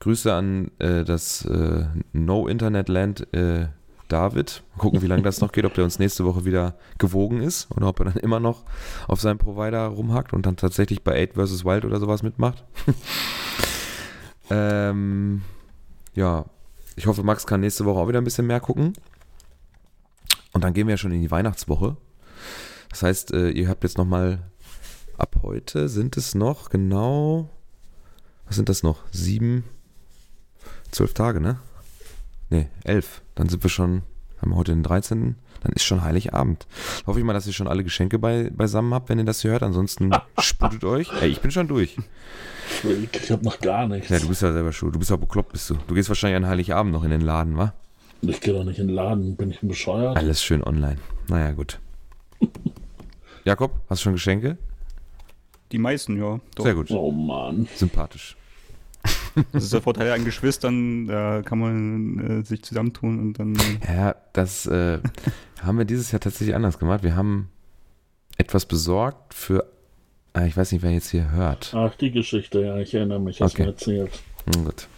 Grüße 0.00 0.34
an 0.34 0.70
äh, 0.78 1.02
das 1.02 1.46
äh, 1.46 1.86
No-Internet-Land 2.12 3.32
äh, 3.34 3.68
David. 4.08 4.62
Mal 4.74 4.80
gucken, 4.82 5.02
wie 5.02 5.06
lange 5.06 5.22
das 5.22 5.40
noch 5.40 5.52
geht, 5.52 5.64
ob 5.64 5.74
der 5.74 5.84
uns 5.84 5.98
nächste 5.98 6.24
Woche 6.24 6.44
wieder 6.44 6.76
gewogen 6.98 7.42
ist 7.42 7.68
oder 7.70 7.88
ob 7.88 7.98
er 8.00 8.06
dann 8.06 8.16
immer 8.16 8.40
noch 8.40 8.64
auf 9.08 9.20
seinem 9.20 9.38
Provider 9.38 9.86
rumhackt 9.86 10.32
und 10.32 10.46
dann 10.46 10.56
tatsächlich 10.56 11.02
bei 11.02 11.22
8 11.22 11.34
vs. 11.34 11.64
Wild 11.64 11.84
oder 11.84 12.00
sowas 12.00 12.22
mitmacht. 12.22 12.64
ähm, 14.50 15.42
ja, 16.14 16.46
ich 16.96 17.06
hoffe, 17.06 17.22
Max 17.22 17.46
kann 17.46 17.60
nächste 17.60 17.84
Woche 17.84 18.00
auch 18.00 18.08
wieder 18.08 18.20
ein 18.20 18.24
bisschen 18.24 18.46
mehr 18.46 18.60
gucken. 18.60 18.94
Und 20.52 20.64
dann 20.64 20.72
gehen 20.72 20.86
wir 20.86 20.94
ja 20.94 20.98
schon 20.98 21.12
in 21.12 21.20
die 21.20 21.30
Weihnachtswoche. 21.30 21.96
Das 22.90 23.02
heißt, 23.02 23.32
äh, 23.34 23.50
ihr 23.50 23.68
habt 23.68 23.84
jetzt 23.84 23.98
nochmal 23.98 24.50
ab 25.18 25.36
heute 25.42 25.88
sind 25.88 26.16
es 26.16 26.34
noch 26.34 26.70
genau, 26.70 27.48
was 28.46 28.56
sind 28.56 28.68
das 28.68 28.82
noch? 28.82 29.04
Sieben, 29.10 29.64
zwölf 30.90 31.14
Tage, 31.14 31.40
ne? 31.40 31.58
Ne, 32.50 32.68
elf. 32.84 33.22
Dann 33.34 33.48
sind 33.48 33.62
wir 33.62 33.70
schon, 33.70 34.02
haben 34.40 34.50
wir 34.50 34.56
heute 34.56 34.72
den 34.72 34.82
13. 34.82 35.36
Dann 35.62 35.72
ist 35.72 35.84
schon 35.84 36.04
Heiligabend. 36.04 36.66
Hoffe 37.06 37.18
ich 37.18 37.24
mal, 37.24 37.32
dass 37.32 37.46
ihr 37.46 37.52
schon 37.52 37.66
alle 37.66 37.82
Geschenke 37.82 38.18
bei, 38.18 38.50
beisammen 38.50 38.94
habt, 38.94 39.08
wenn 39.08 39.18
ihr 39.18 39.24
das 39.24 39.42
hier 39.42 39.50
hört. 39.50 39.62
Ansonsten 39.62 40.10
sputet 40.38 40.84
euch. 40.84 41.10
Ey, 41.20 41.28
ich 41.28 41.40
bin 41.40 41.50
schon 41.50 41.66
durch. 41.66 41.96
Ich 43.12 43.30
hab 43.30 43.42
noch 43.42 43.58
gar 43.60 43.88
nichts. 43.88 44.08
Ja, 44.08 44.18
du 44.18 44.28
bist 44.28 44.42
ja 44.42 44.52
selber 44.52 44.72
schuld. 44.72 44.94
Du 44.94 44.98
bist 44.98 45.10
ja 45.10 45.16
bekloppt, 45.16 45.52
bist 45.52 45.70
du. 45.70 45.74
Du 45.86 45.94
gehst 45.94 46.08
wahrscheinlich 46.08 46.36
an 46.36 46.46
Heiligabend 46.46 46.92
noch 46.92 47.04
in 47.04 47.10
den 47.10 47.20
Laden, 47.20 47.56
wa? 47.56 47.72
Ich 48.22 48.40
gehe 48.40 48.54
doch 48.54 48.64
nicht 48.64 48.78
in 48.78 48.88
den 48.88 48.96
Laden. 48.96 49.36
Bin 49.36 49.50
ich 49.50 49.60
bescheuert? 49.60 50.16
Alles 50.16 50.42
schön 50.42 50.62
online. 50.62 50.98
Naja, 51.28 51.52
gut. 51.52 51.80
Jakob, 53.44 53.80
hast 53.88 54.00
du 54.00 54.04
schon 54.04 54.12
Geschenke? 54.14 54.58
Die 55.72 55.78
meisten, 55.78 56.16
ja. 56.18 56.40
Doch. 56.54 56.64
Sehr 56.64 56.74
gut. 56.74 56.90
Oh 56.90 57.10
Mann. 57.10 57.68
Sympathisch. 57.74 58.36
Das 59.52 59.64
ist 59.64 59.72
der 59.72 59.82
Vorteil 59.82 60.12
an 60.12 60.24
Geschwistern, 60.24 61.06
da 61.06 61.42
kann 61.42 61.58
man 61.58 62.40
äh, 62.40 62.44
sich 62.44 62.62
zusammentun 62.62 63.20
und 63.20 63.38
dann. 63.38 63.56
Ja, 63.86 64.16
das 64.32 64.66
äh, 64.66 64.98
haben 65.62 65.78
wir 65.78 65.84
dieses 65.84 66.10
Jahr 66.12 66.20
tatsächlich 66.20 66.54
anders 66.54 66.78
gemacht. 66.78 67.02
Wir 67.02 67.16
haben 67.16 67.50
etwas 68.38 68.66
besorgt 68.66 69.34
für. 69.34 69.66
Ah, 70.32 70.44
ich 70.44 70.56
weiß 70.56 70.72
nicht, 70.72 70.82
wer 70.82 70.90
jetzt 70.90 71.10
hier 71.10 71.30
hört. 71.30 71.72
Ach, 71.74 71.94
die 71.94 72.10
Geschichte, 72.10 72.60
ja, 72.62 72.78
ich 72.78 72.94
erinnere 72.94 73.20
mich, 73.20 73.40
hast 73.40 73.52
okay. 73.54 73.62
mir 73.62 73.68
erzählt. 73.68 74.12
Na 74.46 74.62
gut. 74.62 74.88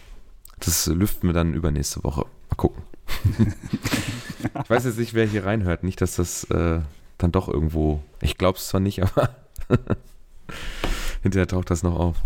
Das 0.60 0.86
lüften 0.86 1.28
wir 1.28 1.34
dann 1.34 1.54
übernächste 1.54 2.02
Woche. 2.02 2.22
Mal 2.50 2.56
gucken. 2.56 2.82
ich 4.62 4.70
weiß 4.70 4.84
jetzt 4.84 4.98
nicht, 4.98 5.14
wer 5.14 5.26
hier 5.26 5.46
reinhört. 5.46 5.84
Nicht, 5.84 6.00
dass 6.00 6.16
das 6.16 6.44
äh, 6.44 6.80
dann 7.18 7.32
doch 7.32 7.48
irgendwo. 7.48 8.02
Ich 8.20 8.38
glaube 8.38 8.58
es 8.58 8.68
zwar 8.68 8.80
nicht, 8.80 9.02
aber 9.02 9.30
hinterher 11.22 11.46
taucht 11.46 11.70
das 11.70 11.82
noch 11.82 11.98
auf. 11.98 12.16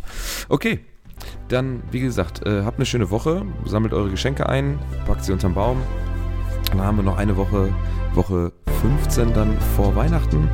Okay, 0.49 0.81
dann, 1.49 1.83
wie 1.91 2.01
gesagt, 2.01 2.47
äh, 2.47 2.63
habt 2.65 2.79
eine 2.79 2.87
schöne 2.87 3.11
Woche, 3.11 3.43
sammelt 3.65 3.93
eure 3.93 4.11
Geschenke 4.11 4.49
ein, 4.49 4.79
packt 5.07 5.25
sie 5.25 5.33
unterm 5.33 5.55
Baum. 5.55 5.79
Dann 6.71 6.81
haben 6.81 6.97
wir 6.97 7.05
noch 7.05 7.19
eine 7.19 7.37
Woche, 7.37 7.75
Woche 8.15 8.53
15 8.81 9.33
dann 9.35 9.59
vor 9.77 9.95
Weihnachten. 9.95 10.49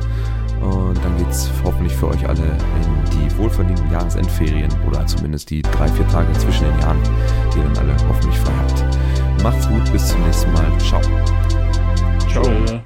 Und 0.61 1.03
dann 1.03 1.17
geht 1.17 1.29
es 1.29 1.49
hoffentlich 1.63 1.95
für 1.95 2.09
euch 2.09 2.27
alle 2.27 2.43
in 2.43 3.09
die 3.11 3.37
wohlverdienten 3.37 3.89
Jahresendferien 3.91 4.69
oder 4.85 5.05
zumindest 5.07 5.49
die 5.49 5.61
drei, 5.61 5.87
vier 5.87 6.07
Tage 6.09 6.33
zwischen 6.33 6.65
den 6.65 6.79
Jahren, 6.79 6.99
die 7.53 7.59
ihr 7.59 7.63
dann 7.63 7.77
alle 7.77 7.95
hoffentlich 8.09 8.37
frei 8.39 8.53
habt. 8.57 9.43
Macht's 9.43 9.69
gut, 9.69 9.89
bis 9.93 10.07
zum 10.07 10.21
nächsten 10.23 10.51
Mal. 10.51 10.65
Ciao. 10.79 11.01
Ciao. 12.29 12.43
Ciao. 12.43 12.81